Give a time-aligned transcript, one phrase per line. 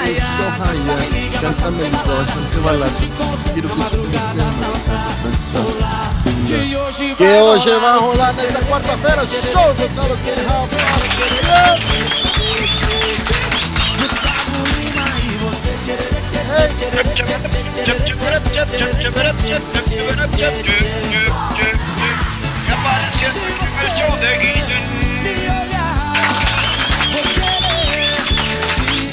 [0.00, 0.96] rainha,
[6.46, 6.76] que
[7.14, 10.18] que hoje vai rolar nesta quarta-feira, show do Carlos
[13.98, 15.20] Gustavo Lima e.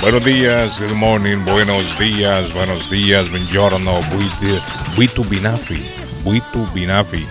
[0.10, 4.00] Buenos días, good morning, buenos días, buenos días, buongiorno,
[4.96, 5.84] buitu binafi,
[6.24, 7.28] buitu binafi,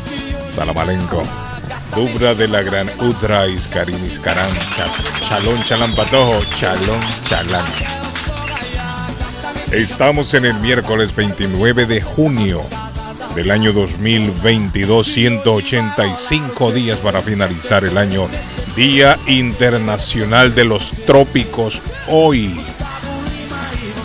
[0.54, 1.22] salamalenco,
[1.94, 7.64] dubra de la gran udra iskarin iskaran, cha- chalón chalán patojo, chalón chalán.
[9.72, 12.62] Estamos en el miércoles 29 de junio
[13.36, 18.26] del año 2022, 185 días para finalizar el año,
[18.74, 22.58] Día Internacional de los Trópicos hoy.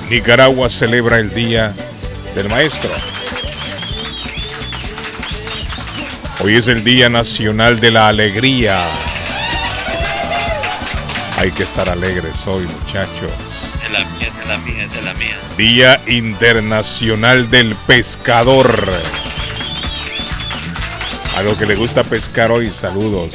[0.10, 1.74] Nicaragua celebra el Día
[2.36, 2.92] del Maestro.
[6.44, 8.84] Hoy es el Día Nacional de la Alegría.
[11.38, 13.32] Hay que estar alegres hoy, muchachos.
[13.78, 15.38] Esa es la mía, esa es la mía, esa es la mía.
[15.58, 18.92] Día Internacional del Pescador.
[21.36, 23.32] A lo que le gusta pescar hoy, saludos.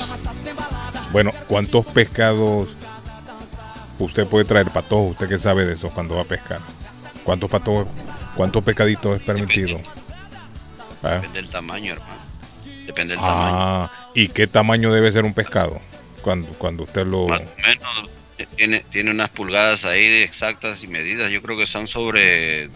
[1.13, 2.69] Bueno, ¿cuántos pescados
[3.99, 5.13] usted puede traer patojos?
[5.13, 6.61] Usted que sabe de eso cuando va a pescar.
[7.25, 7.89] ¿Cuántos patojos,
[8.37, 9.81] cuántos pescaditos es permitido?
[11.03, 11.15] ¿Ah?
[11.15, 12.13] Depende del tamaño, hermano.
[12.87, 13.57] Depende del tamaño.
[13.59, 15.81] Ah, ¿y qué tamaño debe ser un pescado?
[16.21, 17.29] Cuando, cuando usted lo...
[17.29, 21.33] Más o menos eh, tiene, tiene unas pulgadas ahí de exactas y medidas.
[21.33, 22.69] Yo creo que son sobre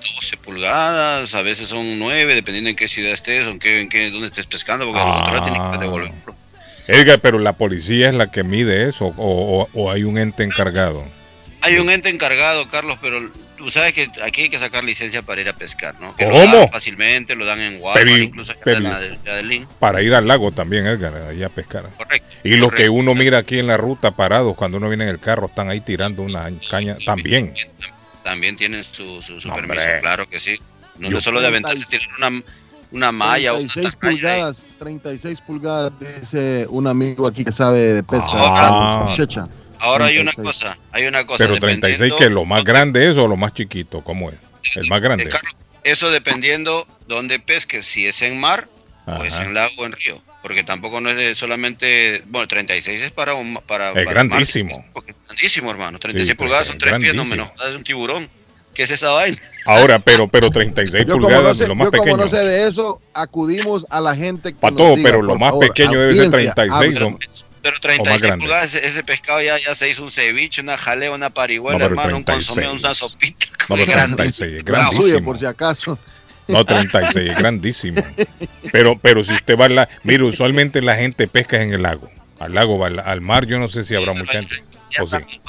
[0.00, 3.88] 12 pulgadas, a veces son 9, dependiendo en qué ciudad estés o en qué, en
[3.88, 5.08] qué dónde estés pescando, porque Ah.
[5.16, 6.34] el control tiene que devolverlo.
[6.88, 10.42] Edgar, pero la policía es la que mide eso o, o- o hay un ente
[10.42, 11.04] encargado.
[11.62, 15.42] Hay un ente encargado, Carlos, pero tú sabes que aquí hay que sacar licencia para
[15.42, 16.16] ir a pescar, ¿no?
[16.16, 16.56] Que lo ¿Cómo?
[16.56, 18.98] dan fácilmente, lo dan en Walmart, Pero- incluso allá pero- la
[19.42, 19.66] la.
[19.78, 21.84] Para ir al lago también, Edgar, allá a pescar.
[21.98, 22.26] Correcto.
[22.42, 22.92] Y lo que correcto.
[22.94, 25.80] uno mira aquí en la ruta parados, cuando uno viene en el carro, están ahí
[25.82, 27.52] tirando una caña también.
[28.22, 30.60] También tienen su, su, permiso, claro que sí.
[30.98, 32.42] No es solo de aventarse tirar una,
[32.92, 34.16] una malla o una 36 tacaña ahí.
[34.18, 38.26] pulgadas, 36 pulgadas, dice un amigo aquí que sabe de pesca.
[38.32, 38.98] Ah.
[39.06, 39.48] Carlos Checha.
[39.78, 40.46] Ahora hay una 36.
[40.46, 41.38] cosa, hay una cosa.
[41.38, 44.36] Pero 36, dependiendo- que lo más grande es o lo más chiquito, ¿cómo es?
[44.76, 45.28] El más Eh, grande.
[45.30, 45.54] Carlos,
[45.84, 48.68] eso dependiendo dónde pesques, si es en mar
[49.18, 49.44] o es Ajá.
[49.44, 50.20] en lago o en río.
[50.42, 54.84] Porque tampoco no es de solamente, bueno, 36 es para un para Es para grandísimo.
[54.92, 55.98] porque es grandísimo, hermano.
[55.98, 57.52] 36 Sí, pulgadas son es tres pies, no grandísimo.
[57.56, 58.28] menos, es un tiburón.
[58.74, 59.36] ¿Qué es esa vaina?
[59.66, 62.24] Ahora, pero, pero 36 Yo como, pulgadas no sé, de lo más yo como pequeño.
[62.24, 65.34] no sé de eso, acudimos a la gente que Pa' nos todo, diga, pero lo
[65.36, 67.06] más favor, pequeño debe ser audiencia, 36 habla.
[67.16, 67.18] o-
[67.62, 68.42] Pero 36 grande.
[68.44, 72.16] pulgadas, ese, pescado ya, ya se hizo un ceviche, una jalea, una parihuela, No, hermano,
[72.16, 72.56] un 36.
[72.62, 73.46] consomé, una sopita.
[73.68, 74.16] No, es pero grande.
[74.16, 75.24] 36 es La suya, grandísimo.
[75.26, 75.98] por si acaso.
[76.50, 78.02] No, 36 es grandísimo.
[78.72, 82.08] Pero, pero si usted va al lago, mire, usualmente la gente pesca en el lago.
[82.38, 84.56] Al lago, va al, al mar, yo no sé si habrá mucha gente.
[85.00, 85.40] O sí.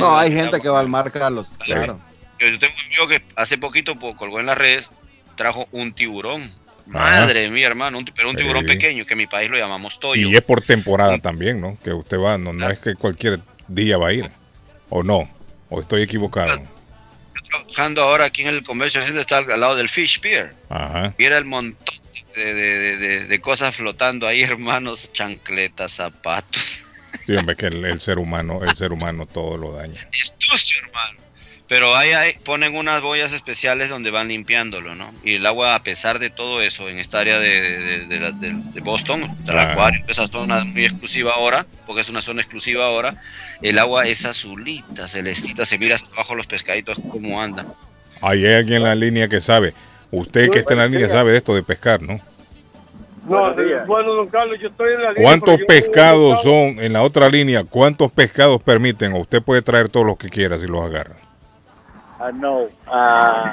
[0.00, 1.48] No, hay gente que va al mar, Carlos.
[1.64, 1.72] Sí.
[1.72, 1.98] Claro.
[2.38, 4.90] Yo yo tengo un amigo que hace poquito pues, colgó en las redes,
[5.36, 6.42] trajo un tiburón.
[6.88, 7.22] Ah.
[7.24, 8.42] Madre mía, hermano, un pero un Sí.
[8.42, 10.28] tiburón pequeño que en mi país lo llamamos toyo.
[10.28, 11.76] Y es por temporada también, ¿no?
[11.82, 14.30] Que usted va, no, no es que cualquier día va a ir.
[14.90, 15.28] ¿O no?
[15.68, 16.60] ¿O estoy equivocado?
[17.50, 20.52] Trabajando ahora aquí en el comercio Center, está al lado del Fish Pier.
[20.68, 21.12] Ajá.
[21.18, 21.96] Y era el montón
[22.34, 26.82] de, de- de- de- de cosas flotando ahí, hermanos, chancletas, zapatos.
[27.24, 30.06] Sí, hombre, que el, el ser humano, el ser humano todo lo daña.
[30.12, 31.18] Es sucio, hermano.
[31.68, 35.12] Pero ahí, ahí ponen unas boyas especiales donde van limpiándolo, ¿no?
[35.24, 37.48] Y el agua, a pesar de todo eso, en esta área de,
[37.80, 39.72] de- de la- de- de Boston, del Ah.
[39.72, 43.14] acuario, esa zona muy exclusiva ahora, porque es una zona exclusiva ahora,
[43.62, 47.66] el agua es azulita, celestita, se mira hasta abajo los pescaditos como andan.
[48.20, 49.74] Ahí hay alguien en la línea que sabe.
[50.12, 52.20] Usted que está en la línea sabe de esto de pescar, ¿no?
[53.28, 53.52] No,
[53.88, 55.24] bueno, don Carlos, yo estoy en la línea.
[55.24, 57.64] ¿Cuántos pescados son en la otra línea?
[57.64, 59.14] ¿Cuántos pescados permiten?
[59.14, 61.16] O usted puede traer todos los que quiera si los agarra.
[62.18, 62.60] Ah, no.
[62.86, 63.52] Ah,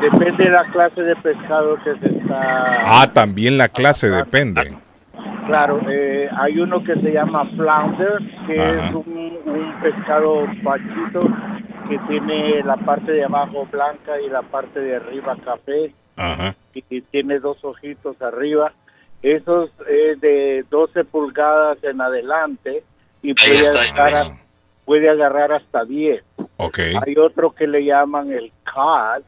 [0.00, 2.80] depende de la clase de pescado que se está.
[2.84, 4.76] Ah, también la clase depende.
[5.46, 8.18] Claro, eh, hay uno que se llama flounder,
[8.48, 8.88] que Ajá.
[8.88, 11.20] es un, un pescado bachito
[11.88, 16.56] que tiene la parte de abajo blanca y la parte de arriba café Ajá.
[16.74, 18.72] y, y tiene dos ojitos arriba.
[19.22, 22.82] Esos es de 12 pulgadas en adelante
[23.22, 24.26] y puede agarrar,
[24.86, 26.24] puede agarrar hasta 10.
[26.56, 26.78] Ok.
[27.04, 29.22] Hay otro que le llaman el cod,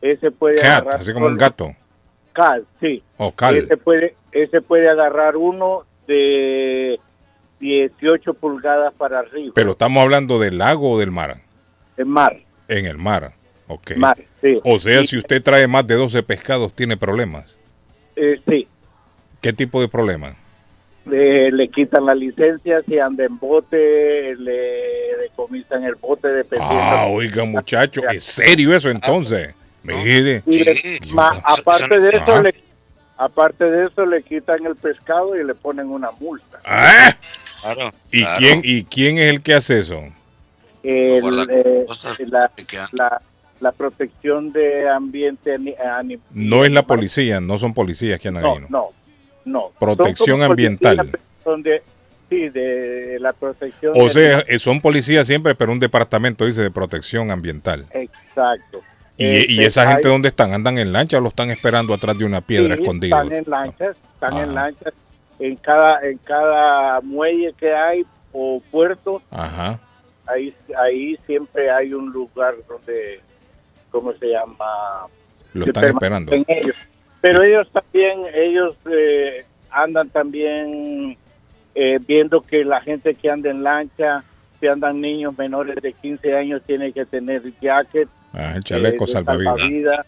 [0.00, 1.74] ese puede Cat, agarrar así como un gato.
[2.34, 3.02] Cod, sí.
[3.18, 3.56] O cal.
[3.56, 6.98] Ese puede, ese puede agarrar uno de
[7.58, 9.52] 18 pulgadas para arriba.
[9.54, 11.36] Pero estamos hablando del lago o del mar.
[11.98, 12.34] En mar,
[12.68, 13.32] En el mar.
[13.66, 13.92] Ok.
[13.96, 14.58] mar, sí.
[14.64, 17.54] O sea, si usted trae más de 12 pescados, tiene problemas.
[18.16, 18.66] eh, sí,
[19.40, 20.36] ¿Qué tipo de problemas?
[21.06, 26.76] Le, le quitan la licencia, si anda en bote, le decomisan el bote dependiendo.
[26.80, 29.54] Ah, oiga, muchacho, ¿es serio eso entonces?
[29.82, 30.42] Mire.
[30.46, 32.54] Y le- ma- aparte de eso, le,
[33.16, 36.60] aparte de eso, le quitan el pescado y le ponen una multa.
[36.64, 37.16] Ah,
[37.62, 37.90] Claro.
[38.10, 38.38] ¿Y, claro.
[38.38, 40.02] quién, ¿Y quién es el que hace eso?
[40.82, 42.50] El, eh, cosas la,
[42.92, 43.20] la,
[43.60, 48.44] la protección de ambiente ani- ani- No es la policía, no son policías que andan
[48.44, 48.66] No, ahí, ¿no?
[48.70, 48.86] no,
[49.44, 49.70] no.
[49.78, 50.96] Protección ambiental.
[50.96, 51.82] policías, Son de,
[52.28, 53.92] sí, de la protección.
[53.96, 57.86] O sea, eh, son policías siempre, pero un departamento dice de protección ambiental.
[57.92, 58.80] Exacto.
[59.16, 60.52] ¿Y, Este, y esa gente hay- dónde están?
[60.54, 63.22] ¿Andan en lancha o lo están esperando atrás de una piedra sí, escondida?
[63.22, 64.94] Están en lanchas, están en lanchas.
[65.38, 69.78] En cada, en cada muelle que hay o puerto, Ajá.
[70.26, 73.20] ahí, ahí siempre hay un lugar donde,
[73.90, 74.66] ¿cómo se llama?
[75.54, 76.32] Lo están esperando.
[76.46, 76.76] ellos.
[77.20, 81.16] Pero ellos también, ellos eh, andan también
[81.74, 84.24] eh, viendo que la gente que anda en lancha,
[84.58, 89.06] si andan niños menores de 15 años, tiene que tener jacket, Ah, el chaleco eh,
[89.08, 90.06] salvavidas.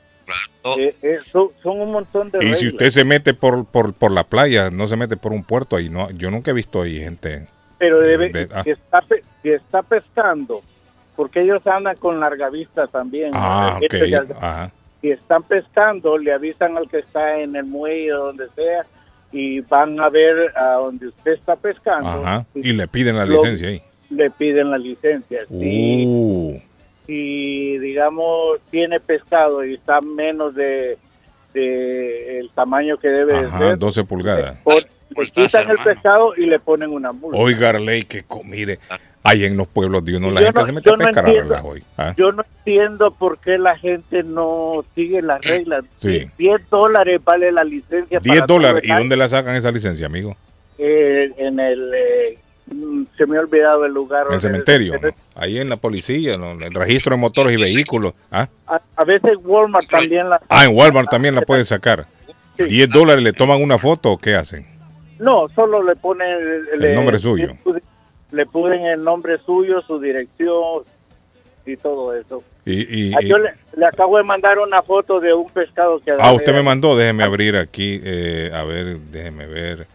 [0.78, 2.58] Eh, eh, son, son un montón de Y reglas.
[2.60, 5.74] si usted se mete por, por, por la playa, no se mete por un puerto
[5.76, 7.46] ahí, no, yo nunca he visto ahí gente.
[7.78, 8.62] Pero debe, de- ah.
[8.62, 10.62] si, está, pe- si está pescando,
[11.16, 13.32] porque ellos andan con larga vista también.
[13.34, 14.70] Ah, que- Ajá.
[15.02, 18.86] Si están pescando, le avisan al que está en el muelle o donde sea
[19.32, 22.46] y van a ver a donde usted está pescando Ajá.
[22.54, 23.82] y Y le piden la lo- licencia ahí.
[24.10, 25.40] le piden la licencia.
[25.48, 26.58] Si, Uh,
[27.06, 30.96] si, digamos, tiene pescado y está menos de,
[31.52, 34.56] de el tamaño que debe de ajá, ser, 12 pulgadas.
[34.64, 34.72] le
[35.14, 37.36] Multas, quitan el pescado y le ponen una multa.
[37.38, 38.78] Oiga, ley, que mire,
[39.24, 41.24] ahí en los pueblos de uno la Yo gente no- se mete a no pescar
[41.24, 41.60] a entiendo.
[41.64, 41.82] hoy.
[41.98, 42.14] ¿ah?
[42.16, 45.84] Yo no entiendo por qué la gente no sigue las reglas.
[46.00, 46.26] Sí.
[46.38, 48.18] 10 dólares vale la licencia.
[48.20, 48.82] 10 para todo dólares.
[48.84, 50.36] el ¿Y dónde la sacan esa licencia, amigo?
[50.78, 51.92] Eh, en el.
[51.94, 52.38] eh,
[52.74, 54.26] mm, se me ha olvidado el lugar.
[54.28, 54.94] En el cementerio.
[55.00, 55.08] ¿no?
[55.36, 56.50] Ahí en la policía, ¿no?
[56.52, 58.14] en el registro de motores y vehículos.
[58.32, 58.48] ¿ah?
[58.66, 60.40] A, a veces Walmart también la.
[60.48, 62.06] Ah, en Walmart también la pueden sacar.
[62.56, 62.64] Sí.
[62.64, 64.66] 10 dólares, ¿le toman una foto o qué hacen?
[65.18, 66.26] No, solo le ponen.
[66.78, 67.54] le- nombre suyo.
[68.32, 70.82] Le ponen el nombre suyo, su dirección
[71.64, 72.42] y todo eso.
[72.64, 76.00] Y, y- Ah, y- yo le, le acabo de mandar una foto de un pescado
[76.00, 79.86] que ah, usted me mandó, déjeme abrir aquí, eh, a ver, déjeme ver.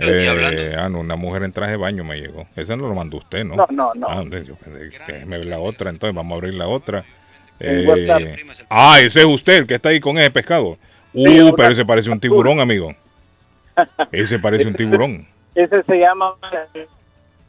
[0.00, 2.46] Eh, ah, no, una mujer en traje de baño me llegó.
[2.56, 3.56] Esa no lo mandó usted, ¿no?
[3.56, 4.08] No, no, no.
[4.08, 4.54] Ah, yo
[5.06, 7.04] déjeme ver la otra, entonces vamos a abrir la otra.
[7.60, 8.36] Eh,
[8.70, 10.78] ah, ese es usted el que está ahí con ese pescado.
[11.12, 12.94] Uh, pero ese parece un tiburón, amigo.
[14.12, 15.26] Ese parece un tiburón.
[15.54, 16.30] Ese se llama.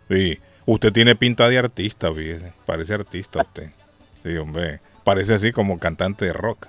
[0.10, 0.40] Sí.
[0.66, 2.54] Usted tiene pinta de artista, fíjese.
[2.66, 3.70] Parece artista usted.
[4.24, 4.80] Sí, hombre.
[5.04, 6.68] Parece así como cantante de rock.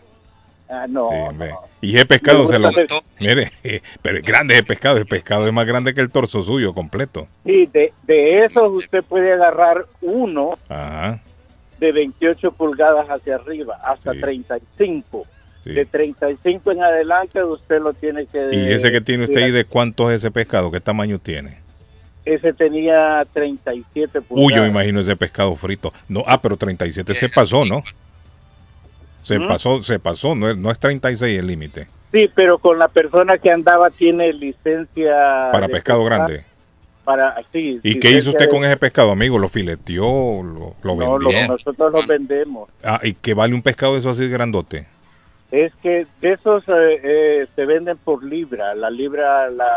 [0.68, 1.44] Ah, no, Sí, no.
[1.82, 2.68] Y ese pescado se lo...
[2.68, 2.88] hacer-
[3.20, 3.52] Mire,
[4.02, 4.96] pero es grande ese pescado.
[4.96, 7.28] El pescado es más grande que el torso suyo completo.
[7.44, 11.20] Sí, de, de esos usted puede agarrar uno Ajá.
[11.78, 14.20] de 28 pulgadas hacia arriba, hasta Sí.
[14.20, 15.24] 35.
[15.62, 15.70] sí.
[15.72, 18.48] De 35 en adelante usted lo tiene que...
[18.50, 20.72] ¿Y ese que tiene usted ahí de cuánto es ese pescado?
[20.72, 21.58] ¿Qué tamaño tiene?
[22.24, 24.46] Ese tenía 37 pulgadas.
[24.48, 25.92] Uy, yo me imagino ese pescado frito.
[26.08, 27.82] No, ah, pero 37 se pasó, ¿no?
[29.22, 29.48] Se ¿Mm?
[29.48, 30.34] pasó, se pasó.
[30.34, 31.86] No es, no es 36 el límite.
[32.12, 35.50] Sí, pero con la persona que andaba tiene licencia...
[35.52, 36.44] Para pescado grande.
[37.04, 39.38] Para, sí, ¿Y qué hizo usted de- con ese pescado, amigo?
[39.38, 40.42] ¿Lo fileteó?
[40.42, 41.48] ¿Lo, lo No, lo- vendió?
[41.48, 42.70] nosotros lo vendemos.
[42.82, 44.86] Ah, ¿y qué vale un pescado de eso así grandote?
[45.50, 48.74] Es que de esos eh, eh, se venden por libra.
[48.74, 49.68] La libra la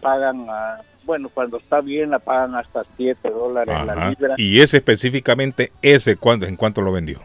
[0.00, 4.34] pagan, a- bueno, cuando está bien la pagan hasta 7 dólares la libra.
[4.36, 7.20] Y ese específicamente, ese, ¿cuándo, ¿en cuánto lo vendió?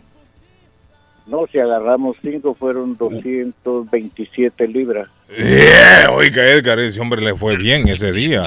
[1.30, 5.10] No, si agarramos cinco fueron 227 libras.
[5.30, 8.44] Yeah, oiga, Edgar, ese hombre le fue bien ese día.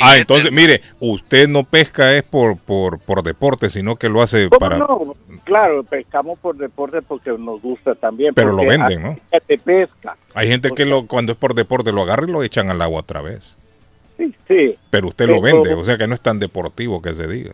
[0.00, 4.48] Ah, entonces, mire, usted no pesca es por por, por deporte, sino que lo hace
[4.48, 4.78] ¿Cómo para...
[4.78, 5.14] no?
[5.44, 8.32] Claro, pescamos por deporte porque nos gusta también.
[8.32, 9.18] Pero lo venden, ¿no?
[9.46, 10.16] que pesca.
[10.32, 13.00] Hay gente que lo cuando es por deporte lo agarra y lo echan al agua
[13.00, 13.56] otra vez.
[14.20, 14.74] Sí, sí.
[14.90, 17.52] Pero usted lo Pero- vende, o sea que no es tan deportivo que se diga.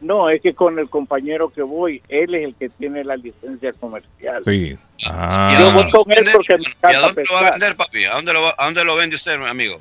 [0.00, 3.72] No, es que con el compañero que voy, él es el que tiene la licencia
[3.74, 4.42] comercial.
[4.44, 4.76] Sí.
[4.98, 5.10] ¿Y a
[5.52, 7.50] Ah, Yo dónde voy con él porque me ¿Y a encanta dónde lo va a
[7.52, 8.04] vender, papi?
[8.04, 9.80] ¿A dónde lo, va- a dónde lo vende usted, amigo?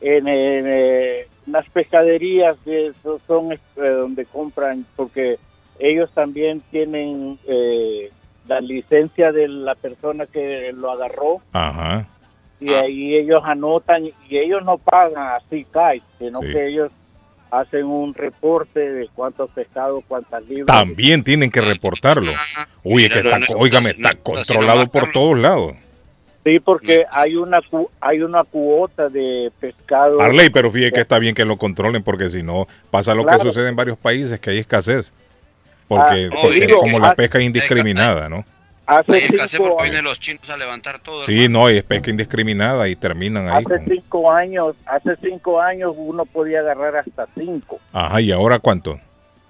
[0.00, 5.38] En, en, eh, las pescaderías de esos son eh, donde compran, porque
[5.78, 8.10] ellos también tienen eh,
[8.48, 12.06] la licencia de la persona que lo agarró ajá.
[12.62, 12.80] Y Ah.
[12.80, 16.48] ahí ellos anotan y ellos no pagan así cae, sino Sí.
[16.52, 16.92] que ellos
[17.50, 20.66] hacen un reporte de cuántos pescados, cuántas libras.
[20.66, 22.32] También tienen que reportarlo.
[22.82, 25.74] Uy, es que está, está controlado por todos lados.
[26.44, 30.20] Sí, porque hay una cu- hay una cuota de pescado.
[30.20, 33.38] Arley, pero fíjate que está bien que lo controlen porque si no pasa lo que
[33.38, 35.12] sucede en varios países que hay escasez.
[35.86, 38.44] Porque, Ah, porque digo, como la ah, pesca es indiscriminada, ¿no?
[38.86, 41.24] Hace Casé cinco, porque vienen los chinos a levantar todo.
[41.24, 41.60] Sí, hermano.
[41.60, 43.64] no, es pesca indiscriminada y terminan ahí.
[43.64, 47.78] hace con- cinco años, hace cinco años uno podía agarrar hasta cinco.
[47.92, 48.98] Ajá, ¿y ahora cuánto?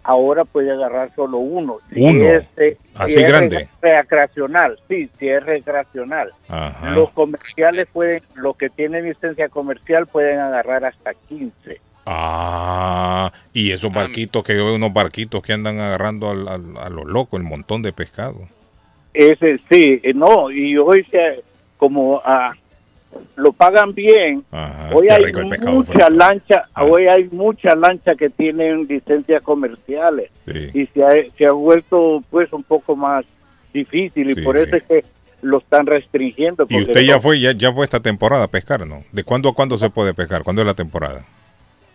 [0.05, 1.77] Ahora puede agarrar solo uno.
[1.93, 2.25] Si Uno.
[2.25, 3.69] es, eh, Así si es grande.
[3.81, 6.31] Recreacional, sí, si es recreacional.
[6.49, 6.91] Ajá.
[6.91, 11.81] Los comerciales pueden, los que tienen licencia comercial pueden agarrar hasta 15.
[12.05, 16.89] Ah, y esos barquitos que yo veo, unos barquitos que andan agarrando al- al- a
[16.91, 18.41] los locos, el montón de pescado.
[19.15, 21.43] Ese sí, eh, no, y hoy se,
[21.77, 22.53] como ah,
[23.37, 26.85] lo pagan bien, Ajá, hoy hay mucha lancha, Ah.
[26.85, 30.69] hoy hay mucha lancha que tienen licencias comerciales Sí.
[30.73, 33.25] y se ha, se ha vuelto pues un poco más
[33.75, 34.41] difícil y Sí.
[34.41, 35.05] por eso es que
[35.43, 36.65] lo están restringiendo.
[36.69, 39.03] ¿Y usted ya no- fue, ya, ya fue esta temporada a pescar, no?
[39.13, 40.43] ¿De cuándo a cuándo se puede pescar?
[40.43, 41.25] ¿Cuándo es la temporada?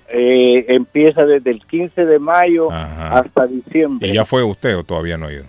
[0.10, 3.20] eh, empieza desde el 15 de mayo Ajá.
[3.20, 4.08] hasta diciembre.
[4.08, 5.44] ¿Y ya fue usted o todavía no ha ido?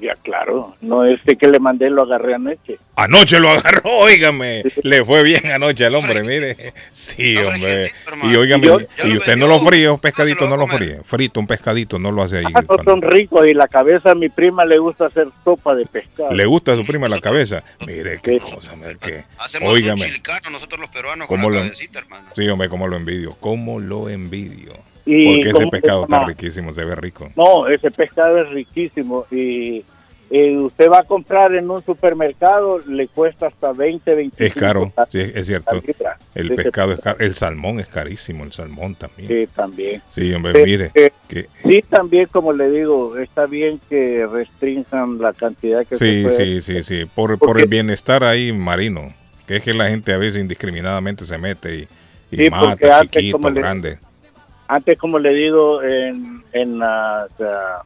[0.00, 2.78] Ya, claro, no este que le mandé lo agarré anoche.
[2.96, 4.62] Anoche lo agarró, óigame.
[4.82, 6.56] Le fue bien anoche al hombre, mire.
[6.90, 7.92] Sí, No, hombre.
[8.22, 10.56] Y óigame, Yo- yo y lo usted no lo fríe, un se pescadito lo no
[10.56, 10.78] lo comer.
[10.78, 11.00] fríe.
[11.04, 12.44] Frito, un pescadito no lo hace ahí.
[12.54, 15.84] Ah, no son ricos y la cabeza a mi prima le gusta hacer sopa de
[15.86, 16.32] pescado.
[16.32, 17.62] Le gusta a su prima la cabeza.
[17.86, 18.54] Mire qué Sí.
[18.54, 19.24] cosa, hombre, que.
[19.38, 20.02] Hacemos Óigame.
[20.02, 22.24] un chilcano nosotros los peruanos ¿Cómo con la lo- cabecita, hermano.
[22.34, 23.36] Sí, hombre, cómo lo envidio.
[23.40, 24.72] Cómo lo envidio.
[25.12, 27.28] Y Porque ese ¿cómo se pescado está riquísimo, se ve rico.
[27.36, 29.84] No, ese pescado es riquísimo y
[30.30, 34.92] eh, usted va a comprar en un supermercado, le cuesta hasta 20, 25 Es caro,
[35.10, 35.82] sí, es, cierto.
[36.36, 37.18] El pescado es caro.
[37.18, 39.28] El salmón es carísimo, el salmón también.
[39.28, 40.02] Sí, también.
[40.10, 40.90] Sí, hombre, Eh, mire.
[40.94, 46.22] eh, Que, Sí, también, como le digo, está bien que restrinjan la cantidad que sí,
[46.22, 46.60] se puede.
[46.60, 47.04] sí, sí, sí.
[47.12, 49.08] Por, por el bienestar ahí marino.
[49.48, 51.88] Que es que la gente a veces indiscriminadamente se mete y,
[52.30, 53.98] y Sí, porque mata chiquitos, como le-.
[54.72, 57.82] Antes, como le digo, en, en las, ah,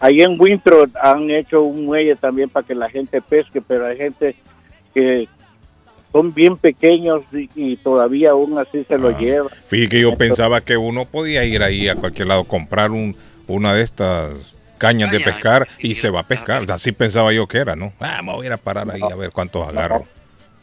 [0.00, 3.98] ahí en Winthrop han hecho un muelle también para que la gente pesque, pero hay
[3.98, 4.34] gente
[4.94, 5.28] que
[6.10, 9.18] son bien pequeños y, y todavía aún así se lo Ah.
[9.18, 9.50] lleva.
[9.66, 13.14] Fíjate que yo Entonces- pensaba que uno podía ir ahí a cualquier lado, comprar un,
[13.46, 14.32] una de estas
[14.78, 16.64] cañas de Caña, pescar y y- se va a pescar.
[16.70, 17.92] Así pensaba yo que era, ¿no?
[18.00, 20.04] Ah, me voy a ir a parar ahí a ver cuántos agarro.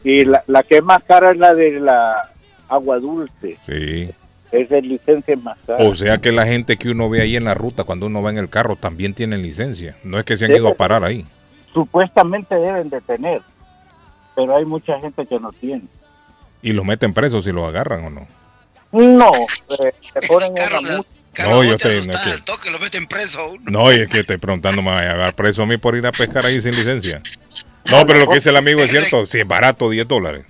[0.02, 2.28] Y la, la que es más cara es la de la
[2.68, 3.56] agua dulce.
[3.66, 4.10] Sí.
[4.50, 5.84] Es de licencia más cara.
[5.84, 8.30] O sea que la gente que uno ve ahí en la ruta cuando uno va
[8.30, 9.96] en el carro también tienen licencia.
[10.04, 10.56] No es que se han Sí.
[10.58, 11.24] ido a parar ahí.
[11.74, 13.40] Supuestamente deben de tener,
[14.34, 15.82] pero hay mucha gente que no tiene.
[16.62, 18.26] Y los meten presos si los agarran o no.
[18.90, 21.08] No, eh, se ponen en la Carlos, multa.
[21.34, 23.54] Carlos, No, yo te te- no, que- toque, lo meten preso.
[23.64, 26.06] No, y es que estoy preguntando, ¿me van a agarrar preso a mí por ir
[26.06, 27.22] a pescar ahí sin licencia?
[27.90, 29.26] No, pero lo que dice el amigo es cierto.
[29.26, 30.46] Si es barato, 10 dólares.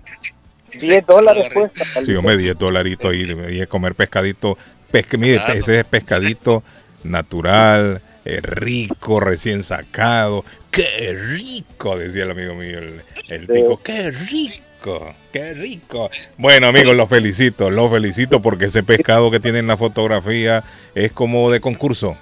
[0.80, 1.84] 10 dólares cuesta.
[2.04, 4.56] Sí, hombre, 10 dolaritos ahí, y comer pescadito.
[4.90, 5.54] Pesca, mire, Claro.
[5.54, 6.62] ese es pescadito
[7.04, 10.44] natural, eh, rico, recién sacado.
[10.70, 11.96] ¡Qué rico!
[11.98, 13.52] Decía el amigo mío, el, el Sí.
[13.52, 13.76] tico.
[13.82, 15.14] ¡Qué rico!
[15.32, 16.10] ¡Qué rico!
[16.36, 20.62] Bueno, amigos, los felicito, los felicito porque ese pescado que tiene en la fotografía
[20.94, 22.16] es como de concurso.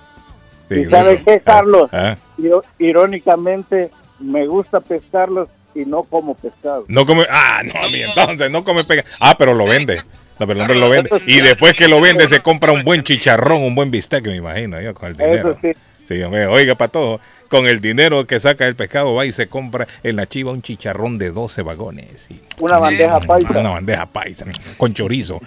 [0.68, 1.24] Sí, ¿Y sabe eso.
[1.24, 1.90] qué, Carlos?
[1.92, 6.84] Ah, Iro- Irónicamente, me gusta pescarlos y no como pescado.
[6.88, 9.04] No come, ah, no, a mí entonces no come pega.
[9.20, 9.96] Ah, pero lo vende.
[10.38, 11.10] No, pero el hombre lo vende.
[11.26, 14.80] Y después que lo vende se compra un buen chicharrón, un buen bistec, me imagino,
[14.80, 15.50] yo, con el dinero.
[15.52, 15.68] Eso sí.
[16.08, 17.20] Sí, hombre, oiga, para todo.
[17.48, 20.62] Con el dinero que saca el pescado va y se compra en la chiva un
[20.62, 22.26] chicharrón de 12 vagones.
[22.28, 23.50] y- Una bandeja paisa.
[23.50, 24.44] Una bandeja paisa,
[24.76, 25.40] con chorizo,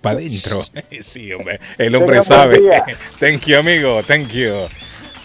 [0.00, 0.64] para adentro.
[1.02, 2.60] Sí, hombre, el hombre Tenga sabe.
[3.20, 4.52] Thank you, amigo, thank you.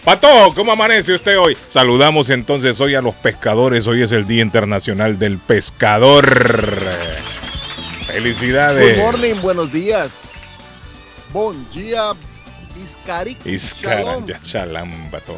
[0.08, 1.54] Pato, ¿cómo amanece usted hoy?
[1.68, 3.86] Saludamos entonces hoy a los pescadores.
[3.86, 6.24] Hoy es el Día Internacional del Pescador.
[8.06, 8.96] Felicidades.
[8.96, 10.94] Good morning, buenos días.
[11.30, 12.12] Bon día,
[12.82, 13.44] Iscaric.
[13.44, 15.36] Iscaran, shalom, Pato.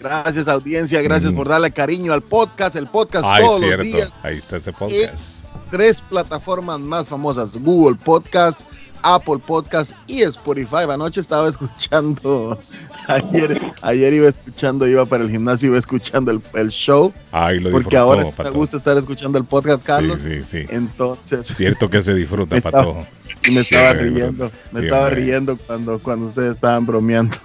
[0.00, 1.36] Gracias audiencia, gracias Mm.
[1.36, 3.76] por darle cariño al podcast, el podcast todos cierto.
[3.76, 4.12] los días.
[4.24, 5.44] Ahí está ese en podcast.
[5.70, 8.62] tres plataformas más famosas, Google Podcast,
[9.02, 10.84] Apple Podcast y Spotify.
[10.90, 12.58] Anoche estaba escuchando,
[13.08, 17.70] ayer, ayer iba escuchando, iba para el gimnasio, iba escuchando el, el show, Ay, lo
[17.70, 20.20] porque ahora me gusta estar escuchando el podcast, Carlos.
[20.22, 20.66] Sí, sí, sí.
[20.70, 23.06] Entonces, Cierto que se disfruta, Me Pato.
[23.46, 27.36] y me estaba riendo, me estaba riendo cuando, cuando ustedes estaban bromeando.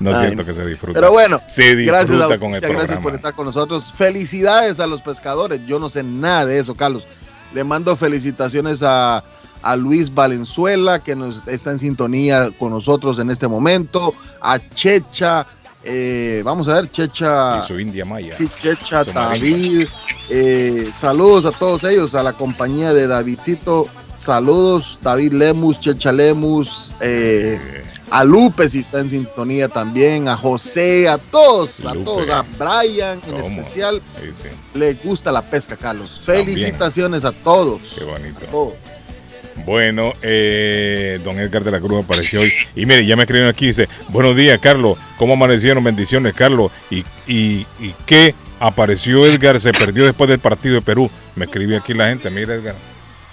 [0.00, 0.98] No es Ay, cierto que se disfruta.
[0.98, 2.78] Pero bueno, se disfruta gracias, a- con el muchas programa.
[2.78, 3.92] gracias por estar con nosotros.
[3.94, 5.60] Felicidades a los pescadores.
[5.66, 7.04] Yo no sé nada de eso, Carlos.
[7.52, 9.22] Le mando felicitaciones a,
[9.62, 14.14] a Luis Valenzuela, que nos está en sintonía con nosotros en este momento.
[14.40, 15.46] A Checha,
[15.84, 17.62] eh, vamos a ver, Checha.
[17.64, 18.36] Y su India Maya.
[18.36, 19.86] Sí, Checha, David,
[20.28, 23.86] eh, saludos a todos ellos, a la compañía de Davidcito,
[24.18, 31.08] saludos, David Lemus, Checha Lemus, eh, a Lupe si está en sintonía también, a José,
[31.08, 33.60] a todos, a todos, a Brian en ¿Cómo?
[33.60, 36.22] especial, Sí, sí, le gusta la pesca, Carlos.
[36.24, 36.46] También.
[36.46, 37.80] Felicitaciones a todos.
[37.96, 38.40] qué bonito.
[38.46, 38.74] a todos.
[39.64, 42.52] Bueno, eh, don Edgar de la Cruz apareció hoy.
[42.74, 44.98] Y mire, ya me escribieron aquí, dice, buenos días, Carlos.
[45.16, 45.84] ¿Cómo amanecieron?
[45.84, 46.72] Bendiciones, Carlos.
[46.90, 48.34] ¿Y, y, y qué?
[48.60, 51.10] Apareció Edgar, se perdió después del partido de Perú.
[51.36, 52.74] Me escribió aquí la gente, mira, Edgar.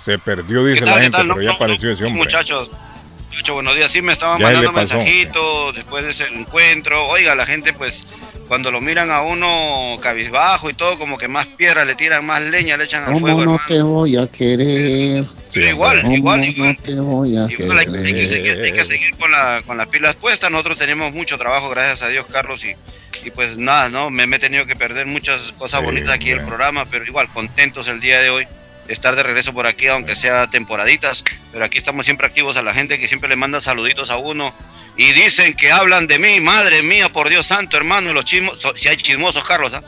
[0.04, 2.22] Se perdió, dice ¿Qué la gente, pero No, ya apareció ese hombre.
[2.24, 2.72] Muchachos,
[3.30, 3.92] muchachos, buenos días.
[3.92, 7.08] Sí, me estaban Ya mandando mensajitos después de ese encuentro.
[7.08, 8.06] Oiga, la gente, pues,
[8.48, 12.42] cuando lo miran a uno cabizbajo y todo, como que más piedra le tiran, más
[12.42, 13.64] leña le echan al ¿Cómo fuego, no hermano.
[13.68, 15.26] te voy a querer?
[15.54, 16.78] Pero igual, ¿Cómo igual, no igual.
[16.82, 18.26] te voy a Igual hay, hay que querer?
[18.28, 20.52] seguir, hay que seguir con, la, con las pilas puestas.
[20.52, 22.64] Nosotros tenemos mucho trabajo, gracias a Dios, Carlos.
[22.66, 22.76] Y,
[23.26, 24.10] y pues nada, ¿no?
[24.10, 26.50] Me, me he tenido que perder muchas cosas Sí, bonitas aquí del bueno.
[26.50, 28.46] programa, pero igual, contentos el día de hoy
[28.86, 31.24] de estar de regreso por aquí, aunque sea temporaditas.
[31.52, 34.54] Pero aquí estamos siempre activos a la gente que siempre le manda saluditos a uno.
[34.98, 38.14] Y dicen que hablan de mí, madre mía, por Dios santo, hermano.
[38.14, 39.84] Los chismos, so- si hay chismosos, Carlos, ¿ah?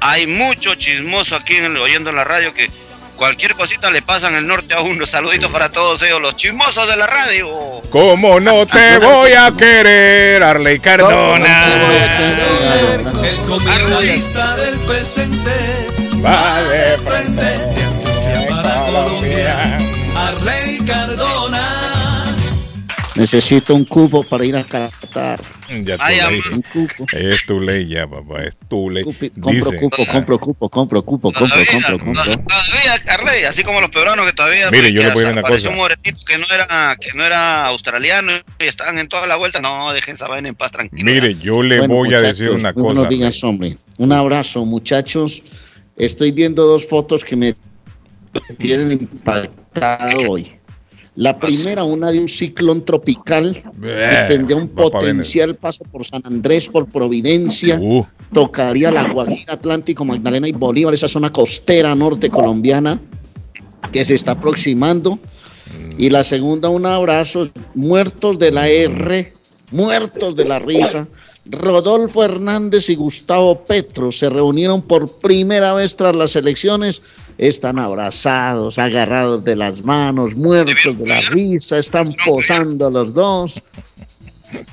[0.00, 2.70] Hay mucho chismoso aquí en el- oyendo en la radio que
[3.16, 5.06] cualquier cosita le pasan el norte a uno.
[5.06, 7.48] Saluditos para todos ellos, los chismosos de la radio.
[7.90, 11.66] ¿Cómo no te voy a querer, Arley Cardona?
[13.24, 15.86] El comentarista del presente
[16.24, 19.78] Va de frente de Antioquia para Colombia.
[20.16, 21.29] Arley Cardona.
[23.20, 25.42] Necesito un cubo para ir a Qatar.
[25.84, 26.40] Ya tu Ay, ley.
[26.54, 27.06] Un cubo.
[27.12, 29.04] Es tu ley ya, papá, es tu ley.
[29.04, 32.22] Cupi- Compro Dice, cupo, compro cupo, compro cupo, compro, Todavía, compro, compro.
[32.24, 35.32] todavía, Carley, así como los peruanos que todavía Mire, pues, yo le voy a decir
[35.32, 35.68] una cosa.
[35.68, 39.60] un morenito que no era que no era australiano y estaban en toda la vuelta.
[39.60, 41.04] No, dejen esa vaina en paz, tranquilo.
[41.04, 42.82] Mire, yo le Bueno, voy a decir una cosa.
[42.82, 43.76] Buenos días, hombre.
[43.98, 45.42] Un abrazo, muchachos.
[45.98, 47.54] Estoy viendo dos fotos que me
[48.58, 50.52] tienen impactado hoy.
[51.20, 56.66] La primera, una de un ciclón tropical que tendría un potencial paso por San Andrés,
[56.66, 62.98] por Providencia, Uh, tocaría la Guajira Atlántico, Magdalena y Bolívar, esa zona costera norte colombiana
[63.92, 65.18] que se está aproximando.
[65.98, 69.30] Y la segunda, un abrazo, muertos de la R,
[69.72, 71.06] muertos de la risa.
[71.44, 77.02] Rodolfo Hernández y Gustavo Petro se reunieron por primera vez tras las elecciones.
[77.40, 83.62] Están abrazados, agarrados de las manos, muertos de la risa, están posando los dos.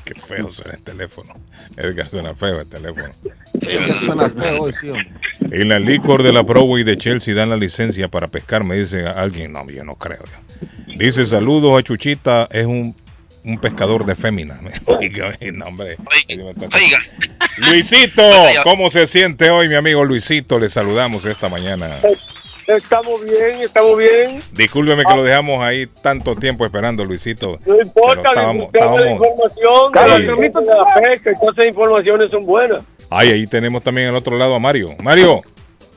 [0.03, 1.33] qué feo suena el teléfono.
[1.77, 3.13] Edgar suena feo el teléfono.
[3.61, 4.91] Que suena feo hoy, sí.
[5.49, 9.07] En la licor de la Broadway de Chelsea dan la licencia para pescar, me dice
[9.07, 9.53] alguien.
[9.53, 10.25] No, yo no creo.
[10.97, 12.93] Dice saludos a Chuchita, es un,
[13.45, 14.59] un pescador de féminas.
[14.87, 15.95] Oiga, no, hombre.
[16.27, 16.99] Oiga,
[17.69, 18.21] Luisito,
[18.63, 20.59] ¿cómo se siente hoy, mi amigo Luisito?
[20.59, 21.95] Le saludamos esta mañana.
[22.67, 24.43] Estamos bien, estamos bien.
[24.51, 27.57] Discúlpeme que lo dejamos ahí tanto tiempo esperando, Luisito.
[27.65, 32.81] No importa, estábamos- disfrutemos la estábamos- información, de la pesca, esas informaciones son buenas.
[33.09, 34.89] Ay, ahí tenemos también al otro lado a Mario.
[35.01, 35.41] Mario.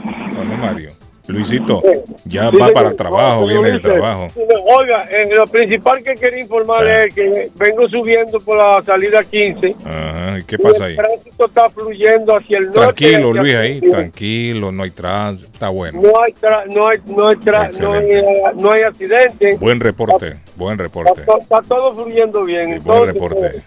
[0.04, 0.90] No, no, Mario.
[1.32, 1.82] Luisito,
[2.24, 4.26] ya Sí, va para el trabajo, viene de dice, trabajo.
[4.76, 7.04] Oiga, eh, lo principal que quería informarle Ah.
[7.04, 9.74] es que vengo subiendo por la salida 15.
[9.84, 10.92] Ajá, ¿y qué pasa ahí?
[10.92, 12.80] El tránsito está fluyendo hacia el norte.
[12.80, 16.00] Tranquilo, Luis, ahí, tranquilo, no hay trans, está bueno.
[16.02, 18.22] No hay, tra- no hay, no hay, tra- no hay,
[18.56, 19.56] no hay accidente.
[19.60, 22.66] Buen reporte, buen reporte, Está, to- está todo fluyendo bien.
[22.66, 23.60] buen Entonces, reporte, eh,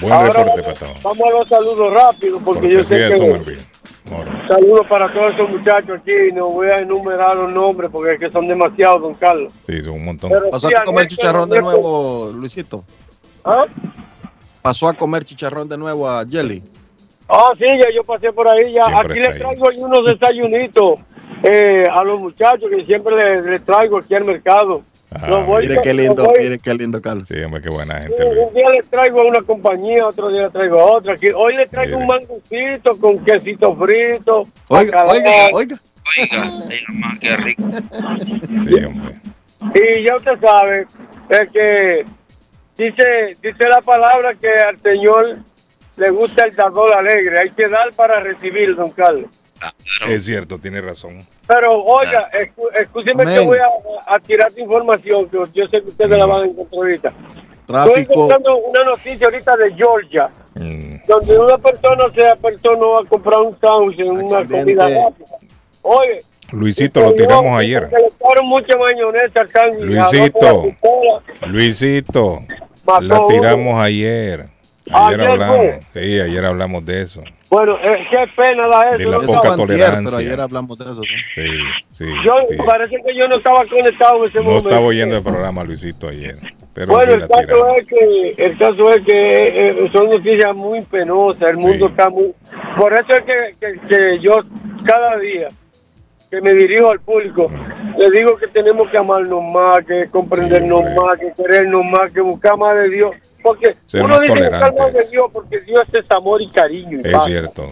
[0.00, 0.86] buen reporte, vamos, Pato.
[1.02, 3.62] vamos a los saludos rápido porque yo sé que Somerville.
[4.48, 6.32] Saludos para todos esos muchachos aquí.
[6.34, 9.52] No voy a enumerar los nombres porque es que son demasiados, don Carlos.
[9.66, 10.30] Sí, son un montón.
[10.30, 12.84] Pero ¿Vas a comer Ernesto, chicharrón de nuevo, Luisito?
[13.44, 13.64] ¿Ah?
[14.62, 16.62] pasó a comer chicharrón de nuevo a Jelly.
[17.28, 18.72] Ah, sí, ya yo pasé por ahí.
[18.72, 21.00] ya Siempre Aquí les traigo ahí unos desayunitos
[21.42, 24.82] eh, a los muchachos que siempre les, les traigo aquí al mercado.
[25.12, 25.26] Ah,
[25.82, 27.26] qué lindo, los voy- mire qué lindo, Carlos.
[27.28, 30.52] Sí, hombre, qué buena gente, un día les traigo a una compañía, otro día les
[30.52, 31.14] traigo a otra.
[31.14, 32.02] Aquí- Hoy les traigo Mire.
[32.02, 34.44] un mangucito con quesito frito.
[34.68, 35.76] Oiga, oiga, oiga.
[36.16, 37.62] Oiga, oiga, más que rico.
[38.68, 39.16] Sí, hombre.
[39.74, 40.86] Y ya usted sabe,
[41.28, 42.04] es que
[42.76, 45.38] dice, dice la palabra que al Señor
[45.96, 47.40] le gusta el dador alegre.
[47.40, 49.26] Hay que dar para recibir, don Carlos.
[50.08, 51.18] Es cierto, tiene razón.
[51.46, 55.88] Pero oiga, escu- escúcheme que voy a, a tirar tu información, que yo sé que
[55.88, 57.08] ustedes la van a encontrar ahorita.
[57.08, 58.12] Estoy Tráfico.
[58.14, 63.56] encontrando una noticia ahorita de Georgia, Mm, donde una persona se apersonó a comprar un
[63.60, 65.26] sándwich en una comida rápida.
[65.82, 67.88] Oye, Luisito, lo tiramos ayer.
[67.88, 69.84] Se le echaron mucha mayonesa sándwich.
[69.84, 70.66] Luisito.
[71.40, 71.46] la.
[71.48, 72.40] Luisito,
[72.84, 73.28] Mató la uno.
[73.28, 74.40] tiramos ayer.
[74.92, 75.56] Ayer Ayer hablamos.
[75.56, 75.80] fue.
[76.02, 77.22] Sí, ayer hablamos de eso.
[77.50, 79.10] Bueno, eh, qué pena da De eso.
[79.10, 79.22] la ¿no?
[79.24, 80.04] Eso poca fue antier, tolerancia.
[80.10, 81.00] Pero ayer hablamos de eso.
[81.02, 81.42] ¿sí?
[81.42, 81.48] Sí,
[81.90, 82.04] sí.
[82.24, 82.56] Yo sí.
[82.64, 84.68] parece que yo no estaba conectado en ese No momento.
[84.68, 86.36] estaba oyendo el programa, Luisito, ayer.
[86.72, 91.50] Pero Bueno, el caso es que el caso es que eh, son noticias muy penosas.
[91.50, 91.90] El mundo Sí.
[91.90, 92.32] está muy.
[92.78, 94.30] Por eso es que, que, que yo
[94.84, 95.48] cada día
[96.30, 97.50] que me dirijo al público
[97.98, 102.20] le digo que tenemos que amarnos más, que comprendernos Sí, más, que querernos más, que
[102.20, 103.10] buscar más de Dios.
[103.42, 105.06] Porque Ser uno dice buscar más de.
[105.08, 106.98] Dios porque Dios es amor y cariño.
[107.02, 107.24] y Es paz.
[107.24, 107.66] cierto.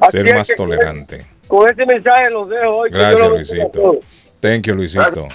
[0.00, 1.26] Así Ser es más que tolerante.
[1.46, 2.90] Con ese mensaje los dejo hoy.
[2.90, 4.00] Gracias, Luisito.
[4.40, 5.28] Thank you, Luisito.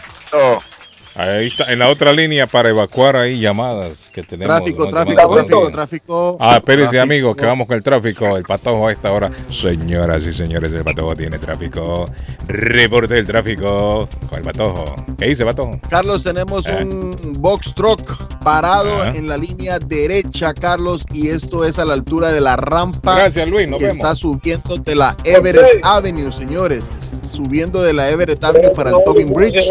[1.15, 4.55] Ahí está, en la otra línea para evacuar ahí llamadas que tenemos.
[4.55, 4.91] Tráfico, ¿no?
[4.91, 6.37] tráfico, tráfico, tráfico.
[6.39, 7.03] Ah, espérense, tráfico.
[7.03, 8.37] amigos, que vamos con el tráfico.
[8.37, 9.29] El patojo a esta hora.
[9.51, 12.05] Señoras y señores, el patojo tiene tráfico.
[12.47, 14.85] Reporte del tráfico con el patojo.
[15.17, 15.71] ¿Qué dice, patojo?
[15.89, 16.77] Carlos, tenemos Ah.
[16.81, 19.13] un box truck parado Ah.
[19.15, 23.49] en la línea derecha, Carlos, y esto es a la altura de la rampa Gracias,
[23.49, 23.69] Luis.
[23.69, 23.97] Nos que vemos.
[23.97, 26.85] está subiendo de la Everett Avenue, señores.
[27.29, 29.67] Subiendo de la Everett Avenue para el Tobin Bridge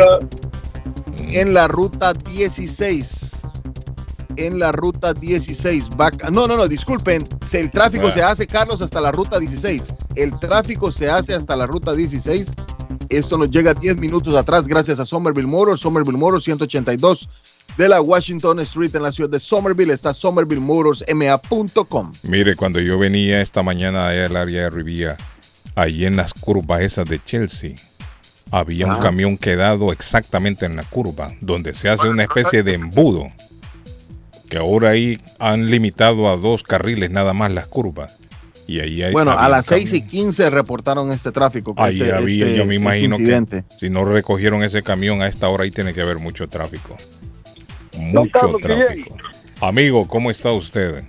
[1.31, 3.41] en la ruta 16.
[4.37, 5.88] En la ruta 16.
[6.01, 7.27] Va- no, no, no, disculpen.
[7.53, 8.12] El tráfico Ah.
[8.14, 9.93] se hace, Carlos, hasta la ruta 16.
[10.14, 12.49] El tráfico se hace hasta la ruta 16.
[13.09, 15.81] Esto nos llega 10 minutos atrás gracias a Somerville Motors.
[15.81, 17.29] Somerville Motors 182
[17.77, 19.93] de la Washington Street en la ciudad de Somerville.
[19.93, 22.12] Está somervillemotorsma.com.
[22.23, 25.17] Mire, cuando yo venía esta mañana allá al área de Rivía,
[25.75, 27.75] ahí en las curvas esas de Chelsea,
[28.51, 29.01] había un Ah.
[29.01, 33.29] camión quedado exactamente en la curva, donde se hace una especie de embudo,
[34.49, 38.17] que ahora ahí han limitado a dos carriles nada más las curvas.
[38.67, 40.09] Y ahí hay, Bueno, a las 6 y camión.
[40.11, 41.75] 15 reportaron este tráfico.
[41.75, 45.23] que Ahí este- había, este- yo me este imagino que si no recogieron ese camión
[45.23, 46.97] a esta hora ahí tiene que haber mucho tráfico.
[47.97, 48.61] Mucho bien.
[48.61, 49.17] tráfico.
[49.61, 51.03] Amigo, ¿cómo está usted?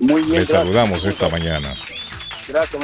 [0.00, 0.30] Muy bien.
[0.30, 0.58] Le gracias.
[0.60, 1.74] saludamos esta mañana.
[2.52, 2.82] Gracias.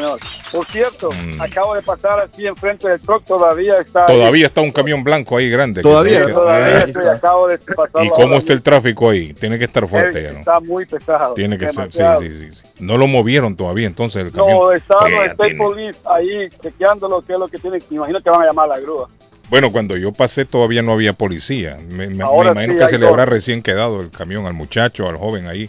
[0.51, 1.41] Por cierto, Mm.
[1.43, 4.07] acabo de pasar aquí enfrente del truck, todavía está.
[4.07, 4.17] ahí.
[4.19, 5.83] Todavía está un camión blanco ahí grande.
[5.83, 7.13] que Todavía, que- Todavía estoy, está.
[7.13, 8.05] acabo de pasar.
[8.05, 9.35] ¿Y cómo está el tráfico ahí?
[9.35, 10.39] Tiene que estar fuerte ya, ¿no?
[10.39, 11.35] Está muy pesado.
[11.35, 12.21] Tiene que ser, sí, demasiado.
[12.23, 12.63] sí, sí, sí.
[12.85, 14.51] No lo movieron todavía entonces el camión.
[14.51, 15.55] No, está los State.
[15.57, 17.83] Police ahí chequeándolo, qué es lo que tienen.
[17.91, 19.09] Me imagino que van a llamar a la grúa.
[19.51, 21.77] Bueno, cuando yo pasé todavía no había policía.
[21.91, 25.17] Me, me- imagino sí que se le habrá recién quedado el camión al muchacho, al
[25.17, 25.69] joven ahí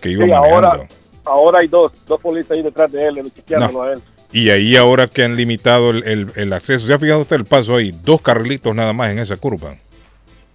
[0.00, 0.66] que iba Sí, manejando.
[0.68, 0.88] ahora,
[1.24, 3.82] ahora hay dos, dos policías ahí detrás de él, No.
[3.82, 4.00] a él.
[4.32, 7.44] Y ahí ahora que han limitado el, el- el acceso, ¿se ha fijado usted el
[7.44, 7.90] paso ahí?
[8.04, 9.74] Dos carrilitos nada más en esa curva.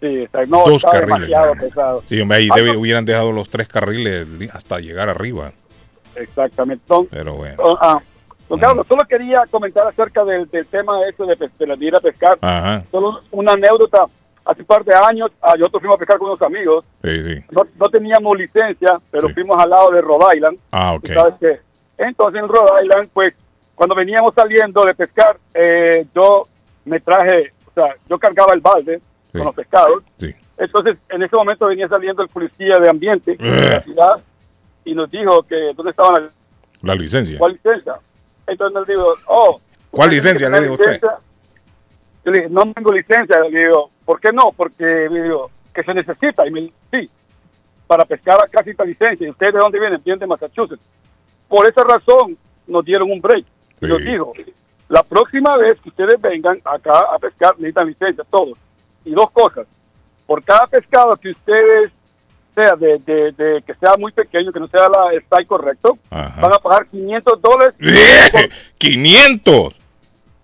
[0.01, 1.30] Sí, está, no, Dos está carriles.
[1.30, 2.04] demasiado pesado.
[2.08, 5.51] Sí, hombre, ahí Ah, debe- hubieran dejado los tres carriles hasta llegar arriba.
[6.15, 6.84] Exactamente.
[6.88, 7.56] Don, Pero bueno.
[7.58, 7.99] don- ah,
[8.47, 11.95] don Carlos, solo quería comentar acerca del, del tema este de, de la de ir
[11.95, 12.38] a pescar.
[12.41, 14.06] Ajá, Solo una anécdota.
[14.45, 16.86] Hace un par de años, ah, nosotros fuimos a pescar con unos amigos.
[17.03, 17.43] sí, sí.
[17.51, 19.34] No, no teníamos licencia, pero Sí.
[19.34, 20.60] fuimos al lado de Rhode Island.
[20.71, 21.03] Ah, ok.
[21.05, 21.60] ¿tú ¿Sabes qué?
[21.97, 23.34] Entonces en Rhode Island, pues,
[23.73, 26.43] cuando veníamos saliendo de pescar, eh, yo
[26.86, 30.03] me traje, o sea, yo cargaba el balde con los pescados.
[30.17, 30.34] Sí.
[30.58, 33.69] Entonces, en ese momento venía saliendo el policía de ambiente de Eh.
[33.69, 34.21] la ciudad
[34.86, 36.27] y nos dijo que dónde estaba la
[36.84, 37.38] La licencia.
[37.39, 37.95] ¿cuál licencia.
[38.47, 39.60] Entonces nos digo, oh.
[39.89, 40.86] ¿Cuál ¿usted licencia le dijo usted?
[40.86, 41.17] licencia?
[42.25, 43.39] Yo le dije, no tengo licencia.
[43.41, 44.51] Le digo, ¿por qué no?
[44.57, 46.45] Porque me digo, que se necesita.
[46.47, 46.61] Y me
[46.91, 47.09] sí,
[47.88, 49.27] para pescar acá está licencia.
[49.27, 49.97] ¿Y usted de dónde viene?
[50.03, 50.83] Viene de Massachusetts.
[51.47, 52.35] Por esa razón
[52.67, 53.45] nos dieron un break.
[53.81, 53.88] Y Sí.
[53.88, 54.33] nos dijo,
[54.89, 58.57] la próxima vez que ustedes vengan acá a pescar, necesitan licencia, todos.
[59.03, 59.67] Y dos cosas.
[60.25, 61.91] Por cada pescado que ustedes
[62.55, 66.41] sea de, de, de que sea muy pequeño, que no sea la está correcto, Ajá.
[66.41, 67.75] van a pagar 500 dólares.
[67.81, 68.49] ¡Eh!
[68.79, 69.75] ¡500!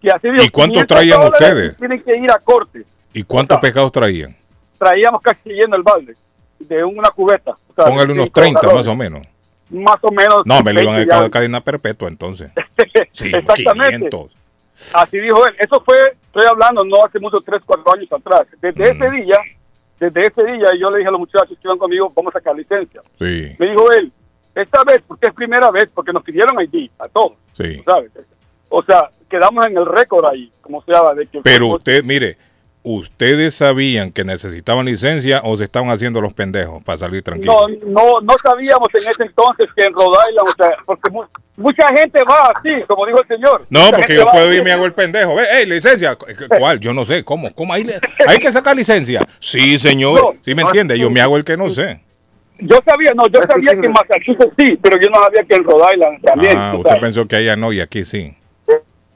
[0.02, 1.78] Digo, ¿Y cuánto 500 traían ustedes?
[1.78, 2.84] Tienen que ir a corte.
[3.14, 4.36] ¿Y cuántos O sea, pescados traían?
[4.78, 6.16] Traíamos casi lleno el balde
[6.60, 7.52] de una cubeta.
[7.52, 8.86] O sea, Póngale unos cinco 30 galones.
[8.86, 9.28] más o menos.
[9.70, 10.42] más o menos.
[10.46, 11.30] No, me lo iban a 20 dar ya.
[11.30, 12.52] cadena perpetua entonces.
[13.14, 14.10] Sí, Exactamente.
[14.10, 14.32] 500.
[14.96, 15.54] Así dijo él.
[15.60, 18.48] Eso fue, estoy hablando, no hace muchos 3, 4 años atrás.
[18.62, 19.16] Desde ese Mm.
[19.24, 19.38] día,
[20.00, 22.56] desde ese día, yo le dije a los muchachos que iban conmigo, vamos a sacar
[22.56, 23.02] licencia.
[23.20, 24.12] Sí, Me dijo él,
[24.56, 27.82] esta vez, porque es primera vez, porque nos pidieron ID a todos, sí.
[27.86, 28.12] ¿sabes?
[28.70, 31.14] O sea, quedamos en el récord ahí, como se llama.
[31.16, 32.38] De que Pero usted, mire,
[32.84, 37.56] ¿ustedes sabían que necesitaban licencia o se estaban haciendo los pendejos para salir tranquilos?
[37.84, 41.24] No, no, no sabíamos en ese entonces que en Rhode Island, o sea, porque mu-
[41.58, 43.66] mucha gente va así, como dijo el señor.
[43.70, 45.36] No, Mucha porque yo puedo ir y me hago el pendejo.
[45.36, 46.16] Ve, hey, licencia.
[46.16, 46.26] ¿Cu-
[46.58, 46.80] ¿Cuál?
[46.80, 47.24] Yo no sé.
[47.24, 47.54] ¿Cómo?
[47.54, 47.74] ¿Cómo?
[47.74, 47.88] Hay,
[48.28, 49.22] hay que sacar licencia.
[49.40, 50.20] Sí, señor.
[50.20, 50.34] No.
[50.42, 50.98] ¿Sí me entiende?
[50.98, 52.02] Yo me hago el que no sé.
[52.64, 55.64] Yo sabía, no, yo sabía que en Massachusetts sí, pero yo no sabía que en
[55.64, 56.56] Rhode Island también.
[56.58, 57.02] Ah, usted sabes.
[57.04, 58.36] pensó que allá no y aquí sí.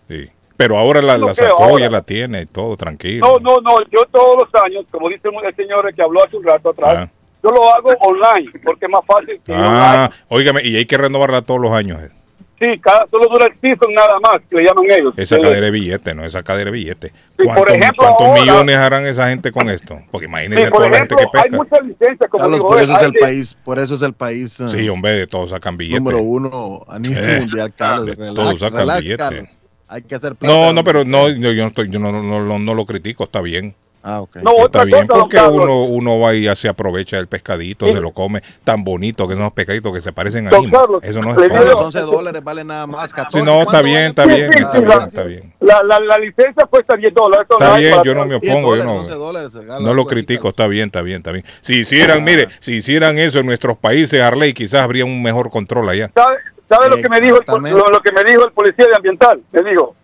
[0.08, 0.30] Sí.
[0.58, 1.84] Pero ahora la, No la sacó, ahora.
[1.86, 3.28] ya la tiene y todo, tranquilo.
[3.28, 6.44] No, no, no, yo todos los años, como dice el señor que habló hace un
[6.46, 7.10] rato atrás, Ah.
[7.44, 11.41] yo lo hago online, porque es más fácil que Ah, óigame, y hay que renovarla
[11.41, 12.02] todos los años.
[12.02, 12.10] eh.
[12.58, 15.13] Sí, cada, solo dura el season nada más, que le llaman ellos.
[15.18, 17.10] Esa Eh, cadera de billete, no esa cadera de billete.
[17.10, 20.00] Sí, por ¿Cuántos, ejemplo, cuántos ahora- millones harán esa gente con esto?
[20.10, 21.58] Porque sí, imagínense por toda la gente ejemplo, que hay pesca.
[21.58, 23.96] muchas licencias, como Carlos, digo por él, eso es hay el de- país, por eso
[23.96, 26.00] es el país eh, Sí, hombre, de todos sacan billetes.
[26.02, 28.15] número uno a nivel Eh, mundial, Carlos.
[28.15, 29.18] Relax, todos sacan relax, billetes.
[29.28, 29.58] Carlos.
[29.88, 32.24] Hay que hacer plata No, no, pero no, yo, yo no, estoy, yo no, no,
[32.24, 33.76] no, no lo critico, está bien.
[34.08, 34.36] Ah, ok.
[34.43, 37.93] No, Está bien porque uno, uno va y ya se aprovecha del pescadito, Sí.
[37.93, 40.52] se lo come, tan bonito que son los pescaditos que se parecen a.
[40.52, 41.69] Carlos, Eso no le es digo- Con fácil.
[41.71, 43.12] los 11 dólares vale nada más.
[43.12, 45.54] 14, Sí, no, está ¿cuánto bien, está bien, sí, está sí, bien, la- está bien.
[45.60, 47.48] La, la, la licencia cuesta 10 dólares.
[47.50, 50.67] Está bien, yo no me 10 opongo, yo no, 11 dólares, no lo critico, está
[50.67, 51.43] bien, está bien, está bien.
[51.62, 55.89] Si hicieran, mire, si hicieran eso en nuestros países, Harley, quizás habría un mejor control
[55.89, 56.12] allá.
[56.13, 56.36] ¿Sabe,
[56.69, 59.41] sabe lo que me dijo el, lo, lo que me dijo el policía de ambiental?
[59.51, 59.95] Me dijo,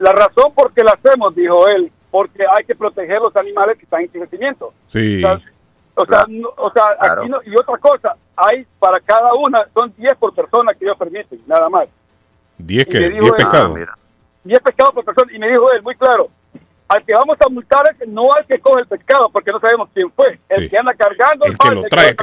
[0.00, 3.84] la razón por qué la hacemos, dijo él, porque hay que proteger los animales que
[3.84, 4.72] están en crecimiento.
[4.88, 5.40] Sí, O sea,
[5.94, 9.92] o sea, no- o sea, aquí no- y otra cosa, hay para cada una, son
[9.96, 11.88] 10 por persona que ellos permiten, nada más.
[12.58, 13.78] 10 y que le digo 10 él- pescados.
[14.44, 15.32] 10 pescados por persona.
[15.34, 16.28] Y me dijo él muy claro,
[16.88, 19.88] al que vamos a multar es no al que coge el pescado, porque no sabemos
[19.94, 20.38] quién fue.
[20.48, 20.68] El Sí.
[20.68, 22.14] que anda cargando El que lo trae,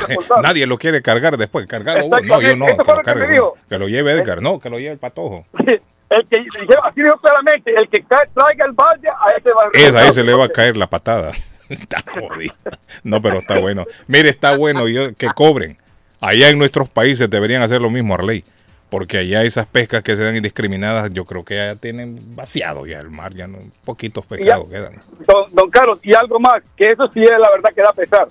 [0.42, 2.18] nadie lo quiere cargar después, cargarlo uno.
[2.22, 3.78] No, yo no, que lo que.
[3.78, 5.46] Que lleve Edgar, no, que lo lleve el patojo.
[5.58, 6.38] el que
[6.84, 10.34] así dijo claramente, el que traiga el balde, a ese va Esa, a ese le
[10.34, 11.32] va a caer la patada.
[11.70, 12.56] está jodido.
[13.04, 13.86] No, pero está bueno.
[14.08, 15.78] Mire, está bueno yo, que cobren.
[16.22, 18.44] Allá en nuestros países deberían hacer lo mismo, Arley.
[18.90, 23.00] Porque allá esas pescas que se dan indiscriminadas, yo creo que ya tienen vaciado ya
[23.00, 24.94] el mar, ya no, poquitos pescados quedan.
[25.28, 28.28] Don, don Carlos, y algo más, que eso sí es la verdad que da pesar.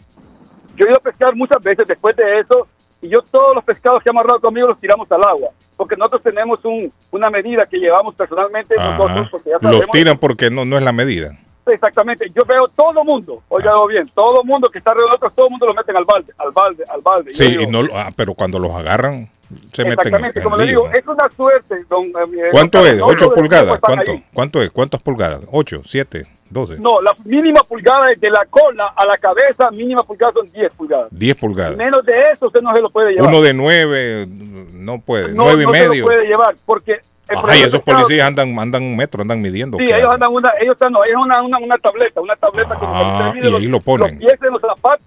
[0.75, 2.66] Yo he ido a pescar muchas veces después de eso,
[3.01, 6.23] y yo todos los pescados que han amarrado conmigo los tiramos al agua, porque nosotros
[6.23, 10.77] tenemos un, una medida que llevamos personalmente nosotros, porque ya Los tiran porque no, no
[10.77, 11.38] es la medida.
[11.66, 12.27] exactamente.
[12.35, 15.97] Yo veo todo mundo, oiga bien, todo mundo que está alrededor todo mundo lo meten
[15.97, 17.35] al balde, al balde, al balde.
[17.35, 19.29] Sí, digo, y no, ah, pero cuando los agarran,
[19.73, 20.93] se exactamente, en como le digo, ¿no?
[20.95, 22.05] es una suerte, don.
[22.07, 22.93] eh, ¿Cuánto don es?
[22.93, 23.81] Carlos, ¿8 todos los pulgadas?
[23.81, 24.11] ¿Cuánto?
[24.13, 24.25] ahí.
[24.33, 24.71] ¿Cuánto es?
[24.71, 25.41] ¿Cuántas pulgadas?
[25.47, 26.79] ¿8, 7, 12?
[26.81, 30.73] No, la mínima pulgada es de la cola a la cabeza, mínima pulgada son 10
[30.75, 31.09] pulgadas.
[31.11, 31.77] 10 pulgadas.
[31.77, 33.29] Menos de eso usted no se lo puede llevar.
[33.29, 34.27] Uno de 9
[34.75, 36.01] no puede, no, 9 y no se medio.
[36.01, 37.01] lo puede llevar porque
[37.47, 39.77] Ay, esos policías andan, andan un metro, andan midiendo.
[39.77, 42.75] Sí, ¿qué ellos andan una, ellos están, no, ellos una, una, una tableta, una tableta
[42.81, 44.19] Ah, mide y ahí lo ponen.
[44.19, 45.05] los pies en los zapatos.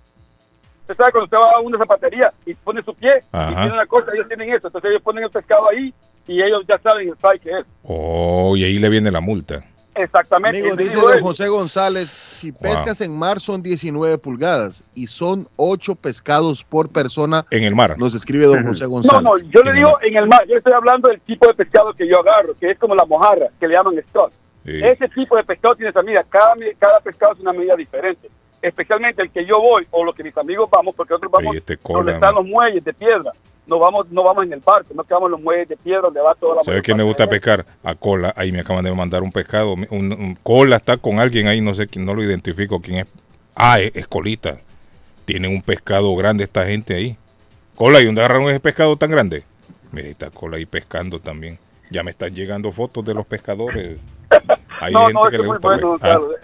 [0.91, 3.55] Usted sabe cuando usted va a una zapatería y pone su pie y Ajá.
[3.61, 5.93] tiene una cosa, ellos tienen eso, entonces ellos ponen el pescado ahí
[6.27, 7.65] y ellos ya saben el size que es.
[7.83, 9.63] Oh, y ahí le viene la multa.
[9.95, 10.59] Exactamente.
[10.59, 11.21] Amigo, dice digo don él.
[11.23, 17.45] José González, si pescas en mar son 19 pulgadas y son 8 pescados por persona,
[17.51, 17.97] En el mar.
[17.97, 19.23] nos escribe don José No, González.
[19.23, 22.07] no, yo le digo en el mar, yo estoy hablando del tipo de pescado que
[22.07, 24.31] yo agarro, que es como la mojarra, que le llaman stock.
[24.65, 24.71] Sí.
[24.83, 28.29] Ese tipo de pescado tiene esa medida, cada, cada pescado es una medida diferente.
[28.61, 31.75] Especialmente el que yo voy o los que mis amigos vamos, porque nosotros vamos este
[31.77, 32.43] donde cola, están man.
[32.43, 33.31] los muelles de piedra.
[33.67, 36.19] No vamos, no vamos en el parque, no quedamos en los muelles de piedra donde
[36.19, 37.65] va toda la ¿Sabe quién le gusta pescar?
[37.83, 38.33] A cola.
[38.35, 39.73] Ahí me acaban de mandar un pescado.
[39.73, 43.07] Un, un- cola está con alguien ahí, no sé quién, no lo identifico quién es.
[43.55, 44.57] Ah, es, es colita.
[45.25, 47.15] Tienen un pescado grande esta gente ahí.
[47.75, 49.43] Cola, ¿y dónde agarraron ese pescado tan grande?
[49.91, 51.57] Mira, está cola ahí pescando también.
[51.89, 53.99] Ya me están llegando fotos de los pescadores.
[54.81, 55.67] Hay no, gente no, que le es gusta.
[55.67, 56.35] bueno, don Ah, Carlos.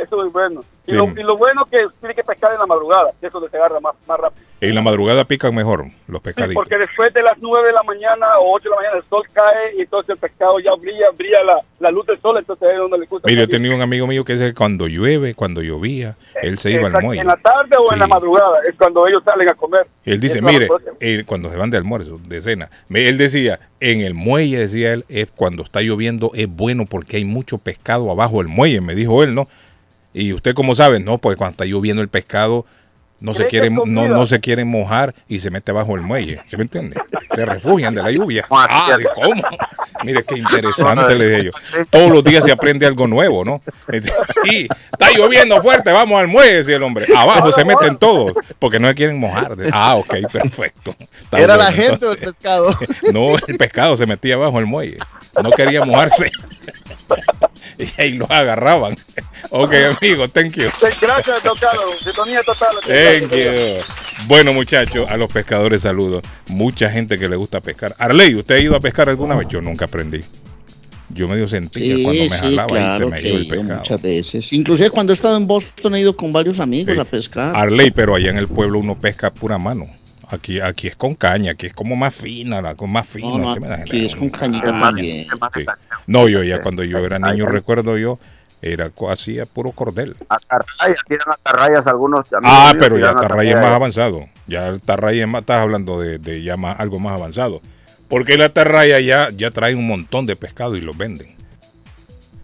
[0.00, 0.60] Eh, eh, eso es bueno.
[0.86, 0.96] Y, Sí.
[0.96, 3.56] lo, y lo bueno que tiene que pescar en la madrugada, que es donde se
[3.56, 4.46] agarra más, más rápido.
[4.60, 6.54] en la madrugada pican mejor los Sí, pescaditos.
[6.54, 9.22] porque después de las 9 de la mañana o 8 de la mañana el sol
[9.32, 12.74] cae y entonces el pescado ya brilla, brilla la, la luz del sol, entonces ahí
[12.74, 13.26] es donde le gusta.
[13.28, 16.72] Mire, yo tenía un amigo mío que dice que cuando llueve, cuando llovía, él se
[16.72, 17.20] iba al muelle.
[17.22, 19.86] En la tarde o en la madrugada es cuando ellos salen a comer.
[20.04, 20.68] Él dice, mire,
[21.00, 25.04] él, cuando se van de almuerzo, de cena, él decía, en el muelle, decía él,
[25.08, 29.22] es cuando está lloviendo, es bueno porque hay mucho pescado abajo del muelle, me dijo
[29.22, 29.46] él, ¿no?
[30.12, 32.66] Y usted cómo sabe, no, pues cuando está lloviendo el pescado,
[33.20, 36.40] no se quieren, no, no se quieren mojar y se mete bajo el muelle.
[36.46, 36.96] ¿Se me entiende?
[37.34, 38.46] Se refugian de la lluvia.
[38.72, 39.42] Ah, ¿de ¿cómo?
[40.04, 41.50] Mire qué interesante le dije yo.
[41.90, 43.60] Todos los días se aprende algo nuevo, ¿no?
[44.44, 47.06] Y está lloviendo fuerte, vamos al muelle, decía el hombre.
[47.14, 49.56] Abajo se meten todos porque no se quieren mojar.
[49.72, 50.94] Ah, ok, perfecto.
[51.22, 52.74] Está ¿Era la gente o el pescado?
[53.12, 54.98] No, el pescado se metía bajo el muelle.
[55.42, 56.30] No quería mojarse.
[57.98, 58.94] Y ahí los agarraban.
[59.52, 60.68] Ok, amigo, thank you.
[60.80, 61.96] Gracias, Carlos.
[62.04, 62.76] Sintonía total.
[62.86, 63.82] Thank you.
[64.28, 66.22] Bueno, muchachos, a los pescadores saludos.
[66.48, 67.94] Mucha gente que le gusta pescar.
[67.98, 69.48] Arley, ¿usted ha ido a pescar alguna vez?
[69.48, 70.20] Yo nunca aprendí.
[71.12, 73.78] Yo medio sentía Sí, cuando me sí, jalaba y se me iba el pescado.
[73.78, 74.52] muchas veces.
[74.52, 77.00] Inclusive cuando he estado en Boston he ido con varios amigos Sí.
[77.00, 77.56] a pescar.
[77.56, 79.86] Arley, pero allá en el pueblo uno pesca a pura mano.
[80.32, 83.36] Aquí, aquí es con caña, aquí es como más fina, la, con más fino.
[83.38, 83.76] No, no, ¿qué me da?
[83.76, 85.26] aquí es con cañita también.
[85.54, 85.66] sí.
[86.06, 88.18] No, yo ya cuando yo era niño, recuerdo yo,
[88.62, 90.16] era co- hacía puro cordel.
[90.28, 92.26] Atarrayas, tiran atarrayas algunos.
[92.44, 93.62] Ah, pero ya tiran Tarray es atarrayas.
[93.62, 94.24] más avanzado.
[94.46, 97.60] Ya el Tarray es más, estás hablando de, de ya más, algo más avanzado.
[98.08, 101.28] Porque la Tarraya ya, ya trae un montón de pescado y los venden.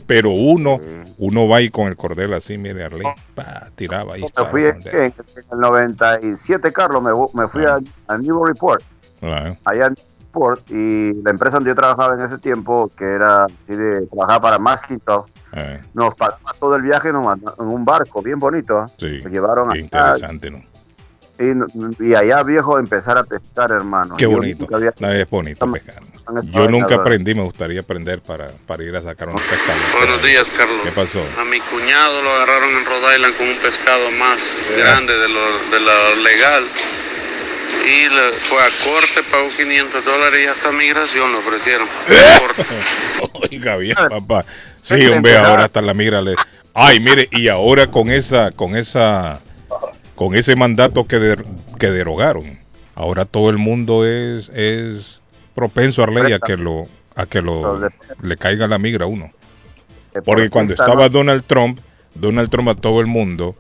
[0.07, 0.79] Pero uno,
[1.19, 4.23] uno va ahí con el cordel así, mire, Arley, pa, tiraba ahí.
[4.23, 5.15] Me fui en, en-
[5.53, 8.83] el 97, Carlos, me, me fui a, a Newburyport,
[9.21, 9.57] Claro.
[9.65, 13.75] allá en Newburyport, y la empresa donde yo trabajaba en ese tiempo, que era así
[13.75, 18.77] de, trabajaba para Maskintosh, Eh, nos pagaba todo el viaje en un barco bien bonito.
[18.79, 18.87] ¿ah?
[18.99, 20.63] sí, Nos llevaron qué allá, interesante, ¿no?
[21.39, 24.17] Y, y allá, viejo, empezar a pescar, hermano.
[24.17, 24.67] Qué Yo bonito.
[24.75, 26.03] había- No, es bonito pescar.
[26.45, 29.81] Yo nunca aprendí, me gustaría aprender para, para ir a sacar unos pescados.
[29.99, 30.79] Buenos días, Carlos.
[30.83, 31.23] ¿Qué pasó?
[31.41, 34.41] A mi cuñado lo agarraron en Rhode Island con un pescado más
[34.77, 36.65] grande de lo, de lo legal.
[37.85, 41.87] Y le fue a corte, pagó 500 dólares y hasta migración le ofrecieron.
[43.51, 44.45] Oiga bien, papá.
[44.83, 46.35] Sí, hombre, ahora hasta la mira le.
[46.75, 49.41] Ay, mire, y ahora con esa, con esa,
[50.17, 51.37] con ese mandato que,
[51.79, 52.59] que derogaron,
[52.97, 55.21] ahora todo el mundo es, es
[55.55, 57.79] propenso a ley a que lo, a que lo
[58.23, 59.31] le caiga la migra a uno.
[60.25, 61.79] Porque cuando estaba Donald Trump,
[62.15, 63.55] Donald Trump a todo el mundo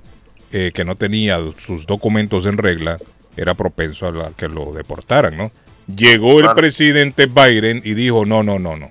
[0.52, 2.98] eh, que no tenía sus documentos en regla,
[3.36, 5.52] era propenso a la- que lo deportaran, ¿no?
[5.94, 8.90] Llegó el presidente Biden y dijo, no, no, no, no.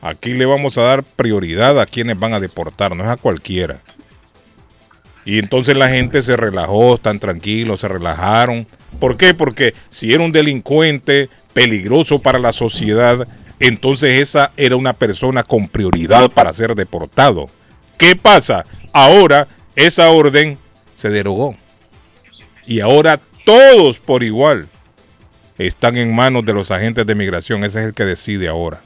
[0.00, 3.80] Aquí le vamos a dar prioridad a quienes van a deportar, no es a cualquiera.
[5.24, 8.66] Y entonces la gente se relajó, están tranquilos, se relajaron.
[9.00, 9.34] ¿Por qué?
[9.34, 13.26] Porque si era un delincuente peligroso para la sociedad,
[13.58, 17.48] entonces esa era una persona con prioridad para ser deportado.
[17.96, 18.64] ¿Qué pasa?
[18.92, 20.58] Ahora esa orden
[20.94, 21.54] se derogó.
[22.66, 24.68] Y ahora todos por igual
[25.58, 27.64] están en manos de los agentes de migración.
[27.64, 28.80] Ese es el que decide ahora.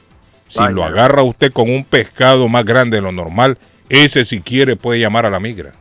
[0.47, 4.75] Si lo agarra usted con un pescado más grande de lo normal, ese si quiere
[4.75, 5.73] puede llamar a la migra.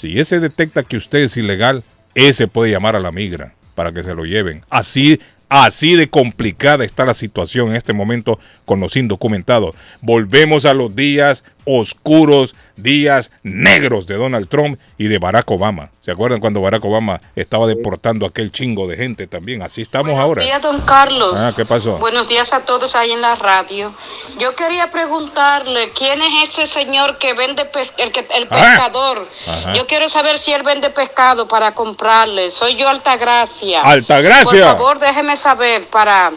[0.00, 1.84] Si ese detecta que usted es ilegal,
[2.14, 4.64] ese puede llamar a la migra para que se lo lleven.
[4.70, 9.74] Así, así de complicada está la situación en este momento con los indocumentados.
[10.00, 15.90] Volvemos a los días oscuros, días negros de Donald Trump y de Barack Obama.
[16.02, 19.60] ¿Se acuerdan cuando Barack Obama estaba deportando a aquel chingo de gente también?
[19.62, 20.42] Así estamos ahora.
[20.42, 21.34] Buenos días, don Carlos.
[21.36, 21.98] Ah, ¿qué pasó?
[21.98, 23.94] Buenos días a todos ahí en la radio.
[24.38, 28.60] Yo quería preguntarle quién es ese señor que vende pes- el, que- el Ah.
[28.76, 29.28] pescador.
[29.46, 29.72] Ajá.
[29.74, 32.50] Yo quiero saber si él vende pescado para comprarle.
[32.50, 33.82] Soy yo Altagracia.
[33.82, 34.44] Altagracia.
[34.44, 36.32] Por favor, déjeme saber para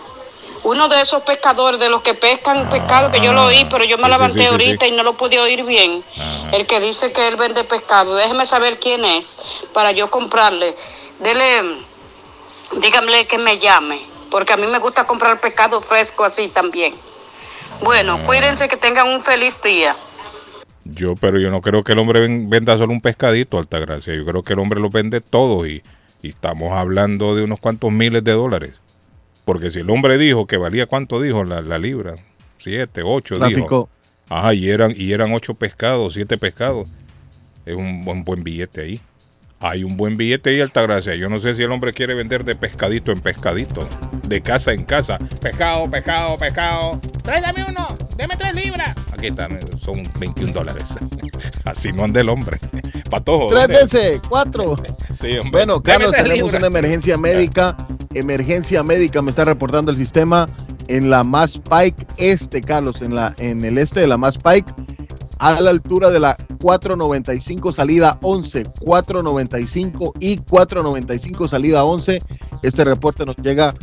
[0.64, 3.98] uno de esos pescadores de los que pescan pescado que yo lo oí, pero yo
[3.98, 6.04] me Ah, sí, levanté sí, sí, ahorita y no lo pude oír bien.
[6.52, 8.16] El que dice que él vende pescado.
[8.16, 9.36] Déjeme saber quién es
[9.74, 10.76] para yo comprarle.
[11.20, 11.78] Dele
[12.82, 14.00] díganle que me llame,
[14.32, 16.96] porque a mí me gusta comprar pescado fresco así también.
[17.82, 18.26] Bueno, Ah.
[18.26, 19.96] cuídense que tengan un feliz día.
[20.86, 24.14] Yo, pero yo no creo que el hombre ven- venda solo un pescadito, Altagracia.
[24.16, 25.82] Yo creo que el hombre lo vende todo y,
[26.22, 28.72] y estamos hablando de unos cuantos miles de dólares.
[29.46, 32.16] Porque si el hombre dijo que valía cuánto dijo la, la libra,
[32.60, 33.90] siete, ocho, dijo.
[34.30, 36.90] Ajá, y eran, y eran ocho pescados, siete pescados.
[37.66, 39.02] Es un buen, buen billete ahí.
[39.66, 41.16] Hay un buen billete ahí, Altagracia.
[41.16, 43.88] Yo no sé si el hombre quiere vender de pescadito en pescadito,
[44.28, 45.18] de casa en casa.
[45.42, 47.00] Pescado, pescado, pescado.
[47.24, 47.88] Tráigame uno,
[48.18, 48.94] deme tres libras.
[49.14, 50.98] Aquí están, son 21 dólares.
[51.66, 52.58] Así no anda el hombre.
[53.10, 53.48] Patojo.
[53.48, 53.84] Tres ¿dónde?
[53.86, 54.76] veces, cuatro.
[55.14, 55.52] Sí, hombre.
[55.52, 56.60] Bueno, Carlos, tres tenemos libras.
[56.60, 57.78] una emergencia médica.
[58.16, 60.46] Emergencia médica me está reportando el sistema
[60.90, 64.70] en la Mass Pike Este, Carlos, en, la, en el este de la Mass Pike,
[65.40, 72.20] a la altura de la 495 salida 11, 495 y 495 salida 11.
[72.62, 73.74] Este reporte nos llega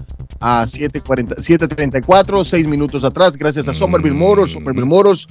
[0.41, 5.29] a 7:40 7.34, 6 minutos atrás, gracias a Somerville Motors, Somerville Motors,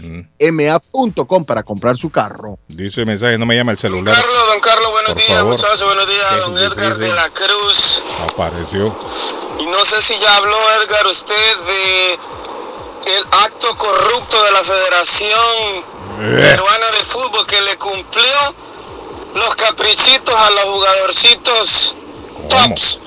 [0.52, 2.60] ma.com para comprar su carro.
[2.68, 4.16] Dice el mensaje, no me llama el celular.
[4.16, 5.52] Carlos, don Carlos, buenos Por días, favor.
[5.52, 6.66] muchachos, buenos días, ¿Qué don dice?
[6.68, 8.04] Edgar de la Cruz.
[8.32, 8.96] Apareció.
[9.60, 12.20] Y no sé si ya habló, Edgar, usted de
[13.06, 16.38] el acto corrupto de la Federación Eh.
[16.42, 18.56] Peruana de Fútbol que le cumplió
[19.36, 21.96] los caprichitos a los jugadorcitos
[22.50, 23.00] tops.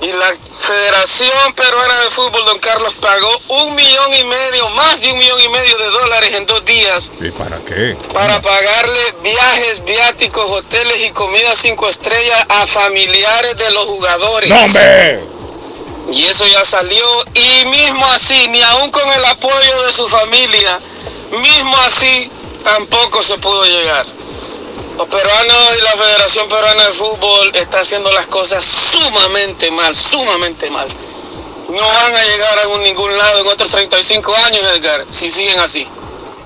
[0.00, 5.10] Y la Federación Peruana de Fútbol, don Carlos, pagó un millón y medio, más de
[5.12, 7.96] un millón y medio de dólares en dos días ¿Y para qué?
[8.12, 14.48] para pagarle viajes, viáticos, hoteles y comida cinco estrellas a familiares de los jugadores.
[14.50, 15.24] ¡No, hombre!
[16.10, 17.04] Y eso ya salió.
[17.34, 20.78] Y mismo así, ni aún con el apoyo de su familia,
[21.42, 22.30] mismo así,
[22.62, 24.06] tampoco se pudo llegar.
[24.96, 30.70] Los peruanos y la Federación Peruana de Fútbol está haciendo las cosas sumamente mal, sumamente
[30.70, 30.88] mal.
[31.68, 35.86] No van a llegar a ningún lado en otros 35 años, Edgar, si siguen así.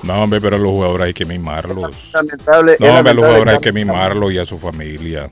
[0.03, 1.91] No, hombre, pero a los jugadores hay que mimarlos.
[2.11, 5.29] Lamentable, No, hombre, a los jugadores hay que que mimarlos y a su familia.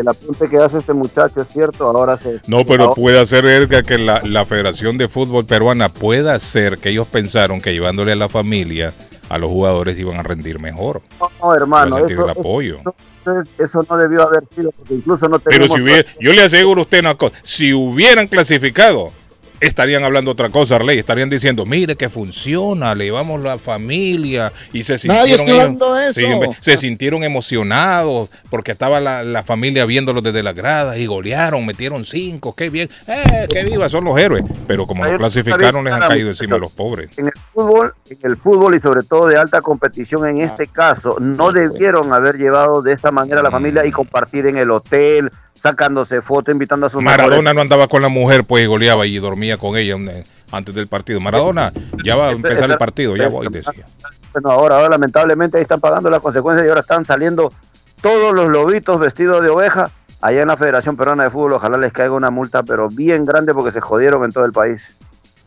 [0.00, 2.40] El apunte que hace este muchacho es cierto, ahora se...
[2.46, 6.78] No, pero ahora- puede hacer, Edgar, que la, la Federación de Fútbol Peruana pueda hacer
[6.78, 8.92] que ellos pensaron que llevándole a la familia
[9.28, 11.02] a los jugadores iban a rendir mejor.
[11.40, 12.80] No, hermano, eso, el apoyo.
[12.80, 15.76] eso, eso no debió haber sido, porque incluso no Pero tenemos...
[15.76, 19.12] si hubiera, yo le aseguro a usted una cosa, si hubieran clasificado,
[19.60, 24.82] estarían hablando otra cosa, Arley, estarían diciendo, mire que funciona, le llevamos la familia y
[24.82, 26.20] se sintieron, Nadie está ellos- hablando de eso.
[26.20, 26.26] Sí,
[26.60, 32.04] se sintieron emocionados porque estaba la, la familia viéndolos desde las gradas y golearon, metieron
[32.04, 36.00] cinco, qué bien, eh, qué viva, son los héroes, pero como Ayer clasificaron les han
[36.08, 37.10] caído encima a los pobres.
[37.18, 41.16] En el fútbol, en el fútbol y sobre todo de alta competición en este caso,
[41.20, 45.30] no debieron haber llevado de esta manera a la familia y compartir en el hotel,
[45.60, 49.18] sacándose fotos, invitando a sus Maradona no andaba con la mujer, pues y goleaba y
[49.18, 51.20] dormía con ella eh, antes del partido.
[51.20, 51.70] Maradona,
[52.02, 53.84] ya va a empezar el partido, ya voy, decía.
[54.32, 57.52] Bueno, ahora, ahora lamentablemente ahí están pagando las consecuencias y ahora están saliendo
[58.00, 59.90] todos los lobitos vestidos de oveja
[60.22, 61.54] allá en la Federación Peruana de Fútbol.
[61.54, 64.96] Ojalá les caiga una multa, pero bien grande porque se jodieron en todo el país.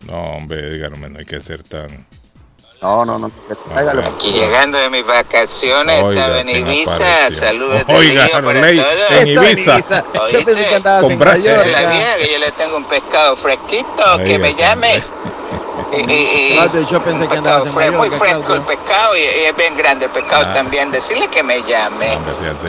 [0.05, 1.87] No, hombre, dígame, no hay que ser tan...
[2.83, 3.31] No, no, no.
[4.15, 7.31] Aquí llegando de mis vacaciones, Oiga, estaba en ¿quién Ibiza.
[7.31, 9.19] Saludos de Oiga, Río para todos.
[9.21, 9.77] en Ibiza.
[10.33, 11.19] Yo pensé que andabas en.
[11.19, 15.01] La vieja que yo le tengo un pescado fresquito, que me llame.
[15.93, 19.15] Y, y- y- Claudio, yo pensé que andabas en pescado fre- muy fresco el pescado
[19.15, 20.53] y, y es bien grande el pescado Ah.
[20.53, 20.91] también.
[20.91, 22.17] Decirle que me llame.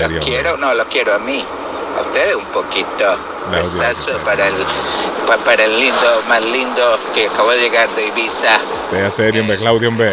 [0.09, 1.45] Lo quiero, no, lo quiero a mí.
[1.99, 3.17] A ustedes un poquito.
[3.51, 4.55] Besazo que para el,
[5.27, 8.59] pa- para el lindo, más lindo que acabó de llegar de Ibiza.
[8.91, 10.11] Sea serio, hombre, Claudio, hombre.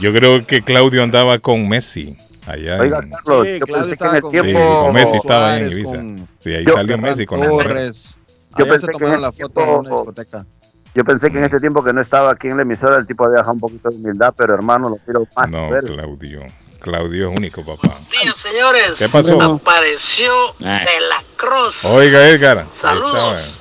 [0.00, 2.78] Yo creo que Claudio andaba con Messi allá.
[2.80, 4.80] Oiga, en- Carlos, Sí, yo Claudio pensé que en el con- Sí, tiempo...
[4.82, 5.90] con Messi estaba ahí en Ibiza.
[5.96, 7.40] con- Sí, ahí Yo- salió Messi con.
[7.40, 8.18] Torres.
[8.56, 10.46] Yo pensé se que tomaron en la foto en una tiempo- discoteca.
[10.94, 13.24] Yo pensé que en este tiempo que no estaba aquí en la emisora el tipo
[13.24, 15.50] había dejado un poquito de humildad, pero hermano, lo quiero más.
[15.50, 15.68] No.
[15.68, 16.40] Claudio.
[16.80, 18.00] Claudio es único, papá.
[18.22, 18.96] días, señores.
[18.98, 19.40] ¿Qué pasó?
[19.42, 20.78] Apareció Ah.
[20.78, 21.84] de la cruz.
[21.84, 22.66] Oiga, Edgar.
[22.74, 23.60] Saludos.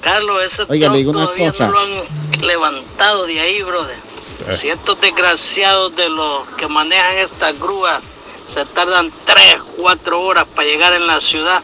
[0.00, 1.66] Carlos, ese Oiga, le digo una todavía cosa.
[1.66, 3.98] no lo han levantado de ahí, brother.
[4.48, 4.56] Eh.
[4.56, 8.00] Ciertos desgraciados de los que manejan esta grúa
[8.46, 11.62] se tardan 3, 4 horas para llegar en la ciudad.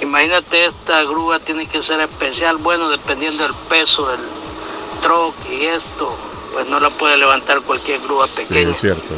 [0.00, 4.20] Imagínate, esta grúa tiene que ser especial, bueno, dependiendo del peso del
[5.02, 6.16] truck y esto,
[6.52, 8.26] pues no la puede levantar cualquier grúa.
[8.28, 8.70] Sí, pequeña.
[8.70, 9.14] es cierto.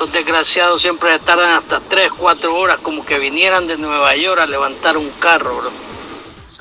[0.00, 4.46] Estos desgraciados siempre tardan hasta 3, 4 horas, como que vinieran de Nueva York a
[4.46, 5.70] levantar un carro, bro.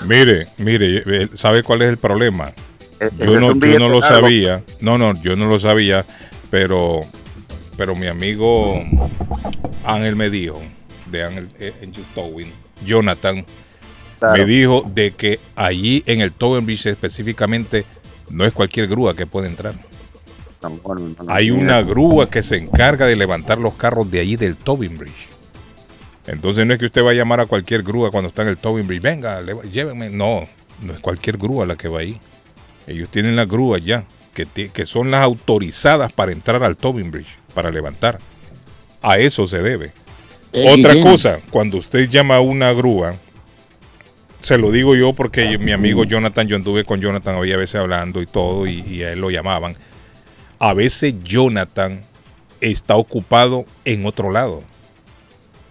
[0.06, 2.52] Mire, mire, eh, ¿sabe cuál es el problema?
[3.00, 4.20] Eh, Yo no, yo no lo largo.
[4.20, 4.62] sabía.
[4.82, 6.06] No, no, yo no lo sabía,
[6.52, 7.00] pero
[7.78, 8.74] pero mi amigo
[9.86, 10.62] Ángel me dijo,
[11.06, 12.52] de Ángel eh, en Towing,
[12.86, 13.46] Jonathan,
[14.20, 14.34] Claro.
[14.36, 17.86] me dijo de que allí en el Towing Beach específicamente
[18.32, 19.76] no es cualquier grúa que puede entrar.
[21.28, 25.28] Hay una grúa que se encarga de levantar los carros de allí del Tobin Bridge.
[26.28, 28.58] Entonces no es que usted va a llamar a cualquier grúa cuando está en el
[28.58, 29.42] Tobin Bridge, venga,
[29.72, 30.10] llévenme.
[30.10, 30.46] No,
[30.82, 32.20] no es cualquier grúa la que va ahí.
[32.88, 34.04] Ellos tienen las grúas ya,
[34.34, 38.20] que, que son las autorizadas para entrar al Tobin Bridge, para levantar.
[39.02, 39.92] A eso se debe.
[40.52, 43.14] Eh, Otra cosa, cuando usted llama a una grúa,
[44.42, 48.22] se lo digo yo porque mi amigo Jonathan, yo anduve con Jonathan había veces hablando
[48.22, 49.76] y todo, y, y a él lo llamaban.
[50.60, 52.02] A veces Jonathan
[52.62, 54.62] está ocupado en otro lado.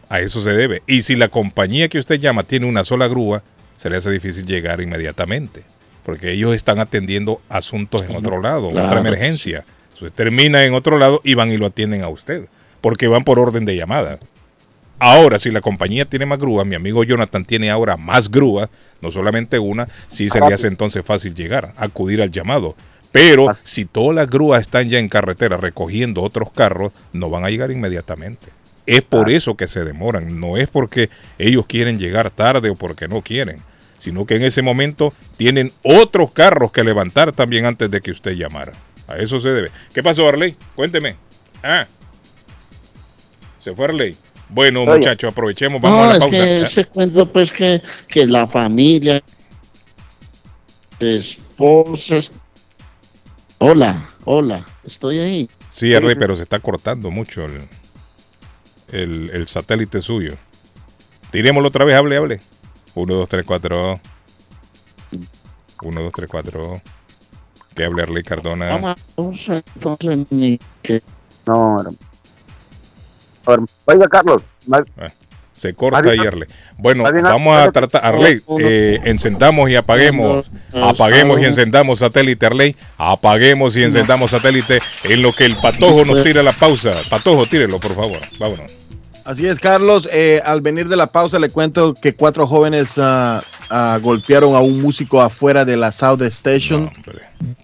[0.08, 0.82] A eso se debe.
[0.86, 3.42] Y si la compañía que usted llama tiene una sola grúa,
[3.76, 5.62] se le hace difícil llegar inmediatamente.
[6.04, 8.86] Porque ellos están atendiendo asuntos en otro lado, Claro.
[8.86, 9.64] otra emergencia.
[9.92, 12.46] Usted termina en otro lado y van y lo atienden a usted.
[12.80, 14.18] Porque van por orden de llamada.
[15.00, 18.68] Ahora, si la compañía tiene más grúas, mi amigo Jonathan tiene ahora más grúas,
[19.00, 22.74] no solamente una, sí se le hace entonces fácil llegar, acudir al llamado.
[23.12, 27.50] Pero si todas las grúas están ya en carretera recogiendo otros carros, no van a
[27.50, 28.48] llegar inmediatamente.
[28.86, 33.06] Es por eso que se demoran, no es porque ellos quieren llegar tarde o porque
[33.06, 33.56] no quieren,
[33.98, 38.32] sino que en ese momento tienen otros carros que levantar también antes de que usted
[38.32, 38.72] llamara.
[39.06, 39.70] A eso se debe.
[39.92, 40.54] ¿Qué pasó, Arley?
[40.74, 41.16] Cuénteme.
[41.62, 41.86] Ah.
[43.60, 44.16] Se fue Arley.
[44.50, 44.98] Bueno, Oye.
[44.98, 46.36] muchachos, aprovechemos, vamos no, a la es pausa.
[46.36, 49.22] que ese cuento, pues, que, que la familia,
[51.00, 52.32] esposas.
[53.58, 55.50] Hola, hola, estoy ahí.
[55.72, 57.60] Sí, Arley, pero se está cortando mucho el,
[58.92, 60.34] el, el satélite suyo.
[61.32, 62.40] Tirémoslo otra vez, hable, hable.
[62.94, 64.00] 1, 2, 3, 4.
[65.82, 66.82] 1, 2, 3, 4.
[67.74, 68.94] Que hable Arley Cardona.
[69.16, 71.02] Vamos a entonces, ni que.
[71.46, 73.66] No, hermano.
[73.86, 74.42] Oiga, Carlos.
[74.66, 74.84] ma-
[75.58, 76.48] Se corta bien- ahí, Arley.
[76.78, 83.76] Bueno, vamos a tratar, Arley, eh, encendamos y apaguemos, apaguemos y encendamos satélite, Arley, apaguemos
[83.76, 86.92] y encendamos satélite en lo que el patojo nos tira la pausa.
[87.10, 88.72] Patojo, tírelo, por favor, vámonos.
[89.24, 90.08] Así es, Carlos.
[90.10, 94.60] Eh, al venir de la pausa le cuento que cuatro jóvenes ah, ah, golpearon a
[94.60, 96.90] un músico afuera de la South Station.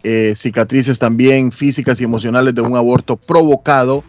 [0.03, 4.05] Eh, cicatrices también físicas y emocionales de un aborto provocado.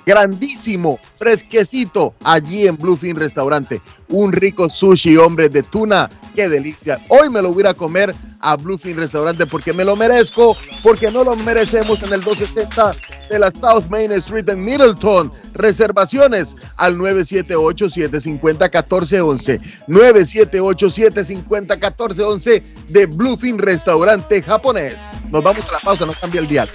[0.07, 3.83] grandísimo, fresquecito, allí en Bluefin Restaurante.
[4.09, 6.09] Un rico sushi, hombre, de tuna.
[6.37, 7.01] Qué delicia.
[7.09, 11.25] Hoy me lo voy a comer a Bluefin Restaurante porque me lo merezco, porque no
[11.25, 12.93] lo merecemos en el 270
[13.29, 15.33] de la South Main Street en Middleton.
[15.55, 19.61] Reservaciones al 978-750-1411.
[19.89, 25.01] 978-750-1411 de Bluefin Restaurante japonés.
[25.33, 26.69] Nos vamos a la pausa, no cambia el dial.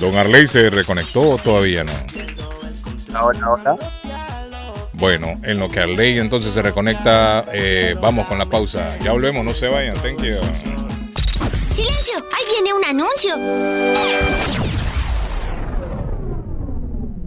[0.00, 1.92] Don Arley se reconectó o todavía no.
[3.14, 3.76] Ahora, ahora.
[4.94, 8.96] Bueno, en lo que Arley entonces se reconecta, eh, vamos con la pausa.
[8.98, 10.36] Ya volvemos, no se vayan, thank you.
[11.70, 12.14] ¡Silencio!
[12.32, 14.79] ¡Ahí viene un anuncio!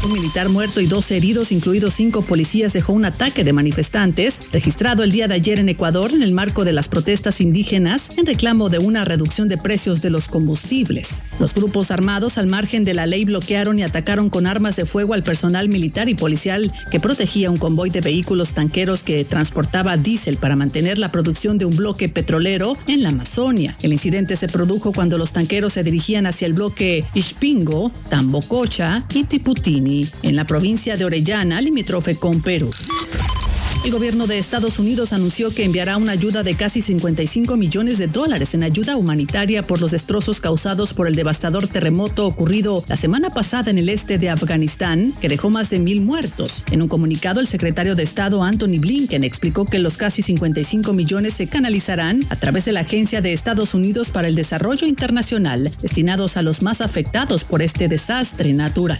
[0.03, 5.03] Un militar muerto y dos heridos, incluidos cinco policías, dejó un ataque de manifestantes registrado
[5.03, 8.69] el día de ayer en Ecuador en el marco de las protestas indígenas en reclamo
[8.69, 11.21] de una reducción de precios de los combustibles.
[11.39, 15.13] Los grupos armados al margen de la ley bloquearon y atacaron con armas de fuego
[15.13, 20.37] al personal militar y policial que protegía un convoy de vehículos tanqueros que transportaba diésel
[20.37, 23.75] para mantener la producción de un bloque petrolero en la Amazonia.
[23.81, 29.23] El incidente se produjo cuando los tanqueros se dirigían hacia el bloque Ispingo, Tambococha y
[29.23, 32.71] Tiputini, en la provincia de Orellana, limítrofe con Perú.
[33.83, 38.05] El gobierno de Estados Unidos anunció que enviará una ayuda de casi 55 millones de
[38.05, 43.31] dólares en ayuda humanitaria por los destrozos causados por el devastador terremoto ocurrido la semana
[43.31, 46.63] pasada en el este de Afganistán, que dejó más de mil muertos.
[46.69, 51.33] En un comunicado, el secretario de Estado Anthony Blinken explicó que los casi 55 millones
[51.33, 56.37] se canalizarán a través de la Agencia de Estados Unidos para el Desarrollo Internacional, destinados
[56.37, 58.99] a los más afectados por este desastre natural.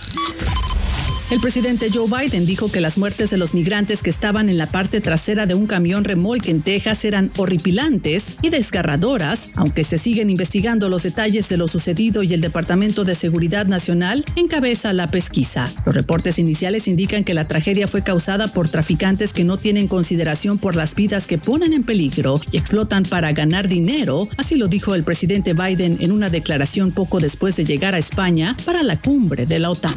[1.31, 4.67] El presidente Joe Biden dijo que las muertes de los migrantes que estaban en la
[4.67, 10.29] parte trasera de un camión remolque en Texas eran horripilantes y desgarradoras, aunque se siguen
[10.29, 15.71] investigando los detalles de lo sucedido y el Departamento de Seguridad Nacional encabeza la pesquisa.
[15.85, 20.57] Los reportes iniciales indican que la tragedia fue causada por traficantes que no tienen consideración
[20.57, 24.95] por las vidas que ponen en peligro y explotan para ganar dinero, así lo dijo
[24.95, 29.45] el presidente Biden en una declaración poco después de llegar a España para la cumbre
[29.45, 29.95] de la OTAN.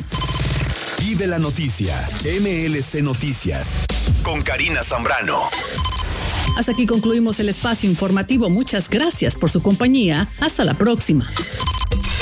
[1.07, 1.95] Vive la noticia,
[2.25, 3.81] MLC Noticias,
[4.23, 5.51] con Karina Zambrano.
[6.57, 8.49] Hasta aquí concluimos el espacio informativo.
[8.49, 10.27] Muchas gracias por su compañía.
[10.41, 11.29] Hasta la próxima.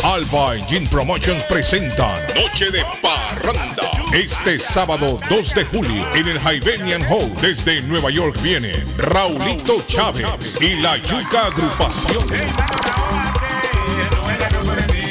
[0.03, 3.89] Alba Engine Promotions presentan Noche de Parranda.
[4.13, 10.27] Este sábado 2 de julio en el Hibernian Hall desde Nueva York viene Raulito Chávez
[10.61, 12.25] y la Yuca Agrupación.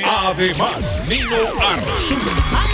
[0.03, 2.70] Además, Nino Arzú.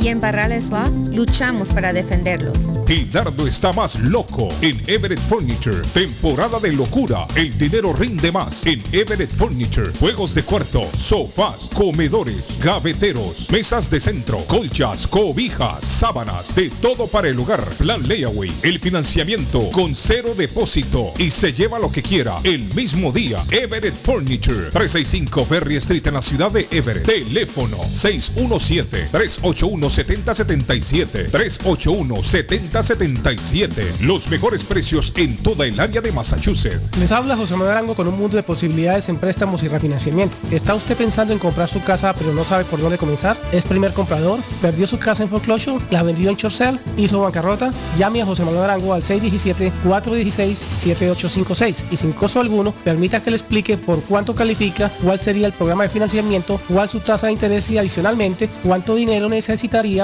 [0.00, 2.68] y en Barrales Law luchamos para defenderlos.
[3.12, 5.80] Dardo está más loco en Everett Furniture.
[5.94, 7.26] Temporada de locura.
[7.34, 9.90] El dinero rinde más en Everett Furniture.
[9.98, 17.28] Juegos de cuarto, sofás, comedores, gaveteros, mesas de centro, colchas, cobijas, sábanas, de todo para
[17.28, 17.64] el hogar.
[17.78, 18.52] Plan layaway.
[18.62, 23.38] El financiamiento con cero depósito y se lleva lo que quiera el mismo día.
[23.50, 24.70] Everett Furniture.
[24.70, 27.06] 365 Ferry Street en la ciudad de Everett.
[27.06, 36.96] Teléfono 617 381 7077 381 7077 Los mejores precios en toda el área de Massachusetts.
[36.98, 40.36] Les habla José Manuel Arango con un mundo de posibilidades en préstamos y refinanciamiento.
[40.50, 43.36] ¿Está usted pensando en comprar su casa pero no sabe por dónde comenzar?
[43.52, 44.40] ¿Es primer comprador?
[44.60, 45.84] ¿Perdió su casa en foreclosure?
[45.90, 46.78] ¿La vendió en Chorcel?
[46.96, 47.72] ¿Hizo bancarrota?
[47.98, 53.76] Llame a José Manuel Arango al 617-416-7856 y sin costo alguno permita que le explique
[53.76, 57.78] por cuánto califica, cuál sería el programa de financiamiento, cuál su tasa de interés y
[57.78, 59.28] adicionalmente cuánto dinero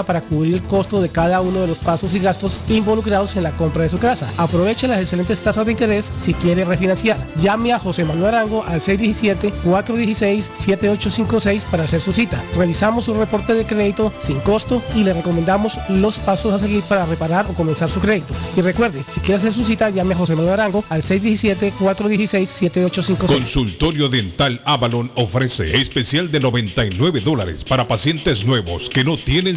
[0.07, 3.51] para cubrir el costo de cada uno de los pasos y gastos involucrados en la
[3.51, 4.31] compra de su casa.
[4.39, 7.19] Aproveche las excelentes tasas de interés si quiere refinanciar.
[7.43, 12.41] Llame a José Manuel Arango al 617-416-7856 para hacer su cita.
[12.57, 17.05] Revisamos su reporte de crédito sin costo y le recomendamos los pasos a seguir para
[17.05, 18.33] reparar o comenzar su crédito.
[18.57, 23.27] Y recuerde, si quiere hacer su cita, llame a José Manuel Arango al 617-416-7856.
[23.27, 29.57] Consultorio Dental Avalon ofrece especial de 99 dólares para pacientes nuevos que no tienen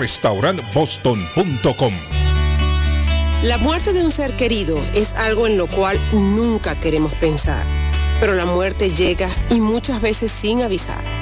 [0.74, 1.94] boston.com.
[3.42, 7.66] La muerte de un ser querido es algo en lo cual nunca queremos pensar,
[8.20, 11.21] pero la muerte llega y muchas veces sin avisar.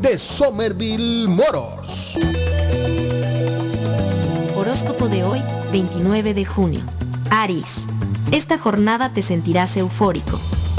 [0.00, 2.18] de Somerville Motors.
[4.56, 5.40] Horóscopo de hoy,
[5.70, 6.80] 29 de junio.
[7.30, 7.82] Aries.
[8.32, 10.36] Esta jornada te sentirás eufórico.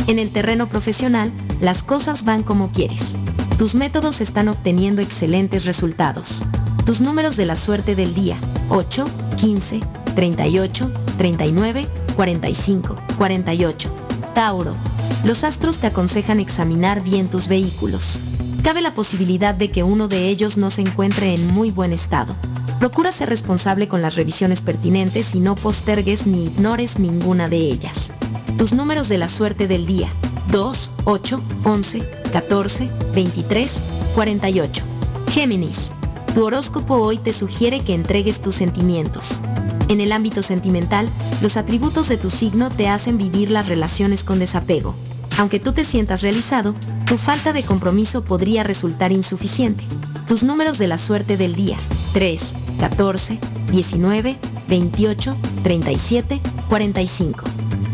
[0.07, 3.15] En el terreno profesional, las cosas van como quieres.
[3.57, 6.43] Tus métodos están obteniendo excelentes resultados.
[6.85, 8.35] Tus números de la suerte del día,
[8.67, 9.05] 8,
[9.37, 9.79] 15,
[10.13, 11.87] 38, 39,
[12.17, 13.89] 45, 48.
[14.33, 14.92] Tauro.
[15.23, 18.19] Los astros te aconsejan examinar bien tus vehículos.
[18.61, 22.35] Cabe la posibilidad de que uno de ellos no se encuentre en muy buen estado.
[22.77, 28.11] Procura ser responsable con las revisiones pertinentes y no postergues ni ignores ninguna de ellas.
[28.57, 30.09] Tus números de la suerte del día.
[30.51, 32.03] 2, 8, 11,
[32.33, 33.81] 14, 23,
[34.15, 34.83] 48.
[35.31, 35.91] Géminis.
[36.35, 39.39] Tu horóscopo hoy te sugiere que entregues tus sentimientos.
[39.87, 41.07] En el ámbito sentimental,
[41.41, 44.95] los atributos de tu signo te hacen vivir las relaciones con desapego.
[45.37, 46.73] Aunque tú te sientas realizado,
[47.05, 49.83] tu falta de compromiso podría resultar insuficiente.
[50.27, 51.77] Tus números de la suerte del día.
[52.13, 53.39] 3, 14,
[53.71, 57.43] 19, 28, 37, 45.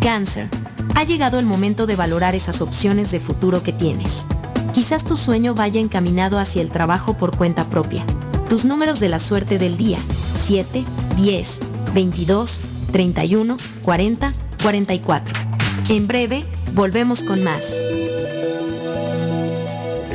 [0.01, 0.49] Cáncer.
[0.95, 4.25] Ha llegado el momento de valorar esas opciones de futuro que tienes.
[4.73, 8.05] Quizás tu sueño vaya encaminado hacia el trabajo por cuenta propia.
[8.49, 9.97] Tus números de la suerte del día.
[10.37, 10.83] 7,
[11.17, 11.59] 10,
[11.93, 12.61] 22,
[12.91, 14.31] 31, 40,
[14.61, 15.33] 44.
[15.89, 17.81] En breve, volvemos con más.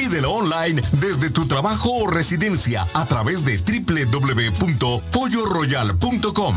[0.00, 6.56] Pídelo online desde tu trabajo o residencia a través de www.polloroyal.com.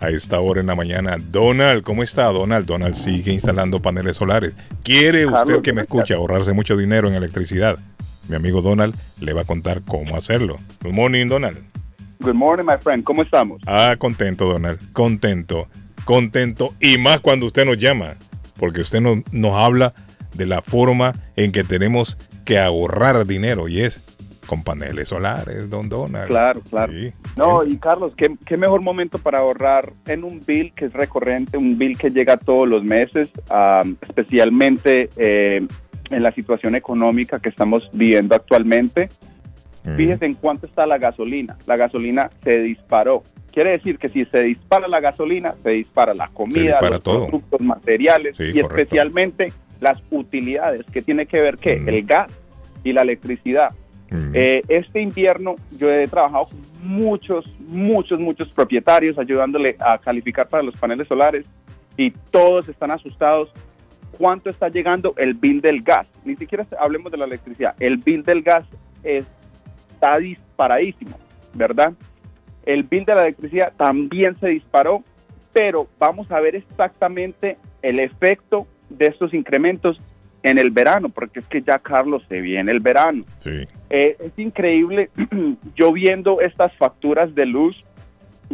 [0.00, 1.16] a esta hora en la mañana.
[1.30, 2.66] Donald, ¿cómo está Donald?
[2.66, 4.54] Donald sigue instalando paneles solares.
[4.82, 7.78] ¿Quiere usted Carlos, que me ¿cómo escuche ahorrarse mucho dinero en electricidad?
[8.28, 10.56] Mi amigo Donald le va a contar cómo hacerlo.
[10.82, 11.58] Good morning, Donald.
[12.20, 13.04] Good morning, my friend.
[13.04, 13.62] ¿Cómo estamos?
[13.66, 14.78] Ah, contento, Donald.
[14.92, 15.68] Contento.
[16.04, 16.74] Contento.
[16.80, 18.14] Y más cuando usted nos llama.
[18.58, 19.94] Porque usted nos, nos habla
[20.34, 23.68] de la forma en que tenemos que ahorrar dinero.
[23.68, 24.00] Y es
[24.46, 26.28] con paneles solares, don Donald.
[26.28, 26.92] Claro, claro.
[26.92, 27.12] Sí.
[27.38, 31.56] No, y Carlos, ¿qué, qué mejor momento para ahorrar en un bill que es recurrente,
[31.56, 35.66] un bill que llega todos los meses, ah, especialmente eh,
[36.10, 39.08] en la situación económica que estamos viviendo actualmente.
[39.96, 41.56] Fíjese en cuánto está la gasolina.
[41.66, 43.22] La gasolina se disparó.
[43.52, 47.26] Quiere decir que si se dispara la gasolina, se dispara la comida, dispara los todo.
[47.28, 48.76] productos materiales Sí, y correcto.
[48.76, 52.30] especialmente las utilidades que tiene que ver que el gas
[52.84, 53.70] y la electricidad.
[54.34, 60.62] Eh, este invierno yo he trabajado con muchos, muchos, muchos propietarios ayudándole a calificar para
[60.62, 61.46] los paneles solares
[61.96, 63.50] y todos están asustados.
[64.16, 66.06] ¿Cuánto está llegando el bill del gas?
[66.24, 67.74] Ni siquiera hablemos de la electricidad.
[67.78, 68.64] El bill del gas
[69.02, 69.26] es-
[69.90, 71.16] está disparadísimo,
[71.54, 71.92] ¿verdad?
[72.64, 75.02] El bill de la electricidad también se disparó,
[75.52, 80.00] pero vamos a ver exactamente el efecto de estos incrementos
[80.42, 83.24] en el verano, porque es que ya Carlos se viene el verano.
[83.40, 83.66] Sí.
[83.90, 85.10] Eh, es increíble,
[85.76, 87.84] yo viendo estas facturas de luz,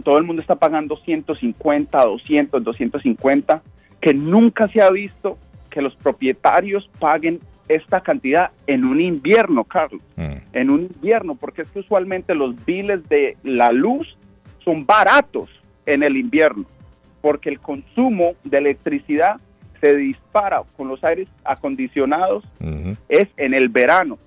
[0.02, 3.62] todo el mundo está pagando 150, 200, 250,
[4.00, 5.38] que nunca se ha visto
[5.70, 11.68] que los propietarios paguen esta cantidad en un invierno, Carlos, en un invierno, porque es
[11.68, 14.16] que usualmente los biles de la luz
[14.64, 15.48] son baratos
[15.86, 16.64] en el invierno,
[17.22, 19.40] porque el consumo de electricidad
[19.84, 22.42] se dispara con los aires acondicionados
[23.08, 24.18] es en el verano,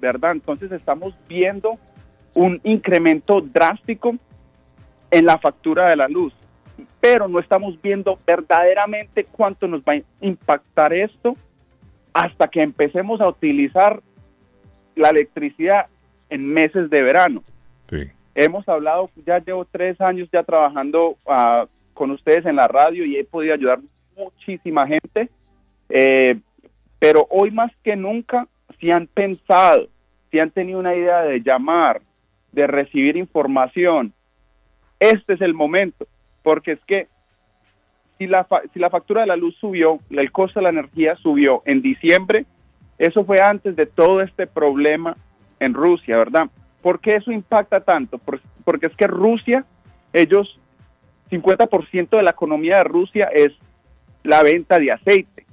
[0.00, 0.32] ¿verdad?
[0.32, 1.78] Entonces estamos viendo
[2.34, 4.16] un incremento drástico
[5.10, 6.34] en la factura de la luz,
[7.00, 11.36] pero no estamos viendo verdaderamente cuánto nos va a impactar esto
[12.12, 14.02] hasta que empecemos a utilizar
[14.96, 15.86] la electricidad
[16.28, 17.42] en meses de verano.
[18.34, 23.16] Hemos hablado, ya llevo tres años ya trabajando ah, con ustedes en la radio y
[23.16, 23.78] he podido ayudar
[24.16, 25.28] muchísima gente,
[25.88, 26.38] eh,
[26.98, 28.46] pero hoy más que nunca,
[28.80, 29.88] si han pensado,
[30.30, 32.00] si han tenido una idea de llamar,
[32.52, 34.12] de recibir información,
[35.00, 36.06] este es el momento,
[36.42, 37.08] porque es que
[38.18, 41.62] si la, si la factura de la luz subió, el costo de la energía subió
[41.66, 42.46] en diciembre,
[42.98, 45.16] eso fue antes de todo este problema
[45.58, 46.48] en Rusia, ¿verdad?
[46.80, 48.18] ¿Por qué eso impacta tanto?
[48.64, 49.64] porque es que Rusia,
[50.12, 50.58] ellos,
[51.30, 53.52] 50% de la economía de Rusia es
[54.24, 55.46] la venta de aceite.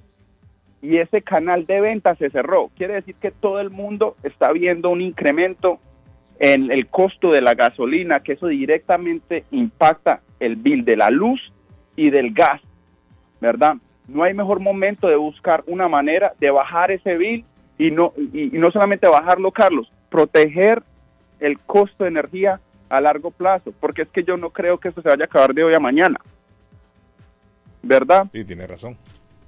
[0.82, 2.72] Y ese canal de venta se cerró.
[2.76, 5.80] Quiere decir que todo el mundo está viendo un incremento
[6.39, 11.39] en el costo de la gasolina, que eso directamente impacta el bill de la luz
[11.95, 12.59] y del gas,
[13.39, 13.76] ¿verdad?
[14.07, 17.45] No hay mejor momento de buscar una manera de bajar ese bill
[17.78, 20.82] y no, y, no solamente bajarlo, Carlos, proteger
[21.39, 22.59] el costo de energía
[22.89, 25.53] a largo plazo, porque es que yo no creo que eso se vaya a acabar
[25.53, 26.19] de hoy a mañana.
[27.84, 28.28] ¿Verdad?
[28.32, 28.98] Sí, tiene razón.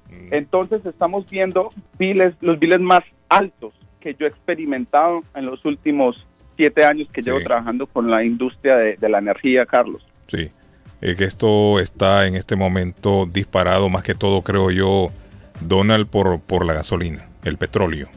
[0.10, 0.34] Mm.
[0.34, 6.26] Entonces estamos viendo biles, los biles más altos que yo he experimentado en los últimos
[6.56, 10.06] siete años que llevo trabajando con la industria de, la energía, Carlos.
[10.28, 10.50] Sí,
[11.02, 15.10] es que esto está en este momento disparado más que todo, creo yo,
[15.62, 18.08] Donald, por, por la gasolina, el petróleo.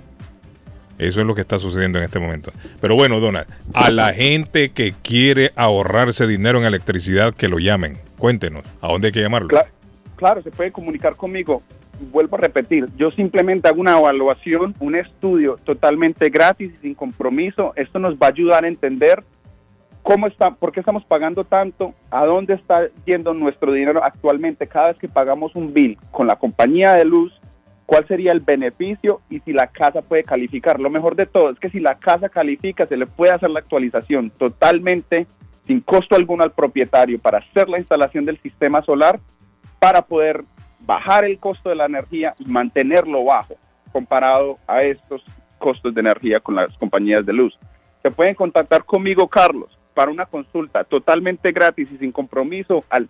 [0.98, 2.52] Eso es lo que está sucediendo en este momento.
[2.80, 7.98] Pero bueno, Donald, a la gente que quiere ahorrarse dinero en electricidad, que lo llamen.
[8.18, 9.48] Cuéntenos, ¿a dónde hay que llamarlo?
[9.48, 9.75] claro
[10.42, 11.62] se puede comunicar conmigo
[12.12, 17.72] vuelvo a repetir, yo simplemente hago una evaluación, un estudio totalmente gratis y sin compromiso.
[17.76, 19.22] Esto nos va a ayudar a entender
[20.02, 24.88] cómo está, por qué estamos pagando tanto, a dónde está yendo nuestro dinero actualmente cada
[24.88, 27.32] vez que pagamos un bill con la compañía de luz,
[27.86, 30.80] cuál sería el beneficio y si la casa puede calificar.
[30.80, 33.60] Lo mejor de todo es que si la casa califica, se le puede hacer la
[33.60, 35.26] actualización totalmente
[35.66, 39.18] sin costo alguno al propietario para hacer la instalación del sistema solar
[39.78, 40.42] para poder
[40.80, 43.56] bajar el costo de la energía y mantenerlo bajo
[43.92, 45.24] comparado a estos
[45.58, 47.58] costos de energía con las compañías de luz.
[48.02, 53.08] Se pueden contactar conmigo, Carlos, para una consulta totalmente gratis y sin compromiso al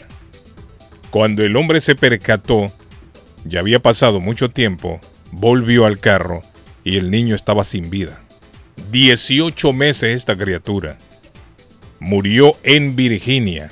[1.09, 2.67] Cuando el hombre se percató,
[3.45, 4.99] ya había pasado mucho tiempo,
[5.31, 6.41] volvió al carro
[6.83, 8.21] y el niño estaba sin vida.
[8.91, 10.97] 18 meses esta criatura.
[11.99, 13.69] Murió en Virginia.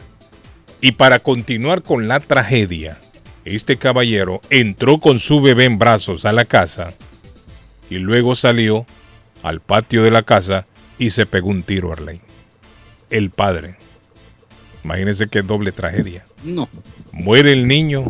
[0.82, 2.98] Y para continuar con la tragedia,
[3.44, 6.94] este caballero entró con su bebé en brazos a la casa
[7.90, 8.86] y luego salió
[9.44, 10.66] al patio de la casa
[10.98, 12.22] y se pegó un tiro a Arlene.
[13.10, 13.78] El padre.
[14.84, 16.26] Imagínense qué doble tragedia.
[16.44, 16.68] No.
[17.16, 18.04] Muere el niño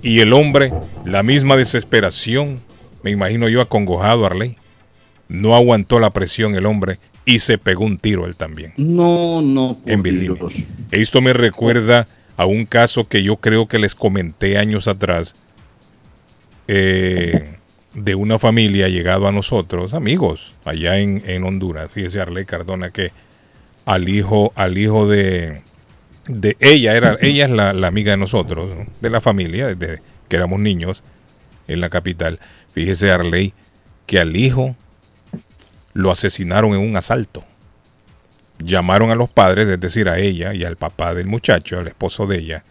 [0.00, 0.72] y el hombre,
[1.04, 2.60] la misma desesperación.
[3.02, 4.56] Me imagino yo acongojado, Arley.
[5.28, 8.72] No aguantó la presión el hombre y se pegó un tiro él también.
[8.76, 9.76] No, no.
[9.86, 10.38] En Virginia.
[10.92, 12.06] Esto me recuerda
[12.36, 15.34] a un caso que yo creo que les comenté años atrás
[16.68, 17.56] eh,
[17.94, 21.90] de una familia llegado a nosotros, amigos, allá en, en Honduras.
[21.90, 23.10] Fíjese Arley Cardona que
[23.84, 25.62] al hijo, al hijo de,
[26.26, 30.60] de ella, era, ella es la, amiga de nosotros, de la familia, desde que éramos
[30.60, 31.02] niños
[31.68, 32.40] en la capital.
[32.72, 33.52] Fíjese Arley
[34.06, 34.76] que al hijo
[35.92, 37.44] lo asesinaron en un asalto.
[38.58, 42.26] Llamaron a los padres, es decir, a ella y al papá del muchacho, al esposo
[42.26, 42.64] de ella,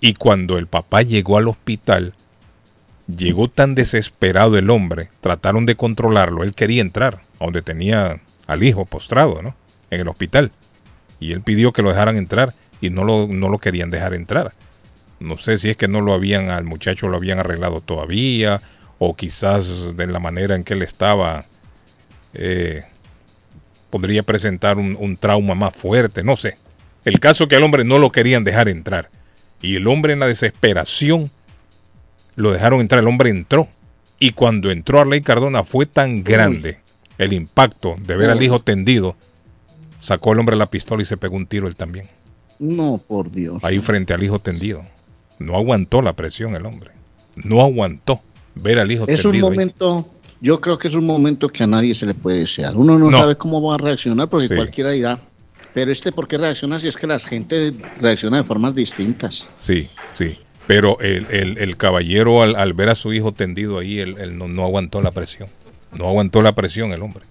[0.00, 2.14] y cuando el papá llegó al hospital,
[3.06, 8.62] llegó tan desesperado el hombre, trataron de controlarlo, él quería entrar, a donde tenía al
[8.62, 9.54] hijo postrado, ¿no?
[9.90, 10.52] En el hospital.
[11.20, 14.52] Y él pidió que lo dejaran entrar y no lo, no lo querían dejar entrar.
[15.20, 18.60] No sé si es que no lo habían, al muchacho lo habían arreglado todavía,
[18.98, 21.44] o quizás de la manera en que él estaba,
[22.34, 22.82] eh,
[23.90, 26.56] podría presentar un, un, trauma más fuerte, no sé.
[27.04, 29.10] El caso es que al hombre no lo querían dejar entrar.
[29.60, 31.30] Y el hombre en la desesperación
[32.36, 33.68] lo dejaron entrar, el hombre entró.
[34.20, 36.78] Y cuando entró a Ley Cardona fue tan grande
[37.18, 39.16] el impacto de ver al hijo tendido,
[40.00, 42.06] sacó el hombre la pistola y se pegó un tiro él también.
[42.58, 43.64] No, por Dios.
[43.64, 44.82] Ahí frente al hijo tendido.
[45.38, 46.90] No aguantó la presión el hombre.
[47.36, 48.20] No aguantó
[48.54, 49.46] ver al hijo es tendido.
[49.46, 50.08] Es un momento,
[50.40, 52.76] yo creo que es un momento que a nadie se le puede desear.
[52.76, 55.20] Uno no, sabe cómo va a reaccionar porque cualquiera dirá.
[55.74, 59.48] Pero este, ¿por qué reacciona si es que la gente reacciona de formas distintas?
[59.60, 60.38] Sí, sí.
[60.66, 65.48] Pero el, caballero al, ver a su hijo tendido ahí, él, no, aguantó la presión.
[65.96, 67.24] No aguantó la presión el hombre.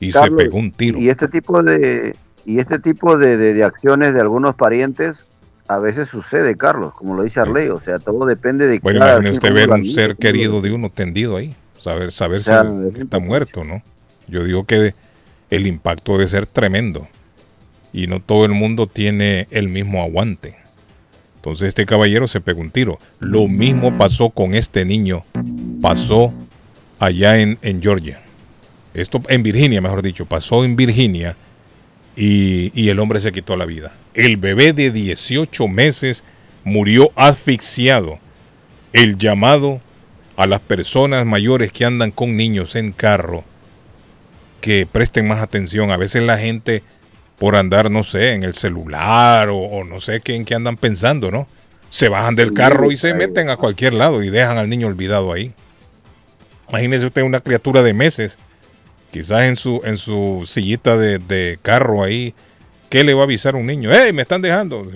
[0.00, 0.98] Y se pegó un tiro.
[0.98, 5.26] Y este tipo de, y este tipo de, acciones de algunos parientes
[5.68, 8.80] a veces sucede, Carlos, como lo dice Arley, o sea, todo depende de...
[8.80, 12.50] Bueno, imagínese usted ver un ser querido de uno tendido ahí, saber, saber si
[12.98, 13.80] está muerto, ¿no?
[14.26, 14.94] Yo digo que
[15.48, 17.06] el impacto debe ser tremendo
[17.92, 20.56] y no todo el mundo tiene el mismo aguante.
[21.36, 22.98] Entonces este caballero se pegó un tiro.
[23.18, 25.22] Lo mismo pasó con este niño,
[25.80, 26.32] pasó
[26.98, 28.20] allá en, en Georgia.
[28.92, 31.36] Esto en Virginia, mejor dicho, pasó en Virginia
[32.16, 33.92] y, el hombre se quitó la vida.
[34.14, 36.22] El bebé de 18 meses
[36.64, 38.18] murió asfixiado.
[38.92, 39.80] El llamado
[40.36, 43.44] a las personas mayores que andan con niños en carro
[44.60, 45.90] que presten más atención.
[45.90, 46.82] A veces la gente
[47.38, 51.30] por andar, no sé, en el celular o, no sé qué, en qué andan pensando,
[51.30, 51.46] ¿no?
[51.88, 55.32] Se bajan del carro y se meten a cualquier lado y dejan al niño olvidado
[55.32, 55.54] ahí.
[56.68, 58.38] Imagínese usted una criatura de meses
[59.10, 62.34] quizás en su, en su sillita de, carro ahí,
[62.88, 63.92] ¿qué le va a avisar a un niño?
[63.92, 64.90] ¡Ey, me están dejando!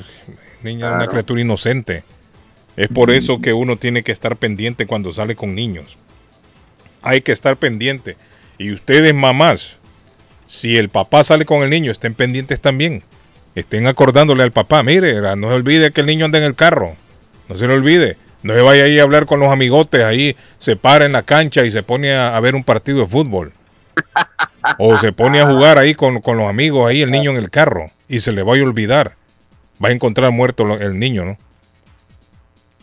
[0.63, 2.05] Niña es una criatura inocente.
[2.77, 5.97] Es por eso que uno tiene que estar pendiente cuando sale con niños.
[7.03, 8.17] Hay que estar pendiente.
[8.57, 9.81] Y ustedes, mamás,
[10.47, 13.03] si el papá sale con el niño, estén pendientes también.
[13.55, 16.97] Estén acordándole al papá, mire, no se olvide que el niño anda en el carro.
[17.49, 18.17] No se le olvide.
[18.43, 21.65] No se vaya ahí a hablar con los amigotes, ahí se para en la cancha
[21.65, 23.53] y se pone a ver un partido de fútbol.
[24.79, 27.87] O se pone a jugar ahí con, los amigos, ahí el niño en el carro,
[28.09, 29.17] y se le va a olvidar.
[29.83, 31.37] Va a encontrar muerto el niño, ¿no?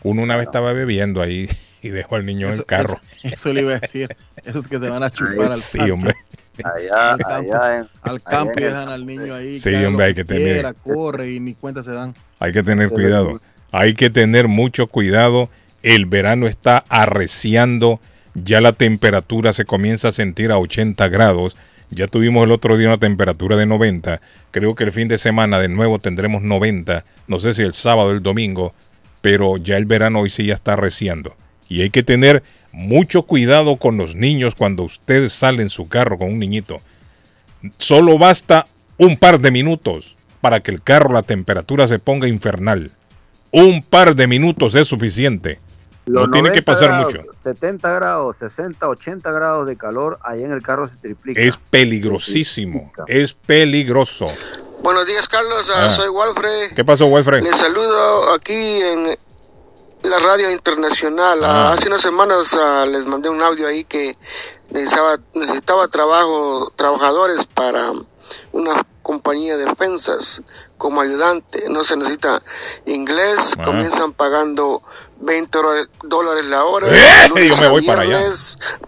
[0.04, 1.48] Uno una vez estaba bebiendo ahí
[1.80, 3.00] y dejó al niño en el carro.
[3.22, 4.16] Eso, le iba a decir.
[4.44, 6.14] Esos que se van a chupar al Sí, hombre.
[6.64, 9.58] Allá, al campo, allá al campo y dejan al niño ahí.
[9.58, 10.74] Sí, hombre, hay que tener.
[10.82, 12.14] corre y ni cuenta se dan.
[12.38, 13.40] Hay que tener cuidado.
[13.70, 15.48] Hay que tener mucho cuidado.
[15.82, 18.00] El verano está arreciando
[18.34, 21.56] ya la temperatura se comienza a sentir a 80 grados.
[21.90, 24.20] Ya tuvimos el otro día una temperatura de 90.
[24.50, 27.04] Creo que el fin de semana de nuevo tendremos 90.
[27.26, 28.74] No sé si el sábado o el domingo.
[29.20, 31.36] Pero ya el verano hoy sí ya está arreciando.
[31.68, 32.42] Y hay que tener
[32.72, 36.80] mucho cuidado con los niños cuando usted sale en su carro con un niñito.
[37.78, 42.90] Solo basta un par de minutos para que el carro la temperatura se ponga infernal.
[43.52, 45.58] Un par de minutos es suficiente
[46.06, 47.20] no tiene que pasar mucho.
[47.42, 51.40] 70 grados, 60, 80 grados de calor, ahí en el carro se triplica.
[51.40, 54.26] Es peligrosísimo, es peligroso.
[54.82, 55.70] Buenos días, Carlos.
[55.72, 55.90] Ah, ah.
[55.90, 56.74] Soy Walfred.
[56.74, 57.42] ¿Qué pasó, Walfred?
[57.42, 59.16] Les saludo aquí en
[60.02, 61.44] la radio internacional.
[61.44, 61.72] Ah.
[61.72, 62.58] Hace unas semanas
[62.88, 64.16] les mandé un audio ahí que
[64.70, 67.92] necesitaba, necesitaba trabajo, trabajadores para
[68.50, 70.42] una compañía de defensas
[70.78, 71.68] como ayudante.
[71.68, 72.42] No se necesita
[72.86, 73.54] inglés.
[73.64, 74.82] Comienzan pagando
[75.22, 75.58] 20
[76.04, 76.86] dólares la hora.
[76.88, 77.28] ¡Eh!
[77.28, 78.20] Yo me voy para allá.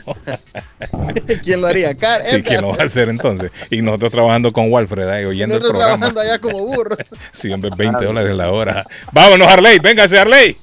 [1.44, 1.92] ¿Quién lo haría?
[2.24, 3.52] sí, ¿quién lo va a hacer entonces?
[3.70, 5.98] Y nosotros trabajando con Walfred ahí, oyendo el programa.
[5.98, 6.96] trabajando allá como burro.
[7.30, 8.84] Sí, hombre, 20 dólares la hora.
[9.12, 10.56] Vámonos, Harley, véngase, Harley.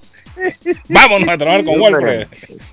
[0.90, 2.28] Vámonos a trabajar con Walfred.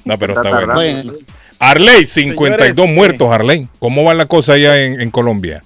[0.05, 1.13] No, pero está, bueno.
[1.59, 3.67] Arley, 52 muertos, Arley.
[3.79, 5.63] ¿Cómo va la cosa allá en, Colombia?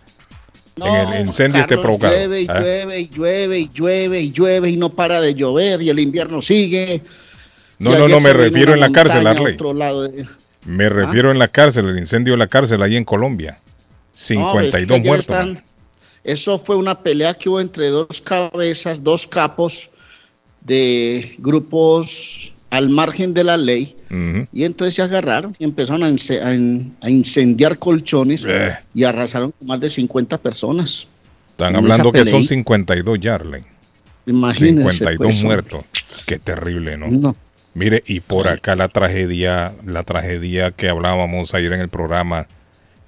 [0.76, 2.14] en el incendio este provocado.
[2.14, 2.60] Llueve y ¿Ah?
[2.60, 6.40] llueve y llueve y llueve y llueve y no para de llover y el invierno
[6.40, 7.02] sigue.
[7.78, 9.56] No, no, no, me refiero en la cárcel, Arley.
[10.64, 13.58] Me refiero en la cárcel, el incendio de la cárcel ahí en Colombia.
[14.14, 15.58] 52 muertos.
[16.22, 19.90] eso fue una pelea que hubo entre dos cabezas, dos capos
[20.64, 23.96] de grupos al margen de la ley
[24.52, 28.76] y entonces se agarraron y empezaron a, incendiar colchones eh.
[28.94, 31.06] y arrasaron con más de 50 personas.
[31.50, 33.62] Están hablando que son 52 Yarley.
[34.26, 34.98] Imagínense.
[34.98, 35.84] 52 pues, muertos.
[36.26, 37.36] Qué terrible, ¿no?
[37.74, 42.46] Mire, y por acá la tragedia, la tragedia que hablábamos ayer en el programa,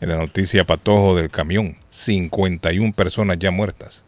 [0.00, 4.02] en la noticia Patojo del camión, 51 personas ya muertas.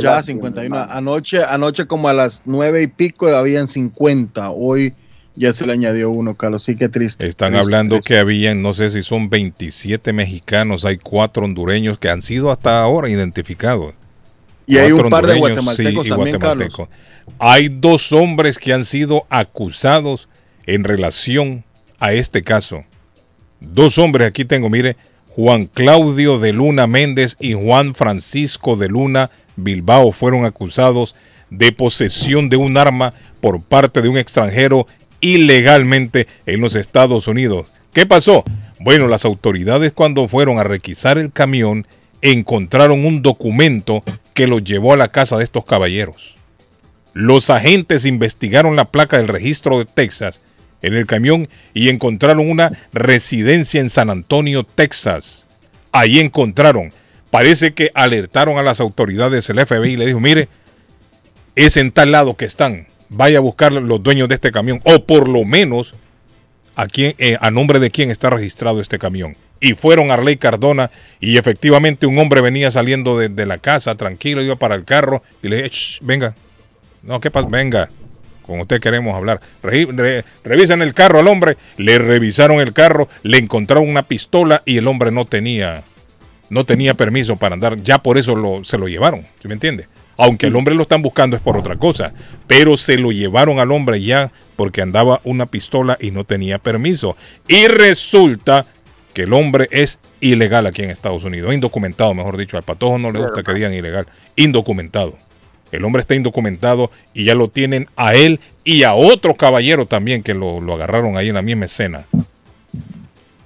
[0.00, 0.76] Ya 51.
[0.90, 4.50] Anoche, anoche como a las nueve y pico habían 50.
[4.50, 4.94] Hoy
[5.34, 6.64] ya se le añadió uno, Carlos.
[6.64, 7.26] Sí, que triste.
[7.26, 12.22] Están hablando que habían, no sé si son 27 mexicanos, hay cuatro hondureños que han
[12.22, 13.94] sido hasta ahora identificados.
[14.66, 16.38] Y hay un par de guatemaltecos también,
[17.38, 20.28] Hay dos hombres que han sido acusados
[20.66, 21.64] en relación
[21.98, 22.84] a este caso.
[23.60, 24.96] Dos hombres, aquí tengo, mire,
[25.34, 31.14] Juan Claudio de Luna Méndez y Juan Francisco de Luna Bilbao fueron acusados
[31.48, 34.86] de posesión de un arma por parte de un extranjero
[35.20, 37.72] ilegalmente en los Estados Unidos.
[37.94, 38.44] ¿Qué pasó?
[38.78, 41.86] Bueno, las autoridades cuando fueron a requisar el camión
[42.20, 44.02] encontraron un documento
[44.34, 46.34] que los llevó a la casa de estos caballeros.
[47.14, 50.42] Los agentes investigaron la placa del registro de Texas
[50.82, 55.46] en el camión y encontraron una residencia en San Antonio, Texas.
[55.92, 56.92] Ahí encontraron,
[57.30, 60.48] parece que alertaron a las autoridades del FBI y le dijo, mire,
[61.54, 65.04] es en tal lado que están, vaya a buscar los dueños de este camión, o
[65.04, 65.94] por lo menos
[66.74, 69.36] a, quién, eh, a nombre de quién está registrado este camión.
[69.60, 70.90] Y fueron a Arley Cardona
[71.20, 75.48] y efectivamente un hombre venía saliendo de, la casa, tranquilo, iba para el carro y
[75.48, 76.34] le dije, venga,
[77.02, 77.48] no, ¿qué pasa?
[77.48, 77.88] Venga,
[78.46, 79.40] con usted queremos hablar.
[79.62, 84.88] revisan el carro al hombre, le revisaron el carro, le encontraron una pistola y el
[84.88, 85.82] hombre no tenía,
[86.50, 87.82] no tenía permiso para andar.
[87.82, 89.86] Ya por eso lo, se lo llevaron, ¿sí me entiende?
[90.16, 92.12] Aunque el hombre lo están buscando es por otra cosa,
[92.46, 97.16] pero se lo llevaron al hombre ya porque andaba una pistola y no tenía permiso.
[97.48, 98.66] Y resulta
[99.14, 102.56] que el hombre es ilegal aquí en Estados Unidos, indocumentado, mejor dicho.
[102.56, 104.06] Al patojo no le gusta que digan ilegal,
[104.36, 105.16] indocumentado.
[105.72, 110.22] El hombre está indocumentado y ya lo tienen a él y a otro caballero también
[110.22, 112.04] que lo, agarraron ahí en la misma escena.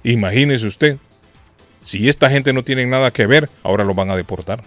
[0.03, 0.97] Imagínese usted,
[1.81, 4.61] si esta gente no tiene nada que ver, ahora lo van a deportar.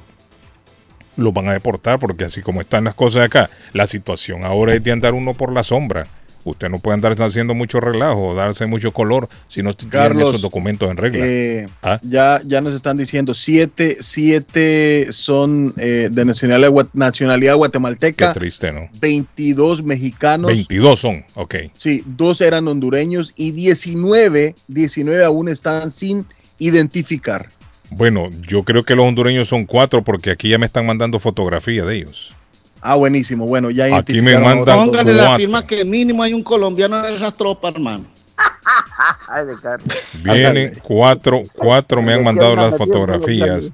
[1.17, 4.83] Lo van a deportar porque así como están las cosas acá, la situación ahora es
[4.83, 6.07] de andar uno por la sombra.
[6.45, 10.91] Usted no puede andar haciendo mucho relajo, darse mucho color si no tiene esos documentos
[10.91, 11.25] en regla.
[11.25, 11.99] Eh, ¿Ah?
[12.03, 18.33] ya, ya nos están diciendo siete, siete son eh, de nacionalidad, nacionalidad guatemalteca.
[18.33, 18.89] Qué triste, ¿no?
[19.01, 20.49] 22 mexicanos.
[20.49, 21.55] 22 son, ok.
[21.77, 26.27] Sí, dos eran hondureños y 19, 19 aún están sin
[26.59, 27.49] identificar.
[27.91, 31.87] Bueno, yo creo que los hondureños son cuatro porque aquí ya me están mandando fotografías
[31.87, 32.33] de ellos.
[32.81, 33.47] Ah, buenísimo.
[33.47, 37.35] Bueno, ya Aquí me mandan Póngale la firma que mínimo hay un colombiano en esas
[37.37, 38.07] tropas, hermano.
[40.25, 43.71] Vienen cuatro, cuatro me han mandado las fotografías.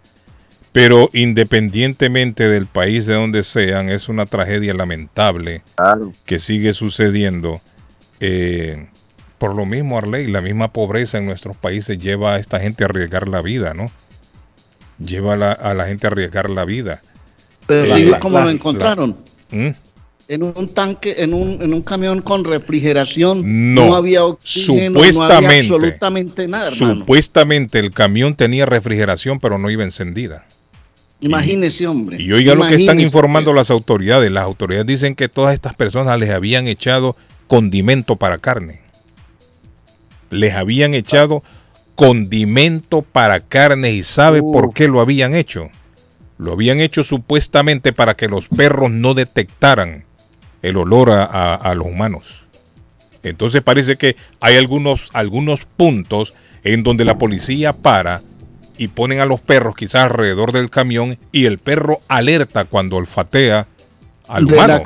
[0.72, 5.62] Pero independientemente del país de donde sean, es una tragedia lamentable
[6.26, 7.60] que sigue sucediendo.
[8.20, 8.86] Eh,
[9.38, 12.88] por lo mismo, Arley, la misma pobreza en nuestros países lleva a esta gente a
[12.88, 13.90] arriesgar la vida, ¿no?
[14.98, 17.00] Lleva a la, gente a arriesgar la vida.
[17.66, 19.16] Pero sí, como lo encontraron.
[19.50, 19.68] ¿Mm?
[20.28, 25.46] En un tanque, en un, en un camión con refrigeración, no, había oxígeno, supuestamente, no
[25.46, 26.70] había absolutamente nada.
[26.72, 30.44] Supuestamente el camión tenía refrigeración, pero no iba encendida.
[31.20, 32.20] Imagínese, hombre.
[32.20, 34.30] Y oiga lo que están informando las autoridades.
[34.30, 37.16] Las autoridades dicen que todas estas personas les habían echado
[37.46, 38.80] condimento para carne.
[40.30, 41.42] Les habían echado
[41.94, 45.70] condimento para carne y sabe por qué lo habían hecho.
[46.38, 50.04] Lo habían hecho supuestamente para que los perros no detectaran
[50.62, 52.42] el olor a, los humanos.
[53.22, 56.34] Entonces parece que hay algunos, algunos puntos
[56.64, 58.20] en donde la policía para
[58.78, 63.66] y ponen a los perros quizás alrededor del camión y el perro alerta cuando olfatea
[64.28, 64.82] al humano.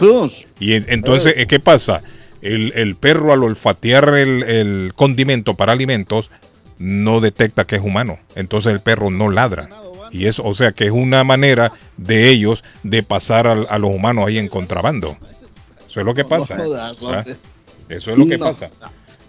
[0.59, 1.47] Y entonces, eh.
[1.47, 2.03] ¿qué pasa?
[2.43, 6.31] El, perro al olfatear el, condimento para alimentos
[6.79, 8.19] no detecta que es humano.
[8.37, 9.69] Entonces el perro no ladra.
[10.11, 14.27] Y eso, o sea que es una manera de ellos de pasar a, los humanos
[14.27, 15.17] ahí en contrabando.
[15.89, 16.57] Eso es lo que pasa.
[17.89, 18.71] Eso es lo que pasa.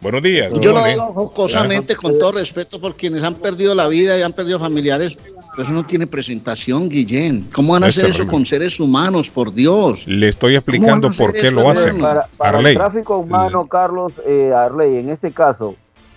[0.02, 0.52] Buenos días.
[0.60, 4.34] Yo lo digo jocosamente, con todo respeto por quienes han perdido la vida y han
[4.34, 5.16] perdido familiares.
[5.52, 7.50] Pero eso no tiene presentación, Guillén.
[7.54, 10.08] ¿Cómo van a hacer eso con seres humanos, por Dios?
[10.08, 12.00] Le estoy explicando por qué lo hacen.
[12.38, 15.76] Para, el tráfico humano, Carlos, eh, Arley, en este caso,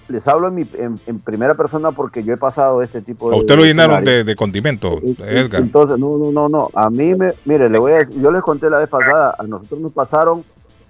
[0.08, 3.36] les hablo en, primera persona porque yo he pasado este tipo de.
[3.36, 5.62] ¿A usted lo llenaron de, condimento, Edgar?
[5.62, 6.68] Entonces, no, no, no, no.
[6.74, 7.32] A mí me.
[7.44, 10.44] Mire, le voy a yo les conté la vez pasada, a nosotros nos pasaron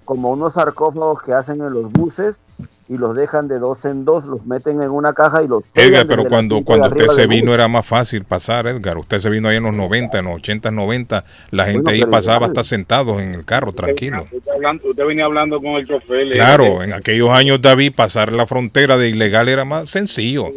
[0.04, 2.40] como unos sarcófagos que hacen en los buses
[2.88, 5.64] y los dejan de dos en dos, los meten en una caja y los...
[5.74, 8.98] Edgar, pero cuando, cuando usted se vino era más fácil pasar, Edgar.
[8.98, 12.46] Usted se vino ahí en los 90, en los 80, 90, la gente ahí pasaba
[12.46, 14.26] hasta sentados en el carro, tranquilo.
[14.30, 16.28] Usted, venía hablando con el chofer.
[16.32, 20.50] Claro, en aquellos años, David, pasar la frontera de ilegal era más sencillo.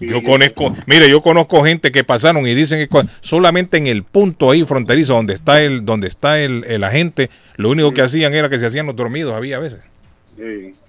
[0.00, 4.50] Yo conozco, mire, yo conozco gente que pasaron y dicen que solamente en el punto
[4.50, 7.30] ahí fronterizo donde está el, donde está el, el agente,
[7.60, 9.80] lo único que hacían era que se hacían los dormidos, había a veces.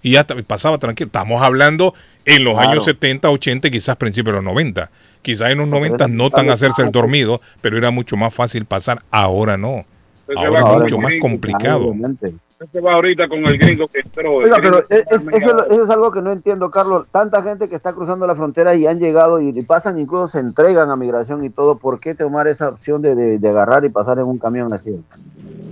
[0.01, 1.07] Y ya pasaba tranquilo.
[1.07, 1.93] Estamos hablando
[2.23, 4.89] en los años 70, 80 y quizás principios de los 90.
[5.21, 9.01] Quizás en los 90 no tan hacerse el dormido, pero era mucho más fácil pasar.
[9.11, 9.83] Ahora no.
[10.33, 11.93] Ahora es mucho más complicado.
[11.93, 17.05] va ahorita con el gringo que Oiga, pero eso, es algo que no entiendo, Carlos.
[17.11, 20.89] Tanta gente que está cruzando la frontera y han llegado y, pasan, incluso se entregan
[20.89, 21.77] a migración y todo.
[21.77, 24.95] ¿Por qué tomar esa opción de, de agarrar y pasar en un camión así?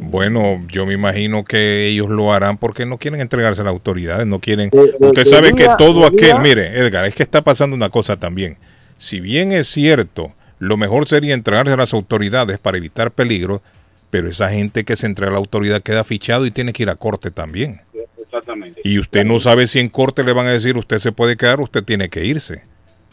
[0.10, 4.26] Bueno, yo me imagino que ellos lo harán porque no quieren entregarse a las autoridades,
[4.26, 4.72] no quieren...
[5.00, 6.40] Usted sabe que todo aquel...
[6.42, 8.58] Mire, Edgar, es que está pasando una cosa también.
[8.98, 13.62] Si bien es cierto, lo mejor sería entregarse a las autoridades para evitar peligro,
[14.10, 16.90] pero esa gente que se entrega a la autoridad queda fichado y tiene que ir
[16.90, 17.82] a corte también.
[18.20, 18.82] Exactamente.
[18.84, 21.60] Y usted no sabe si en corte le van a decir usted se puede quedar,
[21.60, 22.64] usted tiene que irse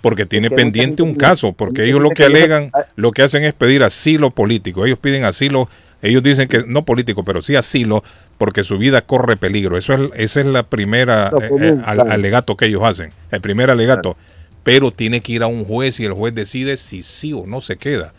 [0.01, 3.83] porque tiene pendiente un caso, porque ellos lo que alegan, lo que hacen es pedir
[3.83, 5.69] asilo político, ellos piden asilo
[6.03, 8.05] ellos dicen que no político, pero sí asilo,
[8.39, 9.77] porque su vida corre peligro.
[9.77, 14.17] Eso es, ese es la primera eh, eh, alegato que ellos hacen, el primer alegato.
[14.63, 17.61] Pero tiene que ir a un juez y el juez decide si sí o no
[17.61, 18.13] se queda.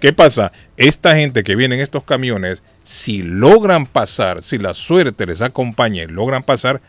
[0.00, 0.50] ¿Qué pasa?
[0.76, 6.02] Esta gente que viene en estos camiones, si logran pasar, si la suerte les acompaña
[6.02, 6.80] y logran pasar,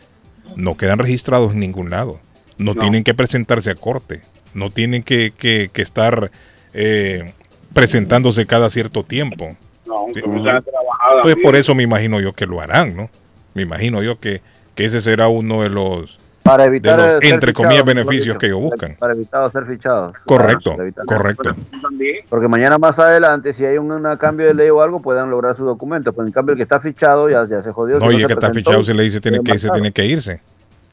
[0.56, 2.20] no quedan registrados en ningún lado.
[2.58, 4.20] No, tienen que presentarse a corte.
[4.52, 6.32] No tienen que, que, estar
[6.72, 7.34] eh,
[7.72, 9.56] presentándose cada cierto tiempo.
[11.22, 13.10] Pues por eso me imagino yo que lo harán, ¿no?
[13.54, 14.42] Me imagino yo que,
[14.76, 18.96] ese será uno de los, para evitar entre comillas beneficios que ellos buscan.
[18.98, 20.14] Para evitar ser fichados.
[20.26, 20.76] Correcto,
[21.06, 21.54] correcto.
[22.28, 25.64] Porque mañana más adelante, si hay un cambio de ley o algo, puedan lograr su
[25.64, 26.12] documento.
[26.12, 27.98] Pero en cambio, el que está fichado ya, ya se jodió.
[27.98, 30.42] No, y el que está fichado se le dice tiene que, se tiene que irse.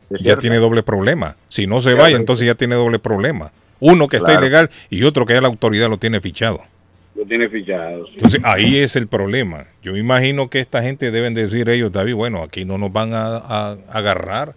[0.09, 1.35] Ya tiene doble problema.
[1.49, 3.51] Si no se vaya, entonces ya tiene doble problema.
[3.81, 6.61] Uno que está ilegal y otro que ya la autoridad lo tiene fichado
[7.27, 8.05] tiene fichado.
[8.13, 9.65] Entonces ahí es el problema.
[9.81, 13.77] Yo imagino que esta gente deben decir ellos, David, bueno, aquí no nos van a,
[13.89, 14.55] agarrar.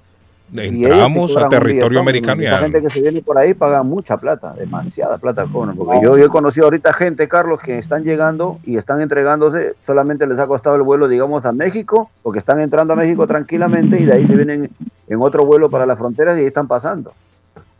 [0.55, 4.53] Entramos a territorio americano y La gente que se viene por ahí paga mucha plata,
[4.53, 9.75] demasiada plata Porque yo, he conocido ahorita gente, Carlos, que están llegando y están entregándose,
[9.83, 13.99] solamente les ha costado el vuelo, digamos, a México, porque están entrando a México tranquilamente
[13.99, 14.71] y de ahí se vienen
[15.09, 17.15] en otro vuelo para las fronteras y ahí están pasando.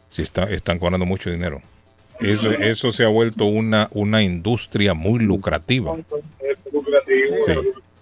[0.09, 1.61] Sí, está, están cobrando mucho dinero.
[2.21, 5.95] Eso, eso se ha vuelto una, una industria muy lucrativa.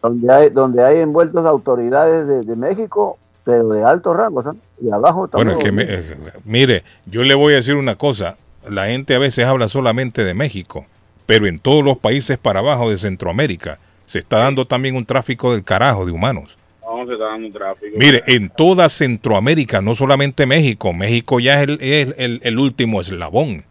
[0.02, 4.60] Donde, hay, donde hay envueltos autoridades de, México, pero de alto rango, ¿sabes?
[4.80, 5.58] Y abajo Bueno, también.
[5.58, 5.94] es que me-
[6.34, 8.36] es- mire, yo le voy a decir una cosa.
[8.68, 10.86] La gente a veces habla solamente de México,
[11.26, 15.52] pero en todos los países para abajo de Centroamérica se está dando también un tráfico
[15.52, 16.56] del carajo de humanos.
[16.82, 17.96] No, se está dando un tráfico.
[17.96, 23.00] Mire, en toda Centroamérica, no solamente México, México ya es el, es el- el último
[23.00, 23.64] eslabón,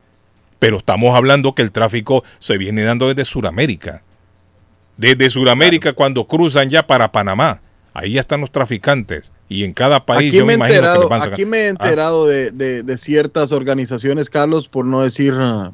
[0.62, 4.04] pero estamos hablando que el tráfico se viene dando desde Sudamérica.
[4.96, 7.62] Desde Sudamérica cuando cruzan ya para Panamá,
[7.96, 9.32] ahí ya están los traficantes.
[9.50, 11.34] Y en cada país Aquí yo me, he me imagino que enterado, van a sacar-
[11.34, 15.72] aquí me he Ah, enterado de, de- de ciertas organizaciones, Carlos, por no decir ah,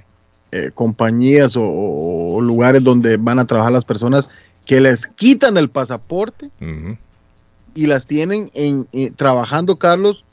[0.54, 4.30] eh, compañías o, o lugares donde van a trabajar las personas,
[4.66, 6.50] que les quitan el pasaporte
[7.76, 10.24] y las tienen en, en- trabajando, Carlos,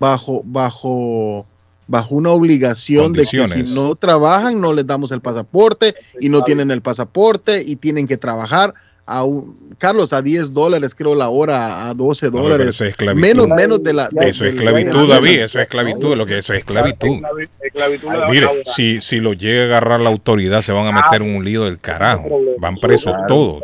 [0.00, 1.46] bajo, bajo,
[1.86, 6.42] bajo una obligación de que si no trabajan no les damos el pasaporte y no
[6.42, 8.72] tienen el pasaporte y tienen que trabajar
[9.06, 12.68] a un, Carlos, a 10 dólares creo la hora, a 12 No, pero dólares.
[12.68, 13.20] eso es esclavitud.
[13.20, 14.08] menos, menos de la...
[14.10, 17.20] de- Eso es esclavitud, David, eso es esclavitud, lo que eso es esclavitud.
[17.60, 18.30] Esclavitud laboral.
[18.30, 21.44] Mire, si, si lo llega a agarrar la autoridad, se van a meter en un
[21.44, 22.28] lío del carajo.
[22.58, 23.62] Van presos todos.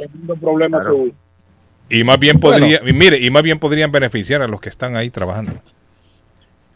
[1.89, 5.11] Y más bien podría, mire, y más bien podrían beneficiar a los que están ahí
[5.11, 5.55] trabajando.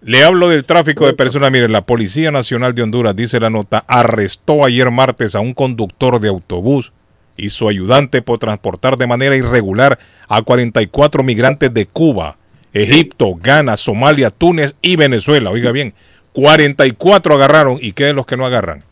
[0.06, 1.50] Le hablo del tráfico de personas.
[1.50, 6.20] Mire, la Policía Nacional de Honduras, dice la nota, arrestó ayer martes a un conductor
[6.20, 6.92] de autobús
[7.38, 9.98] y su ayudante por transportar de manera irregular
[10.28, 12.36] a 44 migrantes de Cuba,
[12.74, 15.50] Egipto, Ghana, Somalia, Túnez y Venezuela.
[15.50, 15.94] Oiga bien,
[16.34, 18.84] 44 agarraron y ¿qué de los que no agarran?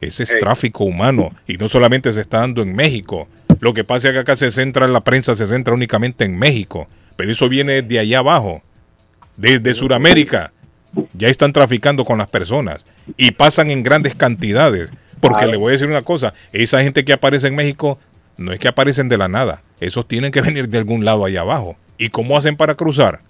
[0.00, 3.26] Ese es tráfico humano y no solamente se está dando en México.
[3.58, 6.86] Lo que pasa es que acá se centra, la prensa se centra únicamente en México,
[7.16, 8.62] pero eso viene de allá abajo,
[9.36, 10.52] desde Sudamérica.
[11.12, 12.84] Ya están traficando con las personas
[13.16, 14.90] y pasan en grandes cantidades.
[15.20, 17.98] Porque le voy a decir una cosa, esa gente que aparece en México
[18.36, 21.40] no es que aparecen de la nada, esos tienen que venir de algún lado allá
[21.40, 21.76] abajo.
[21.98, 23.20] ¿Y cómo hacen para cruzar?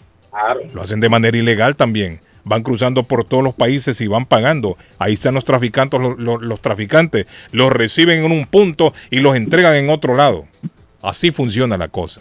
[0.75, 2.21] Lo hacen de manera ilegal también.
[2.43, 4.77] Van cruzando por todos los países y van pagando.
[4.99, 7.27] Ahí están los traficantes, los, los- los traficantes.
[7.53, 10.45] Los reciben en un punto y los entregan en otro lado.
[11.03, 12.21] Así funciona la cosa.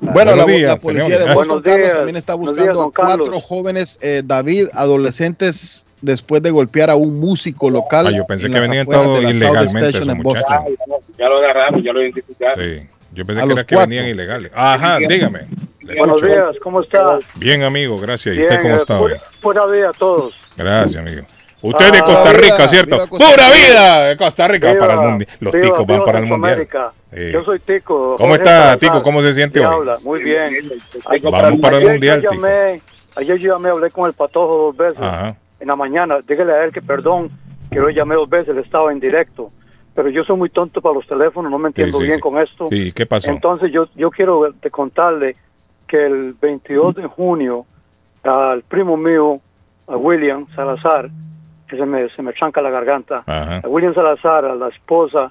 [0.00, 1.96] Bueno, la, Buenos días, la policía de Boston Buenos Carlos, días.
[1.96, 3.44] también está Buenos buscando días, a cuatro Carlos.
[3.44, 8.06] jóvenes, eh, David, adolescentes, después de golpear a un músico local.
[8.06, 10.44] Ah, yo pensé en que venían todos de la South ilegalmente esos en Boston.
[10.48, 11.04] muchachos.
[11.18, 12.58] Ya lo agarraron, ya lo identificaron.
[12.64, 12.86] Sí.
[13.12, 14.52] Yo pensé A que era que venían ilegales.
[14.54, 15.40] Ajá, dígame.
[15.82, 16.26] Buenos escucho.
[16.26, 17.18] días, ¿cómo está?
[17.36, 18.34] Bien, amigo, gracias.
[18.34, 19.12] ¿Y Bien, usted cómo eh, está hoy?
[19.14, 19.22] pura,
[19.64, 20.34] pura vida a todos.
[20.56, 21.22] Gracias, amigo.
[21.60, 22.94] Usted es de Ah, Costa Rica, ¿cierto?
[22.96, 23.68] viva Costa ¡Pura Rica.
[23.68, 24.04] vida!
[24.04, 25.28] De Costa Rica Viva, para el mundial.
[25.40, 26.68] Los viva, ticos van para el mundial.
[27.14, 27.30] Sí.
[27.32, 28.16] Yo soy Tico.
[28.16, 28.76] ¿Cómo está.
[28.78, 29.02] Tico?
[29.02, 29.74] ¿Cómo se siente ¿Qué hoy?
[29.74, 29.96] habla?
[30.04, 30.54] Muy bien.
[31.06, 32.42] Ay- Vamos para el ayer mundial, yo Tico.
[32.42, 32.80] llamé,
[33.16, 35.02] Ayer yo llamé, hablé con el patojo dos veces.
[35.02, 35.34] Ajá.
[35.58, 37.30] En la mañana, dígale a él que perdón,
[37.70, 39.48] que yo llamé dos veces, él estaba en directo.
[39.96, 42.20] Pero yo soy muy tonto para los teléfonos, no me entiendo sí, bien sí.
[42.20, 42.68] con esto.
[42.70, 43.28] Sí, ¿qué pasó?
[43.30, 45.34] Entonces yo, yo quiero te contarle
[45.88, 47.66] que el 22 de junio
[48.22, 49.40] al primo mío,
[49.88, 51.08] a William Salazar,
[51.68, 53.58] que se me, se me tranca la garganta, Ajá.
[53.64, 55.30] a William Salazar, a la esposa,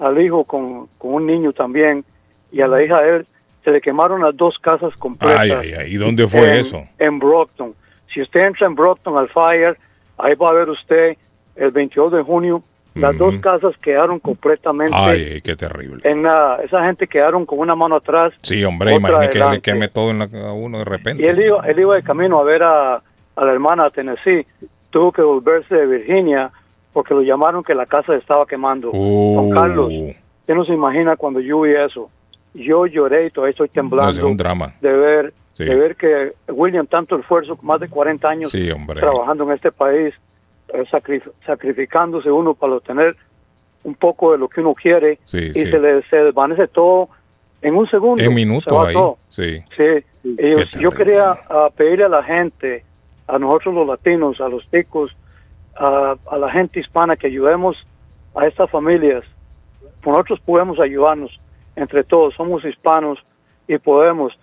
[0.00, 2.04] al hijo con, con un niño también,
[2.50, 3.26] y a la hija de él,
[3.64, 5.38] se le quemaron las dos casas completas.
[5.40, 5.92] Ay, ay, ay.
[5.94, 6.82] ¿Y dónde fue en- eso?
[6.98, 7.74] En Brockton.
[8.12, 9.76] Si usted entra en Brockton al Fire,
[10.18, 11.16] ahí va a ver usted
[11.56, 12.62] el 22 de junio,
[12.94, 16.00] las dos casas quedaron completamente Ay, qué terrible.
[16.04, 16.62] en nada.
[16.62, 18.32] Esa gente quedaron con una mano atrás.
[18.40, 21.22] Sí, hombre, imagínate que le queme todo en la, a uno de repente.
[21.22, 24.46] Y él iba, él iba de camino a ver a, a la hermana a Tennessee.
[24.96, 26.50] Tuvo que volverse de Virginia
[26.94, 28.90] porque lo llamaron que la casa estaba quemando.
[28.90, 32.08] Don Carlos, usted no se imagina cuando yo vi eso.
[32.54, 34.72] Yo lloré y todavía estoy No, temblando es un drama.
[34.80, 35.64] de ver Sí.
[35.66, 40.14] de ver que William tanto esfuerzo, más de 40 años Sí, trabajando en este país,
[40.72, 43.16] eh, sacrif- sacrificándose uno para obtener
[43.84, 47.10] un poco de lo que uno quiere Sí, y se le se desvanece todo
[47.60, 48.22] en un segundo.
[48.22, 48.94] En minutos ahí.
[48.94, 49.18] todo.
[49.28, 49.62] Sí.
[49.76, 50.40] Sí,
[50.80, 52.82] yo quería ah, pedirle a la gente,
[53.26, 55.14] a nosotros los latinos, a los ticos,
[55.76, 57.76] a, a la gente hispana que ayudemos
[58.34, 59.24] a estas familias.
[60.04, 61.40] Nosotros podemos ayudarnos
[61.74, 63.18] entre todos, somos hispanos
[63.68, 64.36] y podemos.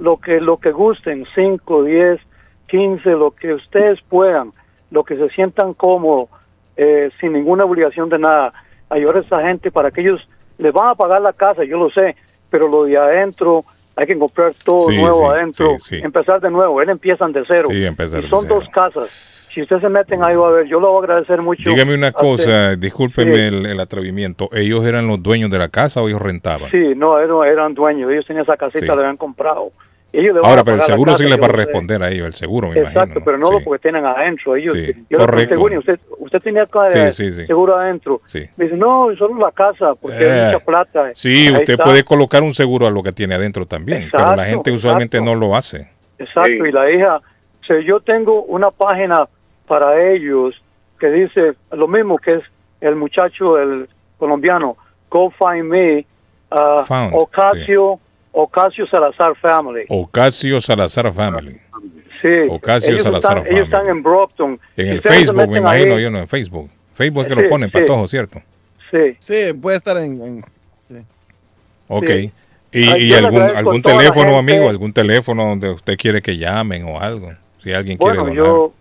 [0.00, 2.20] Lo que lo que gusten, 5, 10,
[2.68, 4.52] 15, lo que ustedes puedan,
[4.90, 6.28] lo que se sientan cómodos,
[6.76, 8.52] eh, sin ninguna obligación de nada.
[8.88, 10.20] Ayudar a esa gente para que ellos
[10.58, 12.16] les van a pagar la casa, yo lo sé,
[12.50, 13.64] pero lo de adentro
[13.96, 17.42] hay que comprar todo Sí, nuevo sí, adentro, sí, empezar de nuevo, él empiezan de
[17.46, 17.68] cero.
[17.70, 18.56] Empezar y de son cero.
[18.60, 19.30] dos casas.
[19.54, 21.70] Si ustedes se meten ahí va a ver, yo lo voy a agradecer mucho.
[21.70, 22.42] Dígame una cosa,
[22.72, 22.78] usted.
[22.78, 24.48] discúlpeme el, el atrevimiento.
[24.52, 26.70] ¿Ellos eran los dueños de la casa o ellos rentaban?
[26.72, 29.70] Sí, no, eran, eran dueños, ellos tenían esa casita, la habían comprado
[30.18, 32.68] ellos Ahora, pero el seguro casa, sí les va a responder a ellos, el seguro,
[32.68, 33.24] me Exacto, imagino.
[33.24, 34.54] pero no lo porque tienen adentro.
[34.56, 35.48] Ellos, Sí, yo correcto.
[35.54, 37.46] pregunté, usted, usted tenía eh, Sí, sí, sí.
[37.46, 38.20] seguro adentro.
[38.24, 38.44] Sí.
[38.56, 41.10] Me dice, no, solo la casa, porque Eh, hay mucha plata.
[41.14, 41.84] Sí, Ahí usted está.
[41.84, 45.20] puede colocar un seguro a lo que tiene adentro también, pero la Exacto, gente usualmente
[45.20, 45.88] no lo hace.
[46.18, 49.26] Exacto, y la hija, o sea, yo tengo una página
[49.66, 50.54] para ellos
[51.00, 52.42] que dice lo mismo que es
[52.80, 53.88] el muchacho, el
[54.18, 54.76] colombiano,
[55.10, 56.06] Go Find Me,
[56.50, 57.98] uh, Found, Ocasio,
[58.36, 59.84] Ocasio Salazar Family.
[59.88, 61.56] Ocasio Salazar Family.
[62.20, 64.58] Sí, Ocasio ellos, Salazar están, ellos están en Brockton.
[64.76, 66.70] En Si el Facebook, me imagino ahí- yo, no en Facebook.
[66.94, 67.78] Facebook es que Sí, lo ponen, sí.
[67.78, 68.40] patojo, ¿cierto?
[68.90, 69.16] Sí.
[69.18, 70.20] Sí, puede estar en.
[70.20, 70.44] en-
[71.88, 72.06] Ok.
[72.08, 72.32] Sí.
[72.72, 74.68] ¿Y, Ay, y le algún, algún teléfono, amigo?
[74.68, 77.32] ¿Algún teléfono donde usted quiere que llamen o algo?
[77.62, 78.72] Si alguien Bueno, quiere donar.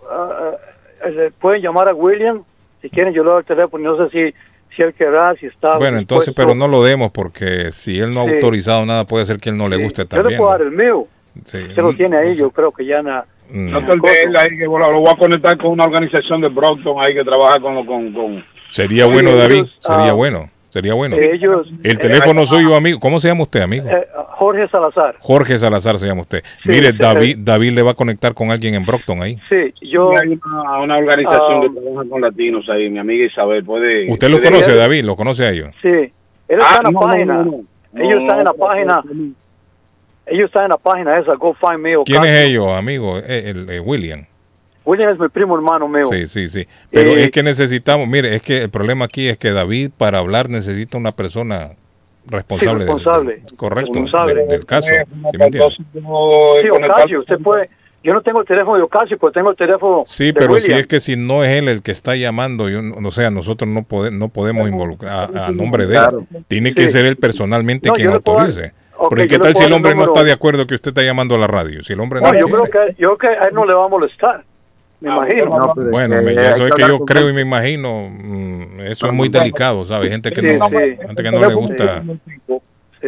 [1.04, 2.44] yo, le pueden llamar a William,
[2.82, 4.36] si quieren yo le doy el teléfono, no sé si,
[4.76, 6.34] si él querrá, si está Bueno, entonces, dispuesto.
[6.36, 8.34] pero no lo demos porque si él no ha Sí.
[8.36, 10.38] autorizado nada, puede ser que él no le guste Yo le también.
[10.40, 11.06] puedo dar el mío,
[11.46, 11.58] Sí.
[11.58, 13.72] usted lo tiene ahí, yo creo que ya na, Mm.
[13.72, 17.00] No te olvides ahí que bueno, lo voy a conectar con una organización de Brockton
[17.02, 19.66] ahí que trabaja con con, con Sería bueno, David.
[19.80, 20.50] Sería ah, bueno.
[20.74, 21.16] Sería bueno.
[21.18, 23.00] ellos- El teléfono suyo, amigo.
[23.00, 23.88] ¿Cómo se llama usted, amigo?
[23.88, 25.16] eh, Jorge Salazar.
[25.20, 26.42] Jorge Salazar se llama usted.
[26.64, 29.38] Sí, Mire, sí, David, David le va a conectar con alguien en Brockton ahí.
[29.50, 30.10] Sí, yo...
[30.20, 31.62] hay una, una organización Ah.
[31.62, 35.04] que trabaja con latinos ahí, mi amiga Isabel, puede ¿Usted lo conoce, David?
[35.06, 35.70] ¿Lo conoce a ellos?
[35.80, 36.12] Sí, él
[36.48, 37.34] está Ah, en la no, página.
[37.36, 37.52] no, no.
[38.02, 39.04] Ellos No, están en la no, página.
[40.26, 41.94] Ellos están en la página esa, Go Find Me.
[42.04, 43.20] ¿Quién es ellos, amigo?
[43.20, 44.26] Eh, el, eh, William.
[44.86, 46.08] William es mi primo hermano mío.
[46.12, 46.68] Sí, sí, sí.
[46.92, 50.20] Pero Eh, es que necesitamos, mire, es que el problema aquí es que David para
[50.20, 51.72] hablar necesita una persona
[52.28, 53.36] responsable, Sí, responsable.
[53.38, 54.34] del- correcto, Responsable.
[54.36, 54.88] del, del caso.
[54.88, 55.50] ¿sí me?
[55.52, 57.70] Sí, Ocasio, usted puede...
[58.06, 60.74] Yo no tengo el teléfono de Ocasio, pero tengo el teléfono Sí, de pero si
[60.74, 63.70] es que si no es él el que está llamando, yo, no- o sea, nosotros
[63.70, 66.26] no, pode- no podemos involucrar a, a nombre de Claro.
[66.36, 66.44] él.
[66.50, 66.90] Tiene que Sí.
[66.90, 68.74] ser él personalmente No, quien puedo autorice.
[68.98, 71.02] Ok, Porque yo qué tal si el hombre no está de acuerdo que usted está
[71.02, 71.82] llamando a la radio?
[71.82, 73.74] Si el hombre no No, yo creo que yo creo que a él no le
[73.74, 74.44] va a molestar.
[75.04, 75.74] Me imagino.
[75.92, 80.06] Bueno, eso es que yo creo y me imagino, mm, eso es muy delicado, ¿sabes?
[80.06, 80.76] Hay gente que Sí, no, sí.
[81.06, 82.04] gente que no le gusta,
[83.02, 83.08] Sí.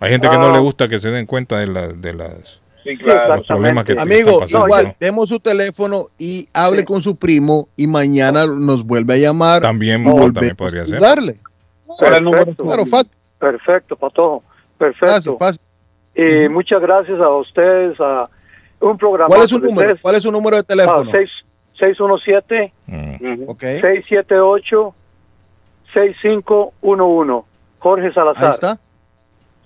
[0.00, 0.52] hay gente que no Ah.
[0.54, 3.36] le gusta que se den cuenta de las, de las, Sí, claro.
[3.36, 4.94] los problemas que Amigo, pasando, igual, ¿no?
[4.98, 9.60] demos su teléfono y hable con su primo y mañana nos vuelve a llamar.
[9.60, 10.94] También, y también volvemos podría a ser.
[10.94, 11.36] ayudarle.
[11.98, 12.64] Perfecto.
[12.64, 13.12] Claro, fácil.
[13.38, 14.42] Perfecto, Patojo.
[14.78, 15.36] Perfecto.
[15.38, 15.60] fácil.
[16.14, 18.00] Y muchas gracias a ustedes.
[18.00, 18.26] A
[18.80, 19.28] un programa.
[19.28, 19.96] ¿Cuál es su número?
[20.00, 21.10] ¿Cuál es su número de teléfono?
[21.78, 22.72] 617
[23.46, 23.60] Ok.
[23.60, 24.94] 678
[25.94, 27.46] 6511.
[27.78, 28.44] Jorge Salazar.
[28.44, 28.80] Ahí está.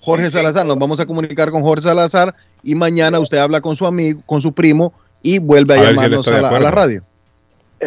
[0.01, 2.33] Jorge Salazar, nos vamos a comunicar con Jorge Salazar
[2.63, 4.93] y mañana usted habla con su amigo, con su primo
[5.23, 6.71] y vuelve a, si llamarnos a, la, a la acuerdo.
[6.71, 7.01] radio.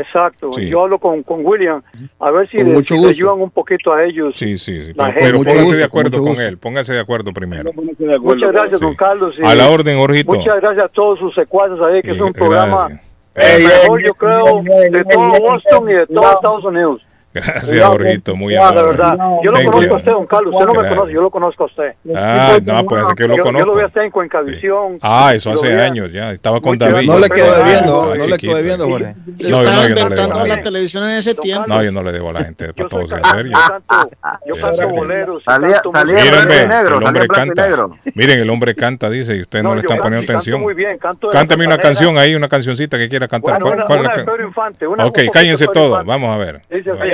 [0.00, 0.52] Exacto.
[0.52, 0.68] Sí.
[0.68, 1.82] Yo hablo con, con William
[2.18, 3.22] a ver si, Con le, mucho si le gusto.
[3.22, 4.30] ayudan un poquito a ellos.
[4.34, 4.92] Sí, sí, sí.
[5.18, 7.70] Pero, gusto, de acuerdo con él, póngase de acuerdo primero.
[7.72, 9.32] Muchas gracias, don Carlos.
[9.38, 10.32] y A la orden, Jorgito.
[10.32, 12.34] Muchas gracias a todos sus secuaces ahí, que es un gracias.
[12.34, 13.00] programa
[13.34, 17.02] el mejor, yo creo, de todo Boston y de todo Estados Unidos.
[17.34, 18.82] Gracias, Jorgito, muy No, de amable.
[18.88, 19.16] verdad.
[19.44, 19.94] Yo lo Thank conozco you.
[19.94, 20.54] a usted, don Carlos.
[20.54, 21.92] Usted no me conoce, yo lo conozco a usted.
[22.16, 23.74] Ah, no, pues es que yo lo Yo- Yo lo conozco.
[23.76, 24.98] vi a usted en Cuencavisión.
[25.02, 26.32] Ah, eso hace años ya.
[26.32, 27.06] Estaba con David.
[27.06, 29.14] No le Yo- quedo Ah, debiendo, no le quedo debiendo, Jorge.
[29.36, 31.66] Se No, yo estaba a la televisión en ese tiempo.
[31.68, 33.52] No, yo no le debo a la gente, para todos en serio.
[34.46, 35.42] Yo canto boleros.
[35.44, 37.66] Salía- en negro, el hombre canta.
[37.66, 37.90] negro.
[38.14, 40.60] Miren, el hombre canta, dice, y ustedes no, le están poniendo atención.
[40.60, 43.60] muy bien, canto Cántame una canción ahí, una cancioncita que quiera cantar.
[43.62, 44.86] Bueno, ¿Cuál- la Infante.
[44.86, 46.62] Ok, cállense todos, vamos a ver.
[46.70, 47.08] Dice así.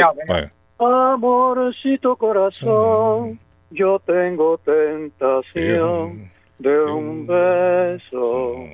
[0.79, 3.39] Amorcito corazón,
[3.71, 8.65] yo tengo tentación de un beso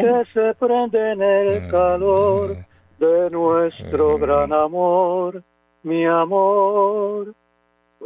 [0.00, 2.56] que se prende en el calor
[2.98, 5.42] de nuestro gran amor,
[5.82, 7.34] mi amor.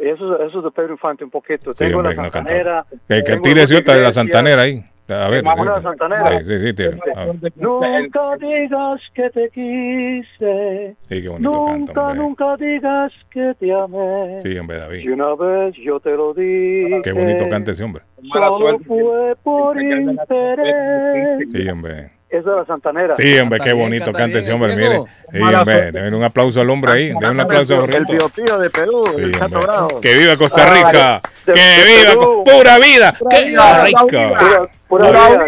[0.01, 1.73] Eso, eso es de Pedro Infante un poquito.
[1.73, 2.86] Sí, tengo hombre, la no santanera.
[3.09, 4.12] Que, que tire de la.
[4.12, 4.85] Santanera ahí.
[5.09, 5.43] A ver.
[5.43, 6.26] Sí, Santanera.
[6.26, 6.98] Sí, sí, sí, tire.
[7.16, 7.52] A ver.
[7.56, 10.97] Nunca digas que te quise.
[11.09, 12.18] Sí, qué bonito Nunca, hombre.
[12.18, 14.39] nunca digas que te amé.
[14.40, 15.01] Sí, hombre, David.
[15.01, 17.01] Y una vez yo te lo dije.
[17.02, 18.02] Qué bonito canta ese hombre.
[18.32, 21.48] Solo fue por interés.
[21.51, 22.18] Sí, hombre.
[22.31, 23.17] Esa es la Santanera.
[23.17, 25.01] Sí, hombre, qué bonito canta ese hombre, mire.
[25.33, 27.09] Sí, hombre, denle un aplauso al hombre ahí.
[27.09, 29.61] Denle un aplauso a El Pío de Perú, Sí, el Chato.
[29.61, 30.01] Bravo.
[30.01, 31.21] Que viva Costa Ah, Rica.
[31.47, 33.13] de- Que de viva pura vida.
[33.31, 34.69] ¡Qué Pura, rica!
[34.89, 35.47] pura vida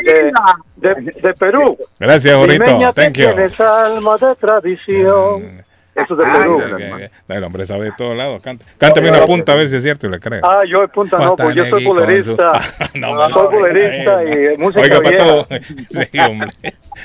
[0.76, 1.76] de, de, de Perú.
[1.98, 2.58] Gracias, que
[2.94, 3.26] Thank you.
[3.26, 5.64] tienes alma de tradición.
[5.94, 6.58] Eso es de Ay, Perú.
[6.58, 8.40] que- que- el hombre sabe de todos lados.
[8.42, 8.64] Canta.
[8.78, 10.40] Cántame una punta a ver si es cierto y le creo.
[10.44, 12.48] Ah, yo de punta no, pues yo soy bolerista.
[12.94, 15.24] No, Ah, soy bolerista y música Oiga, vieja.
[15.26, 15.46] Pato.
[15.90, 16.48] Sí, hombre.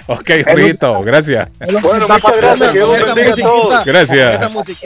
[0.07, 1.49] Ok, Jorgito, gracias.
[1.81, 2.71] Bueno, muchas gracias.
[2.71, 3.85] Que Dios bendiga a todos.
[3.85, 4.41] Gracias.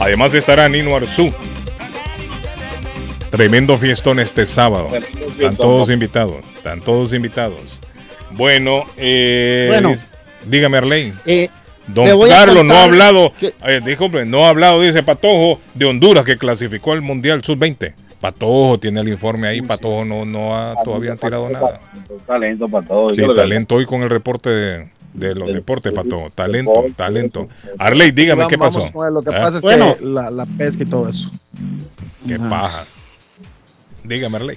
[0.00, 1.32] Además estará Nino Arzú.
[3.30, 4.88] Tremendo fiestón este sábado.
[4.94, 6.36] Están todos invitados.
[6.56, 7.78] Están todos invitados.
[8.32, 9.94] Bueno, eh, Bueno.
[10.46, 11.12] dígame Arley.
[11.26, 11.48] Eh,
[11.88, 16.24] Don Carlos no ha hablado, que- eh, disculpe, no ha hablado, dice Patojo, de Honduras
[16.24, 17.94] que clasificó al Mundial Sub-20.
[18.20, 21.80] Patojo tiene el informe ahí, Patojo no, no ha todavía tirado nada.
[22.26, 23.16] Talento para todos.
[23.16, 26.28] Sí, talento hoy con el reporte de, de los deportes, Patojo.
[26.34, 27.46] Talento, talento.
[27.78, 28.90] Arley, dígame Vamos- qué pasó.
[28.94, 29.12] vamos.
[29.14, 29.42] Lo que ¿Ah?
[29.42, 29.96] pasa es Bueno.
[29.96, 31.30] que la, la pesca y todo eso.
[32.26, 32.84] Qué paja.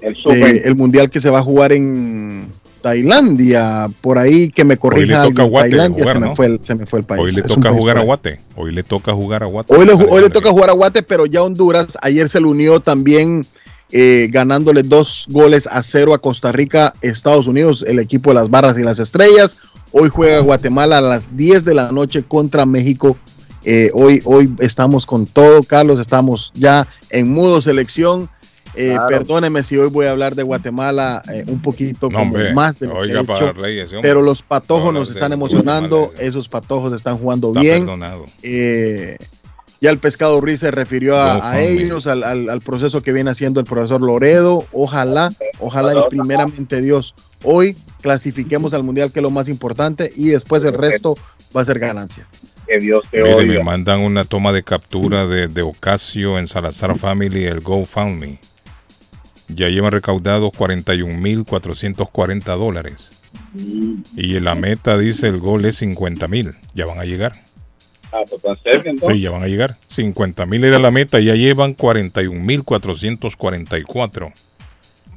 [0.00, 0.62] El de- Sub-20.
[0.64, 2.46] el Mundial que se va a jugar en
[2.82, 3.88] Tailandia.
[4.00, 6.36] Por ahí que me Hoy le corrija toca a Guate Tailandia jugar, se, me ¿no?
[6.36, 7.22] fue el, se me fue el país.
[7.22, 8.02] Hoy le Es toca jugar a.
[8.02, 8.40] Guate.
[8.56, 9.74] Hoy le toca jugar a Guate.
[9.74, 12.80] Hoy le, hoy le toca jugar a Guate, pero ya Honduras ayer se le unió
[12.80, 13.46] también
[13.94, 18.50] eh, ganándole dos goles a cero a Costa Rica, Estados Unidos, el equipo de las
[18.50, 19.58] barras y las estrellas.
[19.92, 23.16] Hoy juega Guatemala a las 10 de la noche contra México.
[23.64, 28.30] Eh, hoy, hoy estamos con todo, Carlos, estamos ya en mudo selección.
[28.74, 29.08] Eh, Claro.
[29.08, 32.54] Perdóneme si hoy voy a hablar de Guatemala eh, un poquito No, como hombre.
[32.54, 36.28] más de lo que he hecho, pero los patojos nos están emocionando, Guatemala.
[36.28, 37.86] esos patojos están jugando Está bien.
[38.42, 39.18] Eh,
[39.80, 43.30] ya el pescado Ruiz se refirió No, a, ellos, al, al- al proceso que viene
[43.30, 44.64] haciendo el profesor Loredo.
[44.72, 50.28] Ojalá, ojalá y primeramente Dios, hoy clasifiquemos al Mundial, que es lo más importante, y
[50.28, 51.16] después el resto
[51.54, 52.26] va a ser ganancia.
[52.66, 53.54] Que Dios te Mire, oiga.
[53.58, 58.38] me mandan una toma de captura de, de Ocasio en Salazar Family, el GoFundMe.
[59.54, 63.10] Ya llevan recaudados 41.440 dólares.
[64.16, 66.54] Y la meta dice el gol es 50.000.
[66.74, 67.32] Ya van a llegar.
[68.12, 69.16] Ah, pues tan cerca entonces.
[69.16, 69.76] Sí, ya van a llegar.
[69.90, 74.32] 50.000 era la meta, ya llevan 41.444.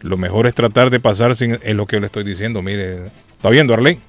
[0.02, 1.60] Lo mejor es tratar de pasar sin...
[1.64, 3.04] Es lo que le estoy diciendo, mire.
[3.32, 4.00] ¿Está viendo, Arley?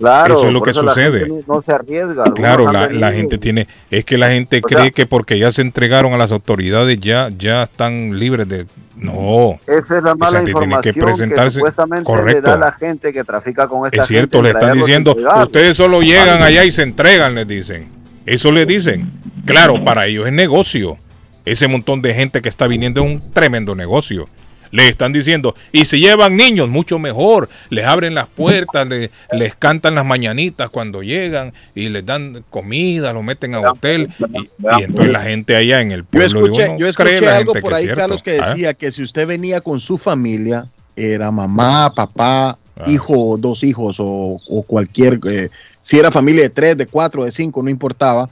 [0.00, 1.28] Claro, Eso es lo que sucede.
[1.46, 2.24] no, se arriesga.
[2.34, 3.66] Claro, la, gente tiene...
[3.90, 6.98] Es que la gente O cree sea- que porque ya se entregaron a las autoridades
[7.00, 8.64] ya, ya están libres de...
[8.96, 9.58] No.
[9.66, 11.00] Esa es la mala gente tiene que información que,
[11.34, 12.48] presentarse- supuestamente le Correcto.
[12.50, 16.00] da la gente que trafica con esta Es cierto, gente le están diciendo, ustedes solo
[16.00, 17.88] llegan allá y se entregan, les dicen.
[18.24, 19.10] Eso les dicen.
[19.44, 20.96] Claro, para ellos es negocio.
[21.44, 24.26] Ese montón de gente que está viniendo es un tremendo negocio.
[24.72, 27.48] Le están diciendo, y si llevan niños, mucho mejor.
[27.70, 33.12] Les abren las puertas, le- les cantan las mañanitas cuando llegan y les dan comida,
[33.12, 34.08] lo meten a hotel.
[34.32, 37.28] Y, y entonces la gente allá en el Yo pueblo de escuché, yo cree escuché
[37.30, 37.88] algo por ahí.
[37.88, 42.84] Carlos, que Ah, decía que si usted venía con su familia, era mamá, papá, Ah.
[42.86, 45.48] hijo, dos hijos o, o cualquier, eh,
[45.82, 48.30] si era familia de tres, de cuatro, de cinco, no importaba,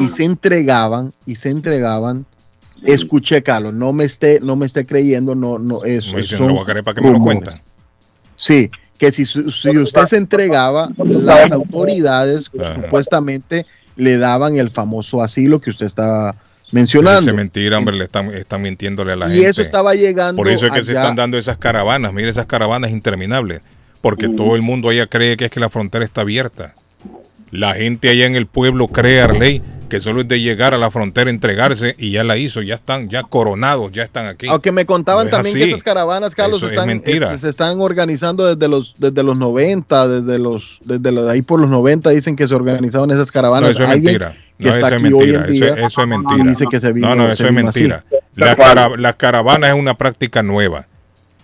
[0.00, 2.24] y se entregaban, y se entregaban.
[2.84, 6.20] Escuché, Carlos, no me esté, no me esté creyendo, no, no, eso.
[6.22, 7.40] Son "No voy a creer para que me lo rumores".
[7.40, 7.62] cuentan.
[8.36, 12.74] Sí, que si, si usted se entregaba, las autoridades Ajá.
[12.74, 13.64] supuestamente
[13.96, 16.34] le daban el famoso asilo que usted estaba
[16.72, 17.30] mencionando.
[17.30, 19.48] Es mentira, hombre, le están, están mintiéndole a la y gente.
[19.48, 20.36] eso estaba llegando.
[20.36, 22.12] Por eso es que se están dando esas caravanas.
[22.12, 23.62] Mire, esas caravanas interminables.
[24.02, 26.74] Porque todo el mundo allá cree que es que la frontera está abierta.
[27.50, 30.90] La gente allá en el pueblo cree, Arley, que solo es de llegar a la
[30.90, 32.62] frontera, entregarse y ya la hizo.
[32.62, 34.46] Ya están, ya coronados, ya están aquí.
[34.48, 37.26] Aunque me contaban No es también que esas caravanas, Carlos, Eso es están, mentira.
[37.26, 41.60] este, se están organizando desde los desde los 90, desde los desde los, ahí por
[41.60, 43.70] los 90 dicen que se organizaban esas No, caravanas.
[43.70, 44.34] eso es Alguien mentira.
[44.58, 45.46] No, eso es mentira.
[45.46, 46.44] en día Eso, eso es mentira.
[46.44, 48.04] y dice que se vino, no, no, se eso es mentira.
[48.34, 50.86] La, cara- la caravana es una práctica nueva.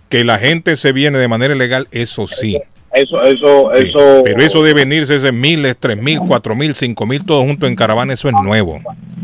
[0.08, 2.58] Que la gente se viene de manera ilegal, eso sí.
[2.92, 4.22] Eso, eso, Sí, eso.
[4.22, 7.74] Pero eso de venirse ese miles, tres mil, cuatro mil, cinco mil, todos juntos en
[7.74, 8.80] caravana, eso es nuevo.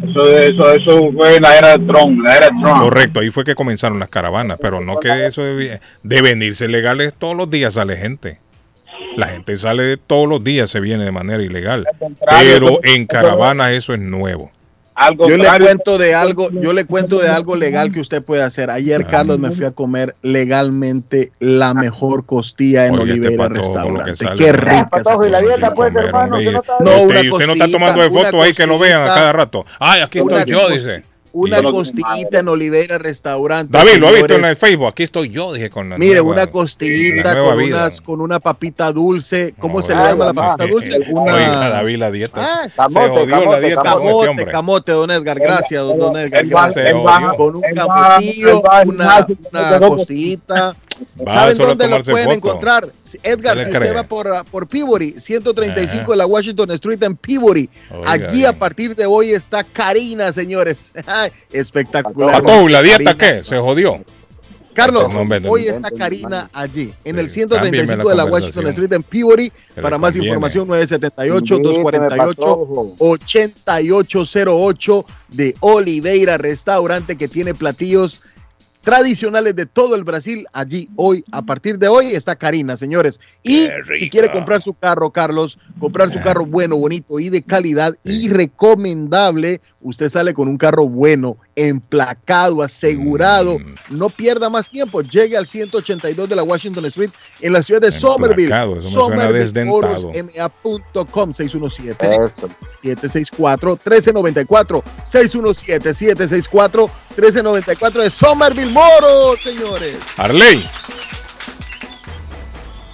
[0.09, 2.79] Eso, eso, eso fue en la era de Trump, la era de Trump.
[2.79, 7.13] Correcto, ahí fue que comenzaron las caravanas, pero no que eso de, de venirse legales
[7.19, 8.39] todos los días sale gente.
[9.17, 11.87] La gente sale de todos los días, se viene de manera ilegal.
[12.41, 14.51] Pero en caravana eso es nuevo.
[15.29, 18.71] Yo le cuento de algo, yo le cuento de algo legal que usted puede hacer.
[18.71, 19.11] Ayer, Ah.
[19.11, 24.25] Carlos, me fui a comer legalmente la mejor costilla en este con lo que Restaurante.
[24.37, 24.89] Qué Ah, rica.
[24.91, 26.51] Patojo, y la dieta, pues, hermano, no
[26.81, 29.07] No, usted, una usted no está tomando de una fotos ahí que lo vean a
[29.07, 29.65] cada rato.
[29.79, 31.03] Ay, aquí estoy yo, dice.
[31.33, 33.77] Una no- costillita en Oliveira Restaurante.
[33.77, 34.89] David, lo ha visto en el Facebook.
[34.89, 38.93] Aquí estoy yo, dije con la Mire, nueva- una costillita con, unas, con una papita
[38.93, 39.55] dulce.
[39.59, 40.57] ¿Cómo se le llama la mamá.
[40.57, 41.01] papita dulce?
[41.11, 41.35] Una...
[41.35, 42.41] Oiga, David, la dieta.
[42.43, 45.39] Ah, se camote, la camote, dieta este don Edgar.
[45.39, 46.47] Gracias, don, don Edgar.
[46.47, 46.93] Gracias.
[47.37, 50.77] Con un camotillo, una, una costillita.
[51.27, 52.37] Va ¿Saben dónde lo pueden foto.
[52.37, 52.89] encontrar?
[53.23, 53.93] Edgar, ¿Qué le si usted cree?
[53.93, 56.11] va por, ah, por Peabody, 135 Ajá.
[56.13, 57.69] de la Washington Street en Peabody.
[57.91, 58.47] Oiga, Allí bien.
[58.47, 60.93] a partir de hoy está Karina, señores.
[61.53, 62.43] Espectacular.
[62.43, 63.43] Patojo, ¿y la dieta Karina.
[63.43, 63.49] qué?
[63.49, 63.99] ¿Se jodió?
[64.75, 65.51] Carlos, No, hombre, no.
[65.51, 68.25] hoy está Karina allí, en el Sí, cámbieme 135 la de la.
[68.27, 69.51] Washington Street en Peabody.
[69.83, 78.21] Para más información, Invíteme, 978-248 8808 de Oliveira Restaurante que tiene platillos
[78.89, 80.47] tradicionales de todo el Brasil.
[80.55, 83.21] Allí hoy, a partir de hoy, está Karina, señores.
[83.43, 87.95] Y si quiere comprar su carro, Carlos, comprar su carro bueno, bonito y de calidad
[88.03, 93.59] y recomendable, usted sale con un carro bueno, emplacado, asegurado.
[93.59, 93.75] Mm.
[93.91, 95.03] No pierda más tiempo.
[95.03, 97.11] Llegue al 182 de la Washington Street
[97.41, 98.45] en la ciudad de Somerville.
[98.45, 100.01] Emplacado, eso me suena desdentado.
[100.01, 102.33] Somervillemoros.com 617 Eso.
[102.83, 104.83] 764-1394.
[105.05, 109.97] 617-764-1394 de Somerville Moro, señores.
[110.17, 110.69] Arley.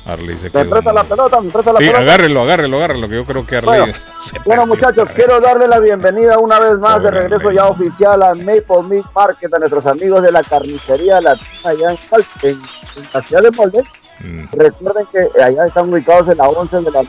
[0.07, 0.71] Arley se Me quedó.
[0.71, 2.03] presta la pelota, me presta la Sí, pelota.
[2.03, 3.79] agárrelo, agárrelo, agárrelo, que yo creo que Arley.
[3.81, 7.67] Bueno, se Bueno, muchachos, quiero darle la bienvenida una vez más de Pobre regreso ya
[7.67, 12.27] oficial a Maple Meat Market, a nuestros amigos de la carnicería latina allá en, Cal-
[12.43, 12.51] en,
[12.97, 13.83] en la ciudad de Molde.
[14.21, 14.45] Mm.
[14.53, 17.03] Recuerden que allá están ubicados en la 11 de la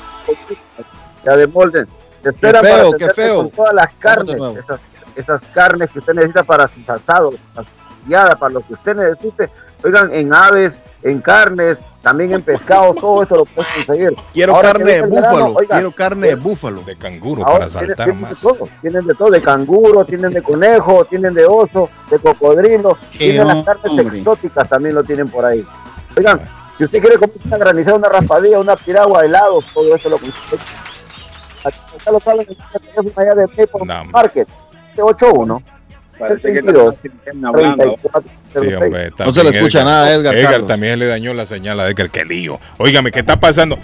[1.22, 1.86] ciudad de Molde.
[2.24, 3.36] Te esperan Qué feo, para qué feo.
[3.38, 7.68] con todas las de carnes, esas, esas carnes que usted necesita para sus asados, para
[8.38, 9.50] para lo que usted necesite.
[9.84, 14.16] Oigan, en aves, en carnes, también en pescado, todo esto lo puedes conseguir.
[14.34, 15.56] Quiero Ahora carne de verano, búfalo.
[15.68, 16.82] Quiero carne de búfalo.
[16.82, 18.42] De canguro Ahora para tienen, saltar tienen de más.
[18.42, 23.48] todo, tienen de todo, de canguro, tienen de conejo, tienen de oso, de cocodrilo, tienen
[23.48, 25.64] las carnes exóticas también lo tienen por ahí.
[26.18, 26.42] Oigan,
[26.76, 30.58] si usted quiere comer una granizada, una raspadilla, una piragua, helados, todo eso lo consigue.
[31.64, 32.48] Acá lo saben
[33.16, 34.50] allá de Maple Market,
[34.98, 35.75] 81
[36.18, 37.76] Parece que 22 están hablando.
[37.78, 40.68] 34 Sí, hombre, No se le escucha nada a Edgar, Edgar Carlos.
[40.70, 42.10] también le dañó la señal a Edgar.
[42.10, 42.60] Qué lío.
[42.78, 43.78] Óigame, ¿qué está pasando?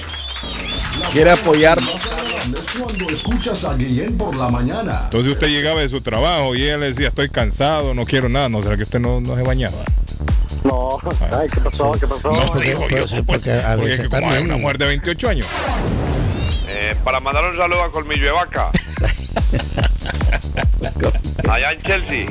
[1.11, 1.79] Quiere apoyar.
[1.79, 5.01] Es cuando escuchas a Guillén por la mañana.
[5.05, 8.47] Entonces usted llegaba de su trabajo y ella le decía, estoy cansado, no quiero nada.
[8.47, 9.75] ¿No será que usted no, no se bañaba?
[10.63, 10.97] No,
[11.31, 11.91] ay, ¿qué pasó?
[11.99, 12.31] ¿Qué pasó?
[12.31, 13.51] No, digo yo, pues, porque
[13.91, 15.47] es que como hay una mujer de 28 años.
[16.69, 18.71] Eh, para mandar un saludo a Colmillo de Vaca.
[21.49, 22.25] Allá en Chelsea.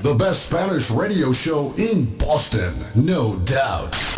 [0.00, 4.17] The best Spanish radio show in Boston, no doubt.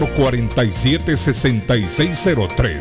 [0.00, 2.80] 617-447-6603.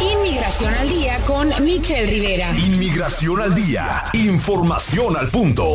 [0.00, 2.50] Inmigración al día con Michelle Rivera.
[2.50, 4.04] Inmigración al día.
[4.12, 5.74] Información al punto.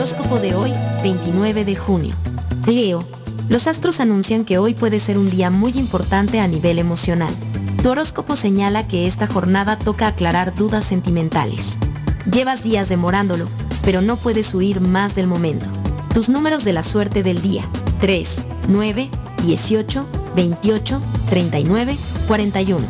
[0.00, 0.72] Horóscopo de hoy,
[1.02, 2.14] 29 de junio.
[2.66, 3.06] Leo,
[3.50, 7.34] los astros anuncian que hoy puede ser un día muy importante a nivel emocional.
[7.82, 11.76] Tu horóscopo señala que esta jornada toca aclarar dudas sentimentales.
[12.32, 13.46] Llevas días demorándolo,
[13.84, 15.66] pero no puedes huir más del momento.
[16.14, 17.62] Tus números de la suerte del día,
[18.00, 19.10] 3, 9,
[19.44, 22.86] 18, 28, 39, 41.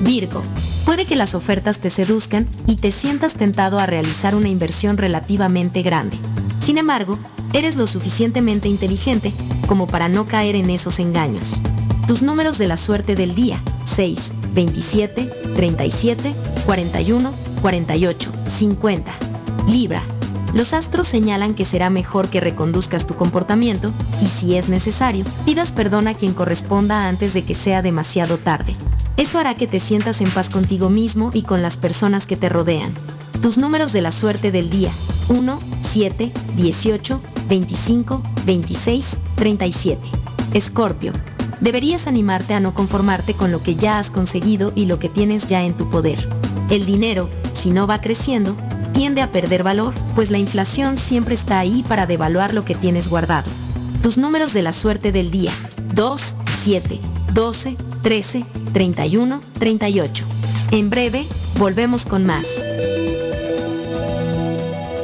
[0.00, 0.42] Virgo,
[0.86, 5.82] puede que las ofertas te seduzcan y te sientas tentado a realizar una inversión relativamente
[5.82, 6.18] grande.
[6.64, 7.18] Sin embargo,
[7.54, 9.32] Eres lo suficientemente inteligente
[9.68, 11.62] como para no caer en esos engaños.
[12.08, 16.34] Tus números de la suerte del día, 6, 27, 37,
[16.66, 17.32] 41,
[17.62, 19.12] 48, 50.
[19.68, 20.02] Libra.
[20.52, 25.70] Los astros señalan que será mejor que reconduzcas tu comportamiento y si es necesario, pidas
[25.70, 28.72] perdón a quien corresponda antes de que sea demasiado tarde.
[29.16, 32.48] Eso hará que te sientas en paz contigo mismo y con las personas que te
[32.48, 32.92] rodean.
[33.40, 34.90] Tus números de la suerte del día,
[35.28, 35.58] 1,
[35.94, 40.00] 7, 18, 25, 26, 37.
[40.52, 41.12] Escorpio.
[41.60, 45.46] Deberías animarte a no conformarte con lo que ya has conseguido y lo que tienes
[45.46, 46.28] ya en tu poder.
[46.68, 48.56] El dinero, si no va creciendo,
[48.92, 53.06] tiende a perder valor, pues la inflación siempre está ahí para devaluar lo que tienes
[53.06, 53.48] guardado.
[54.02, 55.52] Tus números de la suerte del día,
[55.94, 56.98] 2, 7,
[57.32, 60.24] 12, 13, 31, 38.
[60.72, 61.24] En breve,
[61.56, 62.48] volvemos con más.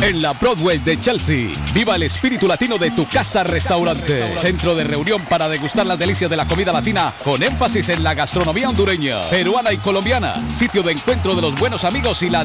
[0.00, 4.36] En la Broadway de Chelsea, viva el espíritu latino de tu casa restaurante.
[4.38, 8.14] Centro de reunión para degustar las delicias de la comida latina con énfasis en la
[8.14, 10.42] gastronomía hondureña, peruana y colombiana.
[10.56, 12.44] Sitio de encuentro de los buenos amigos y la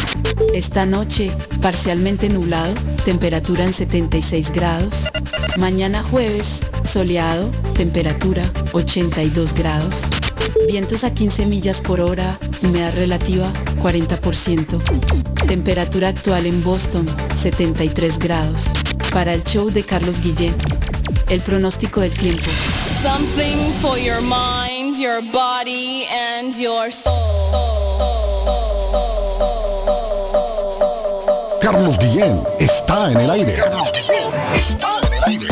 [0.54, 2.72] Esta noche, parcialmente nublado,
[3.04, 5.08] temperatura en 76 grados.
[5.58, 10.04] Mañana jueves, soleado, temperatura 82 grados.
[10.68, 14.80] Vientos a 15 millas por hora, humedad relativa 40%.
[15.48, 18.68] Temperatura actual en Boston 73 grados.
[19.12, 20.54] Para el show de Carlos Guillén,
[21.30, 22.52] el pronóstico del tiempo.
[25.00, 27.14] Your body and your soul.
[31.62, 33.54] Carlos Guillén está en el aire.
[33.54, 35.49] Carlos Guillén está en el aire.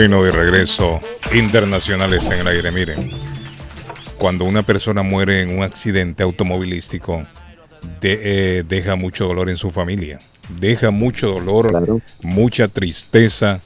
[0.00, 0.98] Bueno, de regreso,
[1.34, 2.70] internacionales en el aire.
[2.70, 3.10] Miren,
[4.16, 7.26] cuando una persona muere en un accidente automovilístico,
[8.00, 10.18] de- eh, deja mucho dolor en su familia.
[10.58, 11.70] Deja mucho dolor,
[12.22, 13.60] mucha tristeza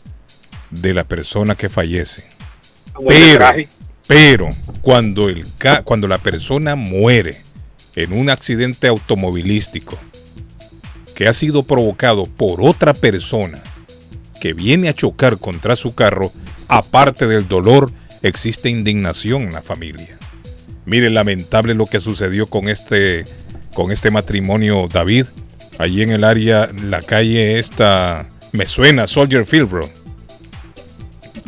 [0.71, 2.25] de la persona que fallece.
[3.07, 3.39] Pero,
[4.09, 4.49] pero
[4.83, 7.41] cuando, el, ca- cuando la persona muere
[7.95, 9.97] en un accidente automovilístico
[11.15, 13.63] que ha sido provocado por otra persona
[14.45, 16.31] que viene a chocar contra su carro,
[16.69, 17.91] aparte del dolor,
[18.21, 20.19] existe indignación en la familia.
[20.85, 23.25] Mire, lamentable lo que sucedió con este,
[23.73, 25.25] con este matrimonio David,
[25.79, 29.89] allí en el área, la calle esta, me suena, Soldier Field, bro.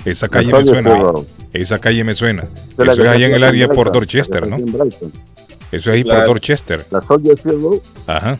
[0.06, 0.96] Esa calle me suena.
[0.96, 1.26] Field.
[1.52, 2.44] Esa calle me suena.
[2.78, 4.56] Eso es allá en el área por Dorchester, ¿no?
[4.56, 4.96] Eso
[5.70, 6.86] es ahí por Dorchester.
[6.90, 7.78] La Soldier Field.
[8.06, 8.38] Ajá.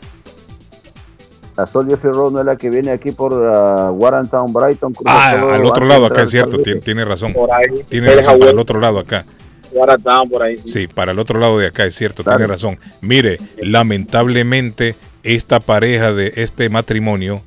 [1.57, 4.93] La Road no es la que viene aquí por uh, Warrentown, Brighton.
[4.93, 7.33] cruza Ah, al otro lado acá es cierto, tiene, tiene razón.
[7.33, 9.25] Por ahí, Tiene razón, para el otro lado acá.
[9.73, 10.57] Guaratán por ahí.
[10.59, 12.79] Sí, para el otro lado de acá es cierto, tiene razón.
[13.01, 17.41] Mire, lamentablemente esta pareja de este matrimonio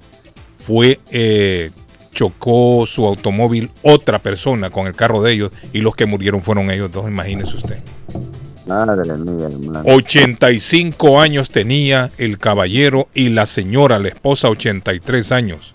[0.58, 1.72] fue eh,
[2.12, 6.72] chocó su automóvil otra persona con el carro de ellos y los que murieron fueron
[6.72, 7.78] ellos dos, imagínese usted.
[8.70, 9.82] Madre mía, hermano.
[9.86, 15.74] 85 años tenía el caballero y la señora, la esposa, 83 años.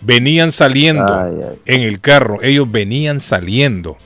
[0.00, 1.58] Venían saliendo Ay, ay.
[1.64, 3.96] en el carro, ellos venían saliendo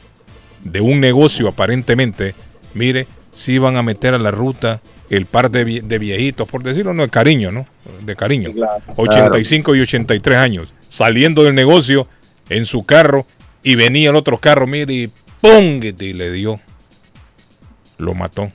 [0.63, 2.35] de un negocio aparentemente.
[2.75, 4.81] Mire, si iban a meter a la ruta
[5.11, 7.67] el par de, vie- de viejitos, por decirlo, no de cariño, ¿no?
[8.05, 8.51] De cariño.
[8.97, 12.07] 85 y 83 años, saliendo del negocio
[12.49, 13.27] en su carro
[13.63, 15.11] y venía el otro carro, mire, y
[15.41, 15.81] ¡pum!
[15.83, 16.61] y le dio
[17.99, 18.51] lo mató.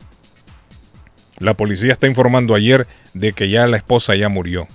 [1.39, 4.67] La policía está informando ayer de que ya la esposa ya murió.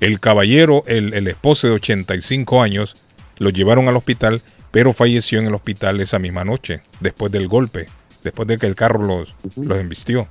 [0.00, 2.96] El caballero, el, el esposo de 85 años,
[3.38, 7.86] lo llevaron al hospital, pero falleció en el hospital esa misma noche, después del golpe,
[8.22, 10.28] después de que el carro los, los embistió.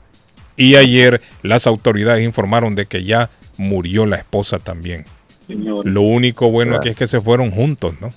[0.55, 5.05] Y ayer las autoridades informaron de que ya murió la esposa también.
[5.47, 8.09] Lo único bueno aquí es que se fueron juntos, ¿no?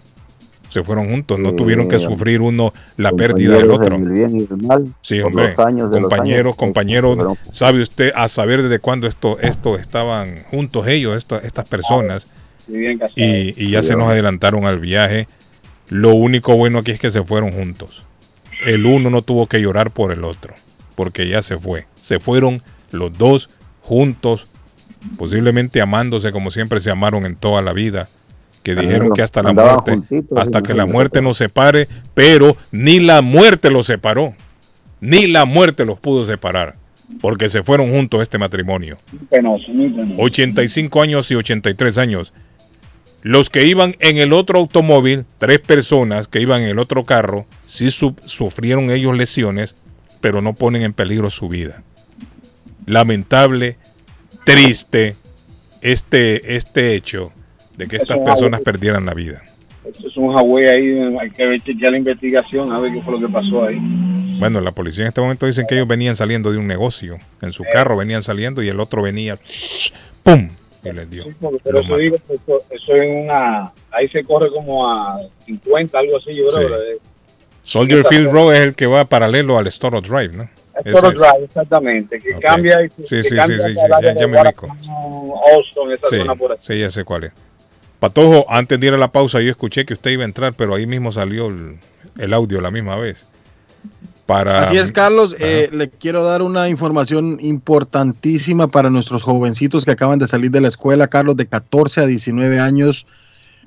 [0.72, 3.94] Se fueron juntos, no Sí, tuvieron que sufrir uno la pérdida del otro.
[3.94, 5.48] en el bien y el mal, Sí, hombre.
[5.48, 9.76] los años de los compañeros, compañeros, fueron- ¿sabe usted a saber desde cuándo esto, esto
[9.76, 12.26] estaban juntos ellos, esto- estas personas?
[12.66, 12.98] Bien.
[13.16, 15.26] Y, y ya Sí, se nos adelantaron al viaje.
[15.90, 18.02] Lo único bueno aquí es que se fueron juntos.
[18.64, 20.54] El uno no tuvo que llorar por el otro,
[20.94, 21.84] porque ya se fue.
[22.00, 22.62] Se fueron
[22.92, 23.50] los dos
[23.82, 24.46] juntos,
[25.18, 28.08] posiblemente amándose como siempre se amaron en toda la vida.
[28.62, 33.00] Que dijeron que hasta la muerte, juntitos, hasta que la muerte nos separe, pero ni
[33.00, 34.34] la muerte los separó,
[35.00, 36.76] ni la muerte los pudo separar,
[37.20, 38.98] porque se fueron juntos este matrimonio.
[39.30, 40.20] Penoso, muy penoso.
[40.20, 42.32] 85 años y 83 años.
[43.22, 47.46] Los que iban en el otro automóvil, tres personas que iban en el otro carro,
[47.66, 49.74] sí su- sufrieron ellos lesiones,
[50.20, 51.82] pero no ponen en peligro su vida.
[52.86, 53.76] Lamentable,
[54.44, 55.14] triste
[55.80, 57.32] este, este hecho
[57.82, 59.42] de que estas personas perdieran la vida.
[59.84, 63.18] Eso es un Huawei ahí, hay que ver, chequear la investigación, a ver qué fue
[63.18, 63.78] lo que pasó ahí.
[64.38, 67.18] Bueno, la policía en este momento dicen que ellos venían saliendo de un negocio.
[67.40, 69.38] En su carro venían saliendo y el otro venía,
[70.22, 70.48] ¡pum!
[70.84, 71.24] Y les dio.
[71.64, 76.34] Pero eso digo, eso, eso es una, ahí se corre como a 50, algo así,
[76.34, 76.68] yo creo.
[76.68, 76.74] Sí.
[76.74, 76.98] de-
[77.64, 80.42] Soldier Field Road es el que va paralelo al Storo Drive, ¿no?
[80.44, 81.14] Es Ese Toro es.
[81.14, 84.66] Drive, exactamente, que cambia, y- Sí, que sí, cambia sí, ya- ya me ubico.
[85.54, 86.58] Austin, esa zona por ahí.
[86.60, 87.32] sí, ya sé cuál es.
[88.02, 90.74] Patojo, antes de ir a la pausa, yo escuché que usted iba a entrar, pero
[90.74, 91.76] ahí mismo salió el,
[92.18, 93.26] el audio la misma vez.
[94.26, 95.36] Para, Así es, Carlos.
[95.38, 100.60] eh, le quiero dar una información importantísima para nuestros jovencitos que acaban de salir de
[100.60, 103.06] la escuela, Carlos, de 14 a 19 años,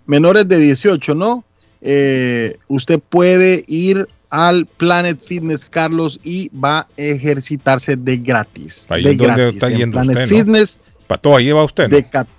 [0.05, 1.45] menores de 18, ¿no?
[1.79, 8.85] Eh, usted puede ir al Planet Fitness, Carlos, y va a ejercitarse de gratis.
[8.89, 9.63] Ahí de donde gratis.
[9.63, 10.37] está en yendo Planet usted, ¿no?
[10.37, 11.95] Fitness Patojo, ahí va usted, ¿no?
[11.95, 12.29] de 14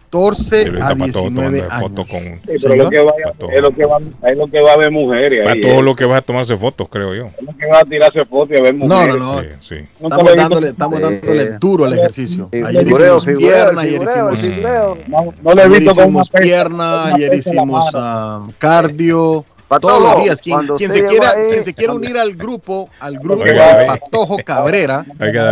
[0.64, 2.10] Pero a ahorita Patojo tomando 19 foto años.
[2.10, 2.22] con...
[2.22, 3.98] Sí, pero lo que vaya, es lo que va,
[4.30, 5.60] es lo que va a ver mujeres ahí.
[5.60, 5.82] Patojo eh.
[5.82, 7.26] lo que va a tomarse fotos, creo yo.
[7.26, 9.16] Es lo que va a tirarse fotos y a ver No, mujeres.
[9.16, 9.42] no, no.
[9.42, 9.74] Sí, sí.
[10.00, 12.48] Nunca Estamos dándole, estamos dándole duro al ejercicio.
[12.52, 14.98] Ayer figureo, hicimos figureo, pierna, ayer hicimos, figureo.
[15.06, 20.40] No, no lo he visto con pierna, ayer hicimos ah, cardio, Patojo, todos los días.
[20.40, 23.54] Quien, se quiera, ahí- quien se quiera unir al grupo, al grupo de
[23.86, 25.04] Patojo Cabrera,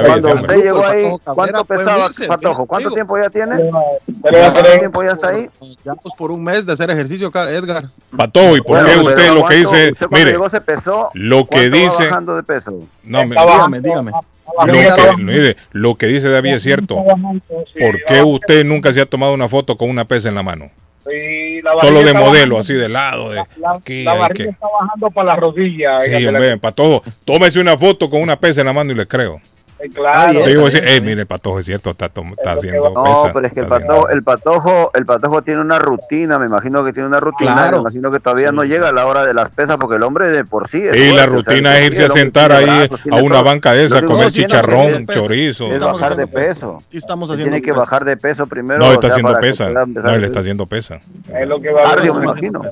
[0.06, 2.66] Cuando usted llegó ahí, ¿cuánto pesaba Patojo?
[2.66, 2.94] ¿Cuánto digo.
[2.94, 3.70] tiempo ya tiene?
[4.20, 5.50] ¿Cuánto tiempo ya está ahí?
[5.84, 7.86] ya pues por un mes de hacer ejercicio, Edgar.
[8.16, 9.92] Patojo, ¿y por Bueno, qué usted lo que ¿cuánto- dice?
[9.92, 12.04] usted cuando Mire, llegó se pesó, lo que ¿cuánto va dice...
[12.06, 12.70] bajando de peso?
[13.02, 14.10] No, me- Dígame, dígame.
[14.12, 14.72] lo
[15.16, 16.96] que, mire, lo que dice David es cierto.
[17.04, 20.70] ¿Por qué usted nunca se ha tomado una foto con una pesa en la mano?
[21.12, 23.30] Y la Solo de modelo, bajando- así de lado.
[23.30, 26.00] De, La, aquí, la que- está bajando para la rodilla.
[26.02, 29.40] Sí, hombre, Patojo, tómese una foto con una pesa en la mano y le creo.
[29.92, 30.32] Claro.
[30.32, 33.32] Yo digo, eh, mire, Patojo, es cierto, está, haciendo No, pesa.
[33.32, 36.92] pero es que el patojo, el patojo, el patojo tiene una rutina, me imagino que
[36.92, 37.76] tiene una rutina, Claro.
[37.78, 40.28] me imagino que todavía no llega a la hora de las pesas porque el hombre
[40.28, 42.52] de por sí es Y la fuerte, o sea, rutina es irse a el sentar
[42.52, 43.44] ahí brazos, a una todo.
[43.44, 45.70] banca de esa, comer chicharrón, chorizo.
[45.70, 46.78] Es bajar de peso.
[46.92, 48.78] Estamos haciendo tiene que bajar de peso primero.
[48.80, 49.68] No, o está sea, haciendo pesa.
[49.70, 51.00] No, él a- está haciendo pesa.
[51.38, 52.62] Es lo que va Cardio, me imagino.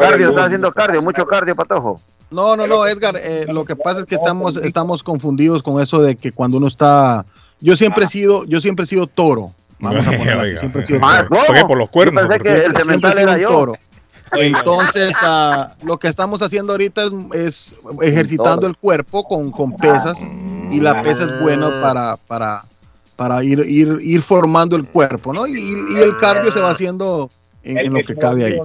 [0.00, 2.00] Cardio, está haciendo cardio, mucho cardio, patojo.
[2.30, 6.02] No, no, no, Edgar, eh, lo que pasa es que estamos, estamos confundidos con eso
[6.02, 7.26] de que cuando uno está,
[7.60, 9.50] yo siempre he sido, yo siempre he sido toro.
[9.80, 11.66] Vamos a ponerlo así, siempre he sido Ah, toro.
[11.68, 13.48] ¿por los cuernos, Yo pensé que porque- el Siempre he cemental sido era un yo.
[13.48, 13.72] toro.
[14.32, 20.18] Entonces, ah, lo que estamos haciendo ahorita es, es ejercitando el cuerpo con, con pesas
[20.70, 22.62] y la pesa es buena para, para,
[23.16, 25.46] para ir, ir, ir formando el cuerpo, ¿no?
[25.46, 27.30] Y, y el cardio se va haciendo
[27.62, 28.58] en, en lo que cabe ahí.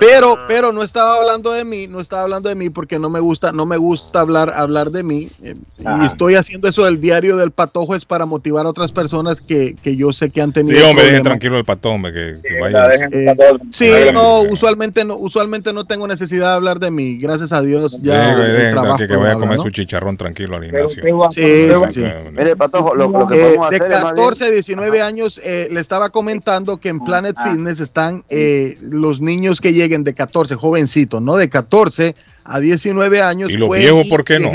[0.00, 3.20] Pero, pero no estaba hablando de mí, no estaba hablando de mí porque no me
[3.20, 5.28] gusta, no me gusta hablar, hablar de mí.
[5.42, 5.54] eh,
[5.84, 6.00] Ah.
[6.02, 9.76] Y estoy haciendo eso del diario del patojo es para motivar a otras personas que,
[9.82, 10.76] que yo sé que han tenido.
[10.78, 12.88] Sí, hombre, dejen tranquilo el patón, hombre, que, que vaya.
[13.12, 13.36] Eh,
[13.70, 17.18] sí, no, usualmente no, usualmente no tengo necesidad de hablar de mí.
[17.18, 19.62] Gracias a Dios ya el dejen trabajo que, que vaya a comer ¿no?
[19.62, 21.02] su chicharrón tranquilo al gimnasio.
[21.30, 22.04] Sí, sí, sí.
[22.32, 25.02] Mire, patojo, lo, lo que Eh, podemos de hacer es más bien- 14 a 19
[25.02, 30.04] años, eh, le estaba comentando que en Planet Fitness están eh, los niños que lleguen
[30.04, 31.36] de 14, jovencitos, ¿no?
[31.36, 32.14] De 14
[32.44, 33.50] a 19 años.
[33.50, 34.50] ¿Y los viejos por qué no?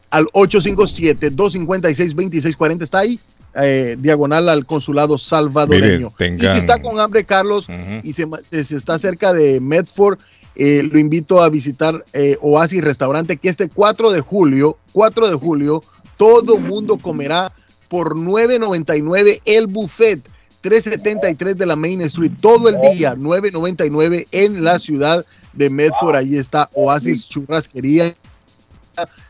[0.09, 3.19] al 857-256-2640, está ahí
[3.61, 6.11] eh, diagonal al consulado salvadoreño.
[6.35, 7.67] Mire, Y si está con hambre, Carlos,
[8.03, 10.19] y se, se- se está cerca de Medford,
[10.55, 15.35] eh, lo invito a visitar eh, Oasis Restaurante, que este 4 de julio, 4 de
[15.35, 15.83] julio,
[16.17, 17.51] todo mundo comerá
[17.89, 20.19] por 9.99 el buffet.
[20.61, 25.23] 373 de la Main Street, todo el día, 9.99 en la ciudad
[25.53, 26.15] de Medford.
[26.15, 28.15] Allí está Oasis Churrasquería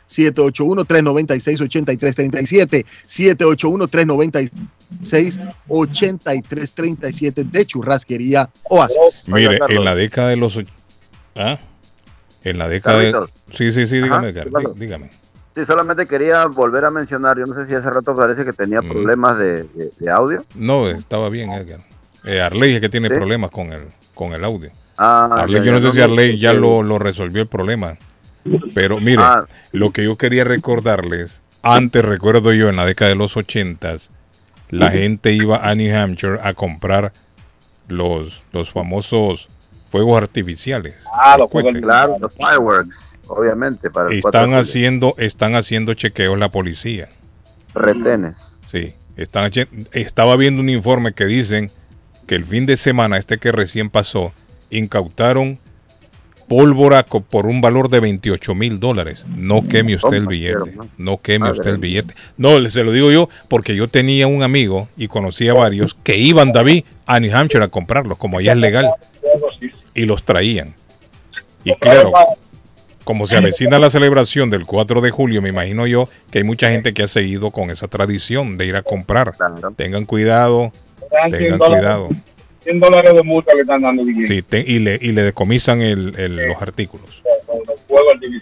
[0.08, 2.86] 781-396-8337,
[5.98, 9.28] 781-396-8337 de Churrasquería Oasis.
[9.30, 10.60] Mire, en la década de los...
[11.36, 11.58] ¿Ah?
[12.44, 13.14] En la década de...
[13.52, 15.10] Sí, sí, sí, dígame, Ajá, dígame.
[15.56, 18.56] Sí, solamente quería volver a mencionar, yo no sé si hace rato parece que Mm.
[18.56, 20.44] tenía problemas de, de- de audio.
[20.56, 21.80] No, estaba bien, Edgar.
[22.26, 23.16] Eh, Arley es que tiene ¿Sí?
[23.16, 23.82] problemas con el,
[24.14, 24.70] con el audio.
[24.98, 27.98] Ah, Arley, ya, yo no ya, sé si Arley ya lo, lo resolvió el problema.
[28.74, 29.45] Pero mire, Ah.
[29.72, 34.11] lo que yo quería recordarles, antes recuerdo yo en la década de los ochentas,
[34.69, 37.14] la gente iba a New Hampshire a comprar
[37.88, 39.48] los, los famosos
[39.91, 40.95] fuegos artificiales.
[41.14, 41.82] Ah, los cohetes.
[41.82, 47.07] Claro, los fireworks, obviamente, para el 4 de Están haciendo, están haciendo chequeos la policía.
[47.74, 48.60] Retenes.
[48.68, 49.49] Sí, están,
[49.94, 51.72] estaba viendo un informe que dicen
[52.28, 54.34] que el fin de semana, este que recién pasó,
[54.69, 55.60] incautaron
[56.48, 59.26] pólvora por un valor de 28 mil dólares.
[59.28, 60.78] No queme usted el ¿Cómo billete.
[60.98, 62.14] No queme usted el billete.
[62.38, 66.53] No, se lo digo yo porque yo tenía un amigo y conocía varios que iban,
[66.53, 68.91] David, a New Hampshire a comprarlos, como allá es legal,
[69.94, 70.74] y los traían.
[71.64, 72.14] Y claro,
[73.03, 76.69] como se avecina la celebración del 4 de julio, me imagino yo que hay mucha
[76.69, 79.34] gente que ha seguido con esa tradición de ir a comprar.
[79.76, 80.72] Tengan cuidado,
[81.11, 82.10] Dan 100 tengan cuidado.
[82.68, 84.03] 100 dólares de multa le están dando.
[84.03, 84.27] DJ.
[84.27, 87.22] Sí, te- y, le, y le decomisan el- el- los artículos.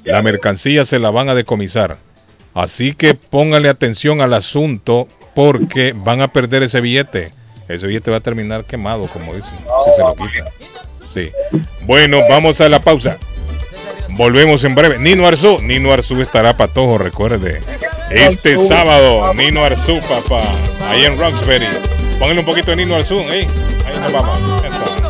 [0.04, 1.98] La mercancía se la van a decomisar.
[2.54, 7.32] Así que póngale atención al asunto porque van a perder ese billete.
[7.68, 9.52] Ese billete va a terminar quemado, como dicen,
[9.86, 10.46] si se lo quitan.
[11.14, 11.30] Sí.
[11.84, 13.18] Bueno, vamos a la pausa.
[14.12, 14.98] Volvemos en breve.
[15.00, 15.60] Nino Arzú.
[15.62, 17.60] Nino Arzú estará patojo, recuerde.
[18.12, 20.42] Este sábado, Nino Arzú, papá.
[20.90, 21.66] Ahí en Roxbury.
[22.20, 23.48] Póngale un poquito de Nino Arzú, ¿eh?
[24.06, 24.64] Ahí nos vamos.
[24.64, 25.05] Eso.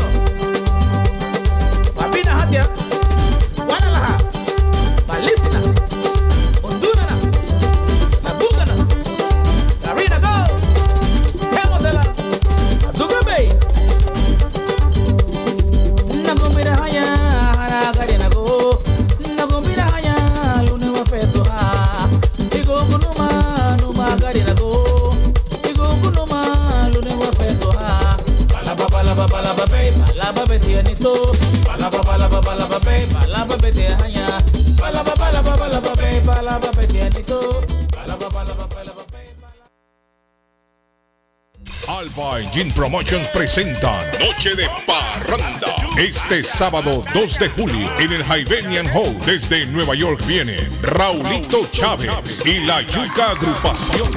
[41.88, 45.68] Alba y Gin Promotions presentan Noche de Parranda.
[45.98, 52.12] Este sábado 2 de julio en el Hibernian Hall desde Nueva York viene Raulito Chávez
[52.46, 54.10] y la Yuca Agrupación.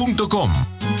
[0.01, 1.00] www.radiocomunitaria.com.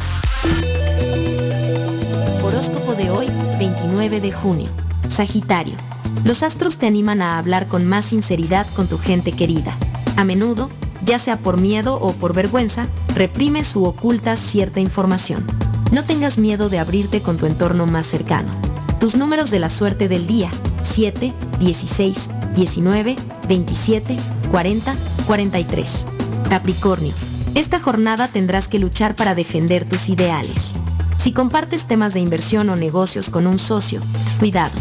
[2.43, 4.69] Horóscopo de hoy, 29 de junio.
[5.09, 5.77] Sagitario.
[6.25, 9.77] Los astros te animan a hablar con más sinceridad con tu gente querida.
[10.17, 10.71] A menudo,
[11.07, 15.47] ya sea por miedo o por vergüenza, reprimes u ocultas cierta información.
[15.93, 18.51] No tengas miedo de abrirte con tu entorno más cercano.
[18.99, 20.51] Tus números de la suerte del día,
[20.83, 23.17] 7, 16, 19,
[23.49, 24.17] 27,
[24.51, 24.95] 40,
[25.27, 26.07] 43.
[26.51, 27.15] Capricornio,
[27.55, 30.75] esta jornada tendrás que luchar para defender tus ideales.
[31.19, 34.01] Si compartes temas de inversión o negocios con un socio,
[34.39, 34.75] cuidado.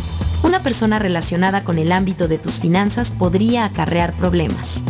[0.43, 4.83] Una persona relacionada con el ámbito de tus finanzas podría acarrear problemas.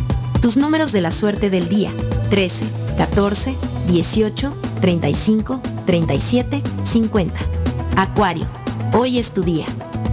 [0.45, 1.91] Tus números de la suerte del día.
[2.29, 2.65] 13,
[2.99, 3.55] 14,
[3.87, 7.39] 18, 35, 37, 50.
[7.97, 8.45] Acuario.
[8.93, 9.65] Hoy es tu día.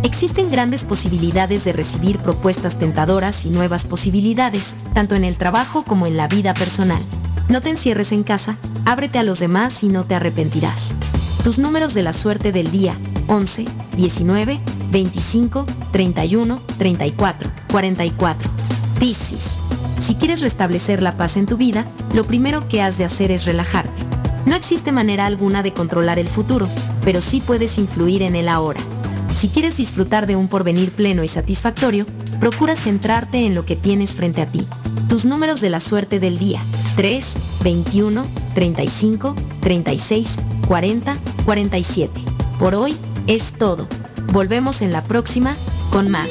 [0.02, 6.06] Existen grandes posibilidades de recibir propuestas tentadoras y nuevas posibilidades, tanto en el trabajo como
[6.06, 7.02] en la vida personal.
[7.50, 10.94] No te encierres en casa, ábrete a los demás y no te arrepentirás.
[11.44, 12.96] Tus números de la suerte del día
[13.26, 13.66] 11,
[13.98, 18.50] 19, 25, 31, 34, 44.
[18.98, 19.58] Piscis.
[20.02, 23.44] Si quieres restablecer la paz en tu vida, lo primero que has de hacer es
[23.44, 24.02] relajarte.
[24.46, 26.68] No existe manera alguna de controlar el futuro,
[27.04, 28.80] pero sí puedes influir en el ahora.
[29.32, 32.04] Si quieres disfrutar de un porvenir pleno y satisfactorio,
[32.40, 34.66] procura centrarte en lo que tienes frente a ti.
[35.08, 36.60] Tus números de la suerte del día.
[36.96, 42.20] 3, 21, 35, 36, 40, 47.
[42.58, 42.96] Por hoy
[43.28, 43.86] es todo.
[44.32, 45.54] Volvemos en la próxima
[45.92, 46.30] con más.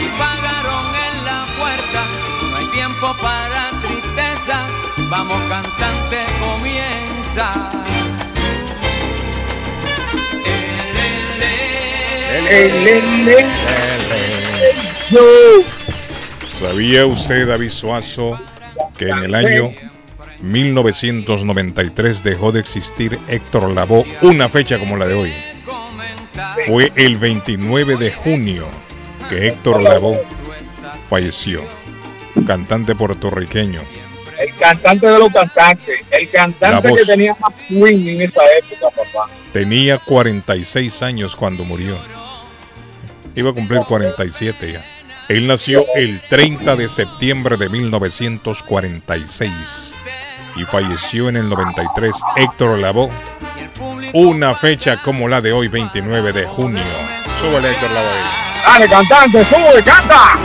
[0.00, 2.06] y pagaron en la puerta.
[2.50, 4.66] No hay tiempo para tristeza.
[5.08, 7.52] Vamos cantante, comienza.
[16.52, 18.38] ¿Sabía usted, David Suazo,
[18.96, 19.72] que en el año
[20.46, 25.32] 1993 dejó de existir Héctor Lavoe una fecha como la de hoy?
[26.66, 28.66] Fue el 29 de junio
[29.28, 30.24] que Héctor Lavoe
[31.08, 31.62] falleció,
[32.46, 33.80] cantante puertorriqueño,
[34.38, 36.00] El cantante de los cantantes.
[36.10, 39.28] El cantante que tenía más swing en esa época, papá.
[39.52, 41.96] Tenía 46 años cuando murió.
[43.34, 44.84] Iba a cumplir 47 ya.
[45.28, 49.94] Él nació el 30 de septiembre de 1946
[50.56, 52.14] y falleció en el 93.
[52.36, 53.10] Héctor Lavoe.
[54.14, 56.82] Una fecha como la de hoy, 29 de junio.
[57.40, 58.10] Súbele Héctor Lavoe.
[58.10, 58.46] ahí.
[58.66, 60.38] Dale, cantante, sube, canta.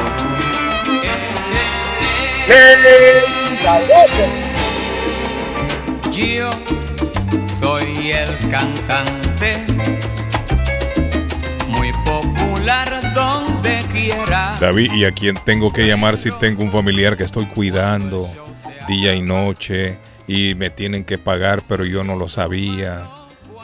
[6.11, 6.49] Yo
[7.45, 9.65] soy el cantante,
[11.69, 14.57] muy popular donde quiera.
[14.59, 18.27] David, ¿y a quién tengo que llamar si tengo un familiar que estoy cuidando
[18.91, 19.97] día y noche
[20.27, 23.09] y me tienen que pagar, pero yo no lo sabía?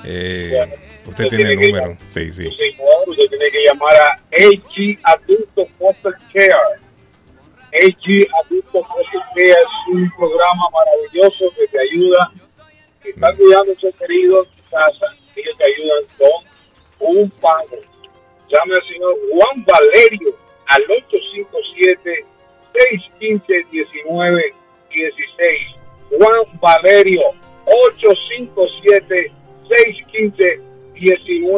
[0.05, 0.57] Eh,
[1.05, 1.97] usted Usted tiene el tiene número.
[2.11, 2.49] Sí, sí.
[2.53, 6.79] Señor, usted tiene que llamar a AG Adulto Foster Care.
[7.73, 8.05] AG
[8.45, 12.31] Adulto Foster Care es un programa maravilloso que te ayuda,
[13.03, 15.05] que está cuidando a sus queridos en tu casa.
[15.35, 16.03] Ellos te ayudan
[16.97, 17.77] con un pago.
[18.47, 20.35] Llame al señor Juan Valerio
[20.67, 20.83] al
[24.97, 25.75] 857-615-1916.
[26.09, 27.21] Juan Valerio,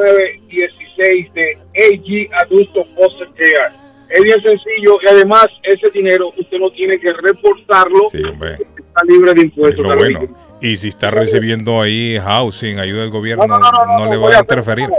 [0.10, 3.74] 857-615-1916 de AG Adulto Foster Care.
[4.10, 8.10] Es bien sencillo y además ese dinero usted no tiene que reportarlo.
[8.12, 8.24] Sí.
[8.24, 9.84] Está libre de Es impuestos.
[9.84, 10.20] lo Carolina.
[10.22, 10.36] bueno.
[10.62, 14.36] Y si está recibiendo ahí housing, ayuda del gobierno, no, no, no, no, le va
[14.36, 14.90] a interferir.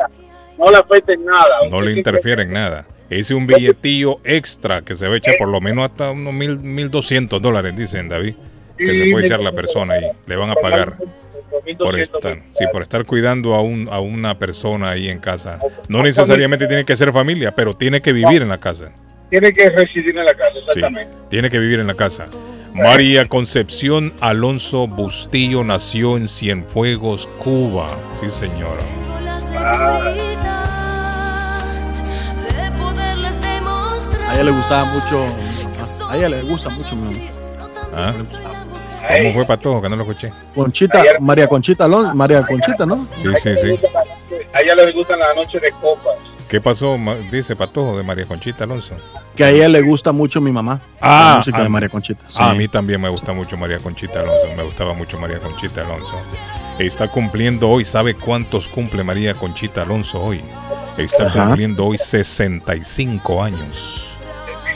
[0.59, 1.69] No le afecta en nada.
[1.69, 2.87] No le interfiere en nada.
[3.11, 6.59] Es un billetillo extra que se va a echar por lo menos hasta unos mil,
[6.61, 8.35] mil doscientos dólares, dicen David,
[8.79, 10.05] que se puede echar la persona ahí.
[10.27, 10.95] Le van a pagar
[11.79, 15.59] por estar, sí, por estar cuidando a, un, a una persona ahí en casa.
[15.89, 18.93] No necesariamente tiene que ser familia, pero tiene que vivir en la casa.
[19.29, 21.13] Tiene que residir en la casa, Sí, exactamente.
[21.29, 22.29] tiene que vivir en la casa.
[22.75, 27.89] María Concepción Alonso Bustillo nació en Cienfuegos, Cuba.
[28.21, 28.81] Sí, señora.
[34.41, 35.27] Ella le gustaba mucho.
[36.09, 37.31] A ella le gusta mucho mi mamá.
[37.95, 38.15] ¿Ah?
[39.17, 39.83] ¿Cómo fue Patojo?
[39.83, 40.33] Que no lo escuché.
[40.55, 43.07] Conchita, María Conchita Alonso, María Conchita, ¿no?
[43.17, 43.87] Sí, sí, sí.
[44.55, 46.17] A ella le gustan las noches de copas.
[46.49, 46.97] ¿Qué pasó?
[47.31, 48.95] Dice Patojo de María Conchita Alonso.
[49.37, 50.81] Que a ella le gusta mucho mi mamá.
[51.01, 52.25] la música a, de María Conchita.
[52.29, 52.37] sí.
[52.39, 54.57] a mí también me gusta mucho María Conchita Alonso.
[54.57, 56.19] Me gustaba mucho María Conchita Alonso.
[56.79, 60.41] Está cumpliendo hoy, ¿sabe cuántos cumple María Conchita Alonso hoy?
[60.97, 61.47] Está Ajá.
[61.47, 64.10] cumpliendo hoy 65 años.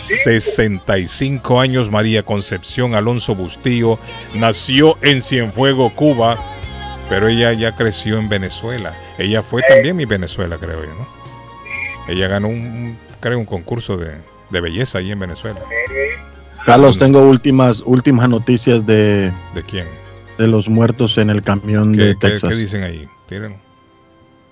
[0.04, 3.98] 65 años María Concepción Alonso Bustillo.
[4.34, 6.36] Nació en Cienfuego, Cuba,
[7.08, 8.92] pero ella ya creció en Venezuela.
[9.18, 11.06] Ella fue también mi Venezuela, creo yo, ¿no?
[12.08, 14.12] Ella ganó un, creo, un concurso de,
[14.50, 15.60] de belleza ahí en Venezuela.
[16.66, 19.86] Carlos, tengo últimas últimas noticias de, ¿De quién?
[20.38, 22.50] de los muertos en el camión ¿Qué, de qué- Texas.
[22.50, 23.08] qué dicen ahí?
[23.28, 23.56] Tírenlo.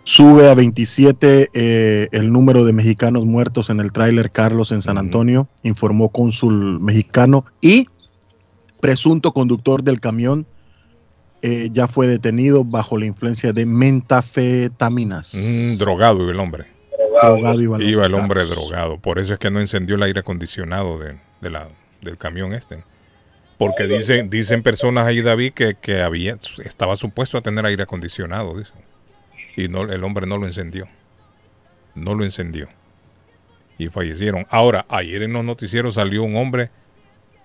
[0.05, 4.99] Sube a 27 eh, el número de mexicanos muertos en el tráiler Carlos en San
[4.99, 7.87] Antonio, informó cónsul mexicano y
[8.81, 10.45] presunto conductor del camión
[11.43, 15.35] eh, ya fue detenido bajo la influencia de mentafetaminas.
[15.35, 16.67] Mm, drogado iba el hombre.
[17.23, 18.43] Drogado iba el Iba el hombre.
[18.43, 18.99] hombre drogado.
[18.99, 21.69] Por eso es que no encendió el aire acondicionado de, de la,
[22.01, 22.83] del camión este.
[23.59, 28.57] Porque dicen, dicen personas ahí, David, que, que había, estaba supuesto a tener aire acondicionado,
[28.59, 28.77] dicen.
[29.57, 30.89] Y no, el hombre no lo encendió.
[31.95, 32.69] No lo encendió.
[33.79, 34.47] Y fallecieron.
[34.51, 36.71] Ahora, ayer en los noticieros salió un hombre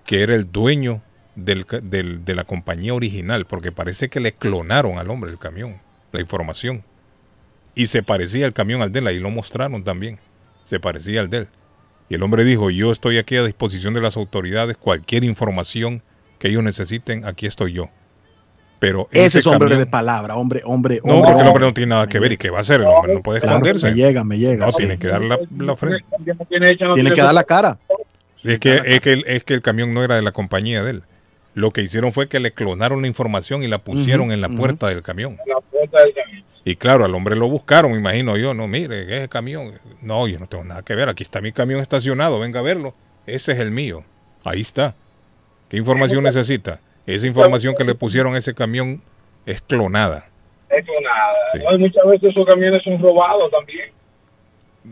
[0.06, 1.02] que era el dueño
[1.34, 5.76] de la compañía original, porque parece que le clonaron al hombre el camión,
[6.12, 6.82] la información.
[7.74, 10.18] Y se parecía el camión al de él, ahí lo mostraron también.
[10.64, 11.48] Se parecía al de él.
[12.08, 16.02] Y el hombre dijo, yo estoy aquí a disposición de las autoridades, cualquier información
[16.38, 17.90] que ellos necesiten, aquí estoy yo.
[18.78, 21.90] Pero Ese es hombre camión- de palabra, hombre, hombre, No, porque el hombre no tiene
[21.90, 22.32] nada que ver.
[22.32, 22.80] ¿Y qué va a hacer?
[22.80, 23.90] El hombre no puede Claro, esconderse.
[23.90, 24.66] me llega, me llega.
[24.66, 24.78] No, sí.
[24.78, 26.04] tiene que dar la, la frente.
[26.48, 27.78] Tiene que dar la cara.
[28.36, 30.84] Sí, es, que, es, que el, es que el camión no era de la compañía
[30.84, 31.02] de él.
[31.54, 34.86] Lo que hicieron fue que le clonaron la información y la pusieron en la puerta
[34.86, 35.38] del camión.
[35.46, 36.44] La puerta del camión.
[36.64, 38.54] Y claro, al hombre lo buscaron, me imagino yo.
[38.54, 39.72] No, mire, ese camión.
[40.02, 41.08] No, yo no tengo nada que ver.
[41.08, 42.38] Aquí está mi camión estacionado.
[42.38, 42.94] Venga a verlo.
[43.26, 44.04] Ese es el mío.
[44.44, 44.94] Ahí está.
[45.68, 46.78] ¿Qué información necesita?
[47.14, 49.00] Esa información que le pusieron a ese camión
[49.46, 50.26] es clonada.
[50.70, 51.34] Es clonada.
[51.52, 51.58] Sí.
[51.58, 53.90] No, y muchas veces esos camiones son robados también.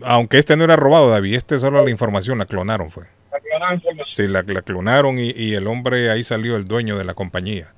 [0.03, 1.35] Aunque este no era robado, David.
[1.35, 3.05] Este solo la información la clonaron fue.
[3.33, 4.07] La información.
[4.11, 7.73] Sí, la, la clonaron y, y el hombre ahí salió el dueño de la compañía.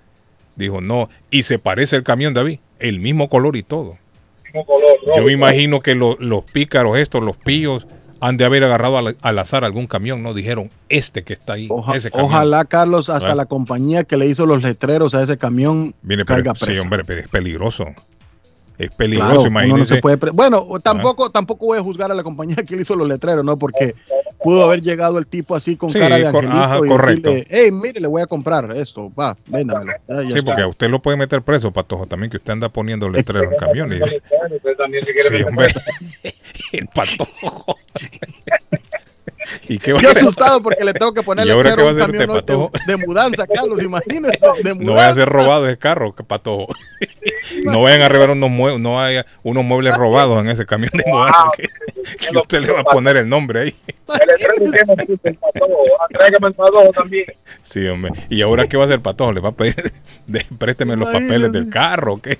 [0.57, 1.09] Dijo, no.
[1.31, 2.59] Y se parece el camión, David.
[2.79, 3.97] El mismo color y todo.
[4.45, 7.87] mismo color, Yo me imagino que lo- los pícaros estos, los pillos,
[8.21, 10.35] han de haber agarrado al, al azar algún camión, ¿no?
[10.35, 12.31] Dijeron, este que está ahí, Oja- ese camión.
[12.31, 13.35] ojalá, Carlos, hasta Ah.
[13.35, 17.21] la compañía que le hizo los letreros a ese camión Viene, pero- sí, hombre, pero
[17.21, 17.85] es peligroso.
[18.79, 19.95] Es Claro, peligroso, uno no imagínense.
[19.97, 22.95] se puede pre- bueno, tampoco, tampoco voy a juzgar a la compañía que le hizo
[22.95, 23.57] los letreros, ¿no?
[23.57, 23.95] Porque
[24.43, 27.31] pudo haber llegado el tipo así con Sí, cara de angelito ajá, y correcto.
[27.31, 29.93] decirle, hey, mire, le voy a comprar esto, va, véndamelo.
[30.09, 30.43] Ya, ya Sí, está.
[30.45, 33.59] porque a usted lo puede meter preso, Patojo, también, que usted anda poniendo letreros en
[33.59, 34.01] camiones.
[34.59, 35.69] Usted también se quiere Sí, meter hombre.
[36.73, 37.77] El Patojo.
[39.69, 40.23] ¿Y qué va a Yo hacer?
[40.23, 42.71] asustado porque le tengo que poner ¿Y ahora va a hacer camión Patojo?
[42.87, 44.85] de, de mudanza, Carlos, imagínese, de mudanza.
[44.85, 46.69] No vaya a ser robado ese carro, que Patojo.
[47.65, 51.05] No vayan a arribar unos muebles, no haya unos muebles robados en ese camión de
[51.07, 51.69] mudanza que,
[52.31, 53.75] que usted le va a poner el nombre ahí.
[54.09, 55.79] El letrero que me puse, el patojo.
[56.01, 57.27] Ah, Tráigame el patojo también.
[57.63, 58.13] Sí, hombre.
[58.31, 59.33] ¿Y ahora qué va a hacer Patojo?
[59.33, 59.93] ¿Le va a pedir?
[60.27, 62.39] De, présteme los papeles del carro, ¿o ¿qué?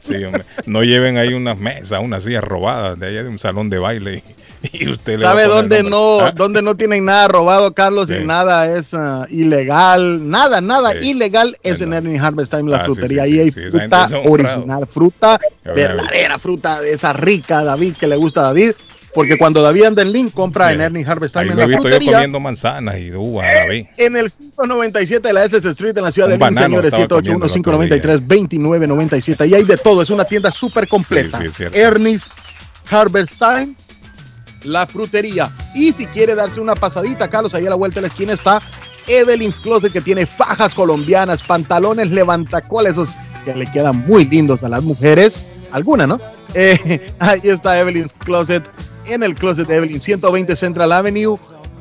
[0.00, 0.42] Sí, hombre.
[0.66, 4.16] No lleven ahí unas mesas, unas sillas robadas de allá de un salón de baile
[4.16, 4.22] y,
[4.72, 8.08] y usted ¿Sabe dónde no, Ah, dónde no tienen nada robado, Carlos?
[8.08, 8.16] Sí.
[8.22, 11.10] Y nada es ah, ilegal, nada, nada Sí.
[11.10, 13.24] ilegal es en Ernie Harvest Time, la Ah, frutería.
[13.24, 18.16] sí, Ahí sí, hay fruta original, fruta verdadera, fruta de esa rica, David, que le
[18.16, 18.72] gusta a David.
[19.14, 22.12] Porque cuando David anda en Link, compra en Ernie Harvest Time en la frutería.
[22.12, 23.86] comiendo manzanas y uvas, David.
[23.96, 27.08] En el 597 de la SS Street en la ciudad Un de banano señores, estaba
[27.20, 27.72] comiendo el otro
[28.28, 29.48] 781-593-2997.
[29.48, 31.40] Y hay de todo, es una tienda súper completa.
[31.72, 32.28] Ernie's
[32.90, 33.74] Harvest Time,
[34.64, 35.50] la frutería.
[35.74, 38.60] Y si quiere darse una pasadita, Carlos, ahí a la vuelta de la esquina está
[39.06, 43.10] Evelyn's Closet, que tiene fajas colombianas, pantalones levantacoles, esos
[43.44, 45.48] que le quedan muy lindos a las mujeres.
[45.72, 46.18] Alguna, ¿no?
[46.54, 48.64] Eh, ahí está Evelyn's Closet,
[49.06, 51.38] en el Closet de Evelyn, 120 Central Avenue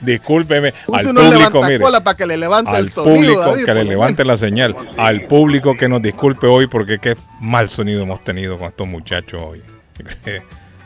[0.03, 1.79] Discúlpeme Puse al público, mire.
[1.79, 4.75] para que le levante Al el sonido, público David, que le levante la señal.
[4.97, 9.41] Al público que nos disculpe hoy porque qué mal sonido hemos tenido con estos muchachos
[9.41, 9.61] hoy.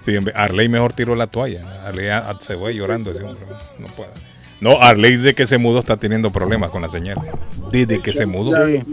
[0.07, 1.59] Sí, Arley mejor tiró la toalla.
[1.85, 2.07] Arley
[2.39, 3.11] se fue llorando.
[3.11, 3.43] ese hombre,
[3.77, 4.09] no puede.
[4.61, 7.17] No, Arley desde que se mudó está teniendo problemas con la señal.
[7.73, 8.65] Desde que se mudó.
[8.65, 8.85] Sí.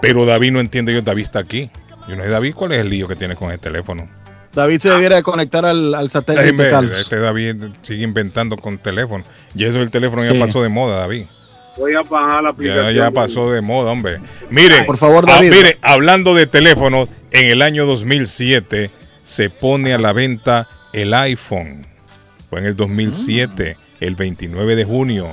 [0.00, 1.70] Pero David no entiende yo, David está aquí.
[2.08, 4.08] Yo no sé, David, ¿cuál es el lío que tiene con el teléfono?
[4.52, 6.68] David se debiera de conectar al, al satélite.
[7.00, 9.22] Este David sigue inventando con teléfono.
[9.54, 10.32] Y eso el teléfono Sí.
[10.34, 11.24] ya pasó de moda, David.
[11.76, 12.94] Voy a bajar la Ya, aplicación.
[12.94, 14.20] ya pasó de moda, hombre.
[14.50, 15.50] Mire, Por favor, ah, David.
[15.50, 18.90] mire, hablando de teléfonos, en el año 2007
[19.22, 21.86] se pone a la venta el iPhone.
[22.50, 25.28] Fue en el 2007, el 29 de junio.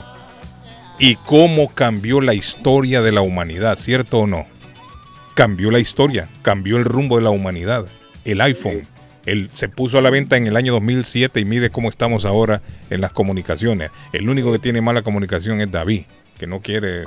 [0.99, 4.45] ¿Y cómo cambió la historia de la humanidad, cierto o no?
[5.33, 7.85] Cambió la historia, cambió el rumbo de la humanidad.
[8.23, 8.81] El iPhone.
[9.27, 12.61] Él se puso a la venta en el año 2007 y mire cómo estamos ahora
[12.89, 13.91] en las comunicaciones.
[14.13, 16.03] El único que tiene mala comunicación es David,
[16.39, 17.03] que no quiere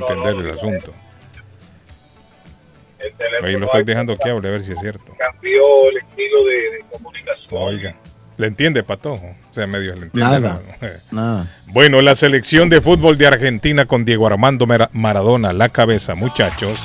[0.00, 0.92] entender el asunto.
[2.98, 5.12] El Ahí lo estoy dejando que hable a ver si es cierto.
[5.18, 7.48] cambió el estilo de, de comunicación.
[7.50, 7.94] Oiga,
[8.38, 9.26] ¿le entiende, Patojo?
[9.26, 10.20] O sea, medio le entiende.
[10.40, 10.62] Nada.
[11.10, 11.46] Nada.
[11.66, 16.14] Bueno, la selección de fútbol de Argentina con Diego Armando Mara- Maradona a la cabeza,
[16.14, 16.78] muchachos,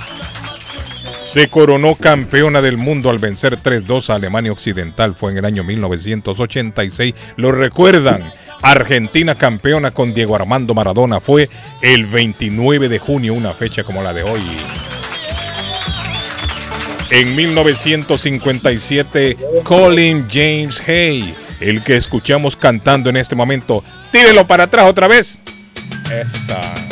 [1.27, 5.13] se coronó campeona del mundo al vencer 3-2 a Alemania Occidental.
[5.13, 7.13] Fue en el año 1986.
[7.35, 8.31] ¿Lo recuerdan?
[8.61, 11.49] Argentina campeona con Diego Armando Maradona fue
[11.81, 14.41] el 29 de junio, una fecha como la de hoy.
[17.09, 23.83] En 1957, Colin James Hay, el que escuchamos cantando en este momento.
[24.13, 25.37] Tírelo para atrás otra vez.
[26.09, 26.86] Esa.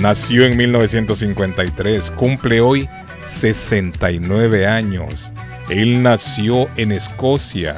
[0.00, 2.88] Nació en 1953, cumple hoy
[3.22, 5.30] 69 años.
[5.68, 7.76] Él nació en Escocia,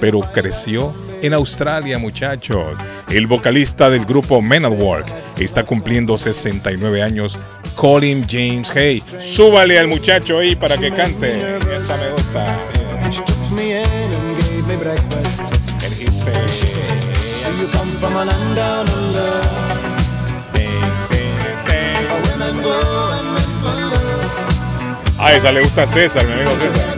[0.00, 0.92] pero creció
[1.22, 2.76] en Australia, muchachos.
[3.08, 5.06] El vocalista del grupo Men at Work
[5.38, 7.38] está cumpliendo 69 años.
[7.76, 9.00] Colin James Hay.
[9.22, 11.40] Súbale al muchacho ahí para que cante.
[11.78, 12.58] Esta me gusta.
[25.22, 26.90] A esa le gusta César, mi amigo César.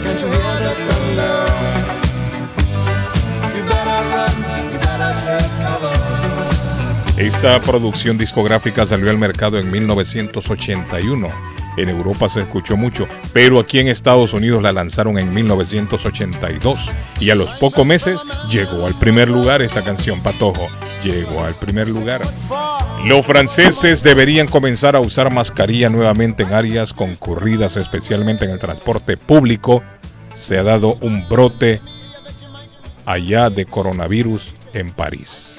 [7.17, 11.28] Esta producción discográfica salió al mercado en 1981.
[11.76, 16.78] En Europa se escuchó mucho, pero aquí en Estados Unidos la lanzaron en 1982
[17.18, 20.68] y a los pocos meses llegó al primer lugar esta canción Patojo.
[21.02, 22.20] llegó al primer lugar.
[23.05, 29.16] Los franceses deberían comenzar a usar mascarilla nuevamente en áreas concurridas, especialmente en el transporte
[29.16, 29.82] público.
[30.34, 31.81] Se ha dado un brote
[33.05, 35.56] allá de coronavirus en París.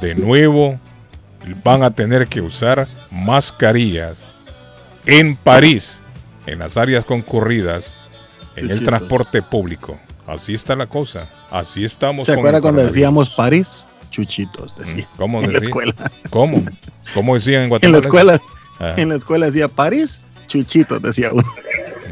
[0.00, 0.78] De nuevo
[1.64, 4.24] van a tener que usar mascarillas
[5.06, 6.02] en París,
[6.46, 7.94] en las áreas concurridas,
[8.56, 9.98] en el transporte público.
[10.26, 11.26] Así está la cosa.
[11.50, 12.26] Así estamos.
[12.26, 13.86] ¿Se acuerda cuando decíamos París?
[14.18, 15.06] Chuchitos, decía.
[15.16, 15.68] ¿Cómo en la decía?
[15.68, 15.94] escuela.
[16.30, 16.64] ¿Cómo?
[17.14, 17.98] ¿Cómo decían en En Guatemala?
[17.98, 18.42] la escuela,
[18.80, 18.94] Ah.
[18.96, 21.44] en la escuela decía París, Chuchitos, decía uno.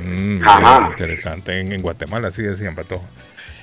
[0.04, 0.88] Mm, Ajá.
[0.90, 1.60] interesante.
[1.60, 3.04] En, en Guatemala sí decían patojo.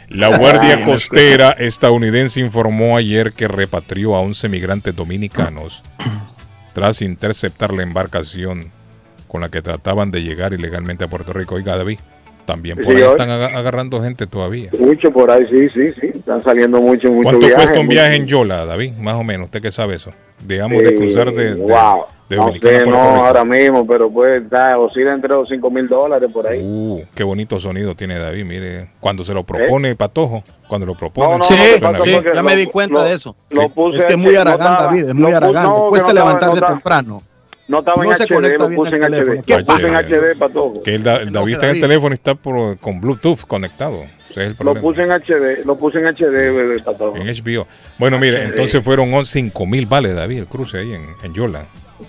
[0.09, 5.81] La Guardia en la Costera estadounidense informó ayer que repatrió a 11 migrantes dominicanos
[6.73, 8.71] tras interceptar la embarcación
[9.29, 11.55] con la que trataban de llegar ilegalmente a Puerto Rico.
[11.55, 11.99] Oiga, David,
[12.45, 14.69] también por Sí, ahí están aga- agarrando gente todavía.
[14.79, 16.07] Mucho por ahí, sí, sí, sí.
[16.13, 17.55] Están saliendo mucho, mucho ¿Cuánto viajes.
[17.55, 18.93] cuesta un mucho- viaje en Yola, David?
[18.99, 20.11] Más o menos, ¿usted qué sabe eso?
[20.45, 22.03] Digamos, de Sí, cruzar de, de, wow.
[22.29, 26.29] de no sé, no ahora mismo, pero pues está, oscila entre los 5 mil dólares
[26.33, 26.59] por ahí.
[26.61, 28.89] Uh, qué bonito sonido tiene David, mire.
[28.99, 31.27] Cuando se lo propone Patojo, cuando lo propone.
[31.29, 31.79] No, no, Sí, sí,
[32.33, 33.35] ya me di cuenta lo- de eso.
[33.51, 35.69] lo puse es que es muy aragán, David, es muy aragán.
[35.89, 37.21] Cuesta levantarse no estaba- temprano.
[37.73, 39.01] No estaba No en se HD, lo puse en.
[39.03, 39.43] HD.
[39.45, 39.95] ¿Qué Lo puse en?
[39.95, 40.83] HD para todo.
[40.83, 44.03] Que el, da- el David está en el teléfono y está por, con Bluetooth conectado.
[44.29, 47.15] Ese es el Lo puse en HD, lo puse en HD, bebé, para todo.
[47.15, 47.67] En HBO.
[47.97, 51.65] Bueno, mire, entonces fueron 5 mil vales, David, el cruce ahí en, en Yola.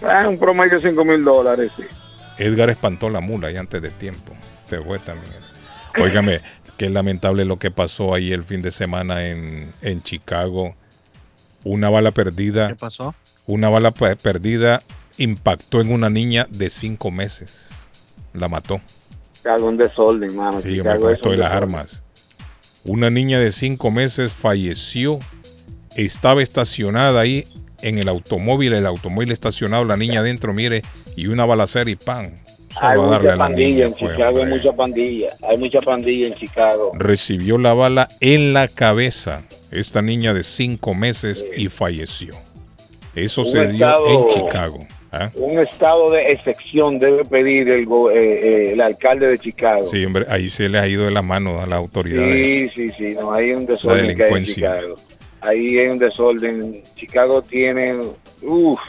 [0.07, 1.85] Ah, un promedio de 5 mil dólares, sí.
[2.39, 4.33] Edgar espantó la mula ahí antes de tiempo.
[4.67, 5.33] Se fue también.
[5.99, 6.41] Óigame,
[6.77, 10.75] qué lamentable lo que pasó ahí el fin de semana en, en Chicago.
[11.63, 12.69] Una bala perdida.
[12.69, 13.15] ¿Qué pasó?
[13.47, 14.83] Una bala pe- perdida
[15.19, 17.71] impactó en una niña de 5 meses.
[18.33, 18.81] La mató.
[19.37, 20.61] Chicago un desorden, mano.
[20.61, 22.03] Sí, es esto de las armas.
[22.85, 25.19] Una niña de 5 meses falleció.
[25.97, 27.47] Estaba estacionada ahí
[27.83, 30.83] en el automóvil, el automóvil estacionado, la niña adentro, mire,
[31.17, 32.37] y una balacera y pan.
[32.81, 35.29] Hay mucha pandilla en fue, Chicago, hay mucha pandilla.
[35.49, 36.91] Hay mucha pandilla en Chicago.
[36.95, 42.35] Recibió la bala en la cabeza esta niña de 5 meses y falleció.
[43.15, 44.87] Eso Un se dio en Chicago.
[45.15, 45.31] ¿Ah?
[45.37, 49.83] Un estado de excepción debe pedir el, go- eh, eh, el alcalde de Chicago.
[49.89, 52.73] Sí, hombre, ahí se les ha ido de las manos a las autoridades.
[52.73, 54.45] Sí, sí, sí, no, hay un desorden que hay en.
[54.45, 54.95] Chicago.
[55.41, 56.83] Ahí hay un desorden.
[56.95, 57.95] Chicago tiene,
[58.43, 58.81] uff,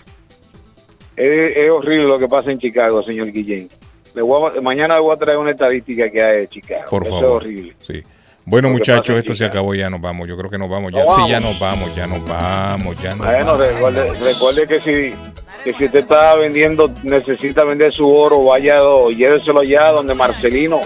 [1.16, 3.70] es, es horrible lo que pasa en Chicago, señor Guillén.
[4.14, 6.86] Le voy a- mañana le voy a traer una estadística que hay de Chicago.
[6.90, 7.44] Por Eso favor.
[7.44, 7.74] es horrible.
[7.80, 8.02] Sí.
[8.46, 10.28] Bueno, Lo muchachos, esto se acabó, ya nos vamos.
[10.28, 11.00] Yo creo que nos vamos ya.
[11.04, 11.30] Nos Sí, vamos.
[11.32, 13.68] ya nos vamos, ya nos vamos, ya nos Bueno, vamos.
[13.68, 15.16] recuerde, recuerde que si
[15.64, 20.82] que si usted está vendiendo, necesita vender su oro, vaya o lléveselo allá donde Marcelino,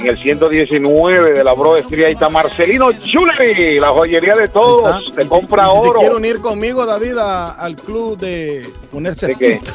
[0.00, 5.14] en el 119 de la Broad Street, ahí está Marcelino Jewelry, la joyería de todos,
[5.14, 6.00] te compra Y si oro.
[6.00, 9.60] quiere unir conmigo, David, a- al club de ponerse ¿De qué?
[9.60, 9.70] fit,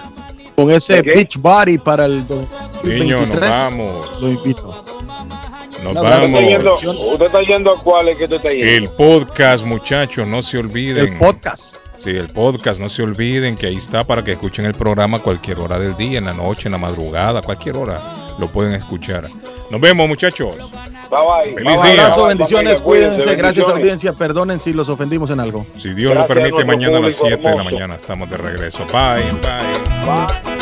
[0.56, 2.18] con ese beach body para el
[2.84, 4.22] Niño, nos 2023, vamos.
[4.22, 4.86] lo invito.
[5.84, 6.26] Nos Un abrazo.
[6.26, 7.12] ¿Usted está, yendo, vamos.
[7.14, 8.66] usted está yendo a cuál es que usted está yendo?
[8.72, 11.14] El podcast, muchachos, no se olviden.
[11.14, 11.76] El podcast.
[11.98, 15.20] Sí, el podcast, no se olviden que ahí está para que escuchen el programa a
[15.22, 18.02] cualquier hora del día, en la noche, en la madrugada, cualquier hora
[18.40, 19.30] lo pueden escuchar.
[19.70, 20.34] Nos vemos, muchos.
[20.36, 20.48] Bye
[21.10, 21.54] bye.
[21.54, 21.82] Feliz Bye, día.
[21.82, 23.16] bye, Abrazo, bendiciones, cuídense.
[23.18, 24.14] cuídense, Gracias, audiencia.
[24.14, 25.66] Perdonen si los ofendimos en algo.
[25.76, 28.80] Si Dios lo permite, mañana a las público 7 de la mañana estamos de regreso.
[28.92, 30.16] Bye, bye.
[30.16, 30.61] Bye.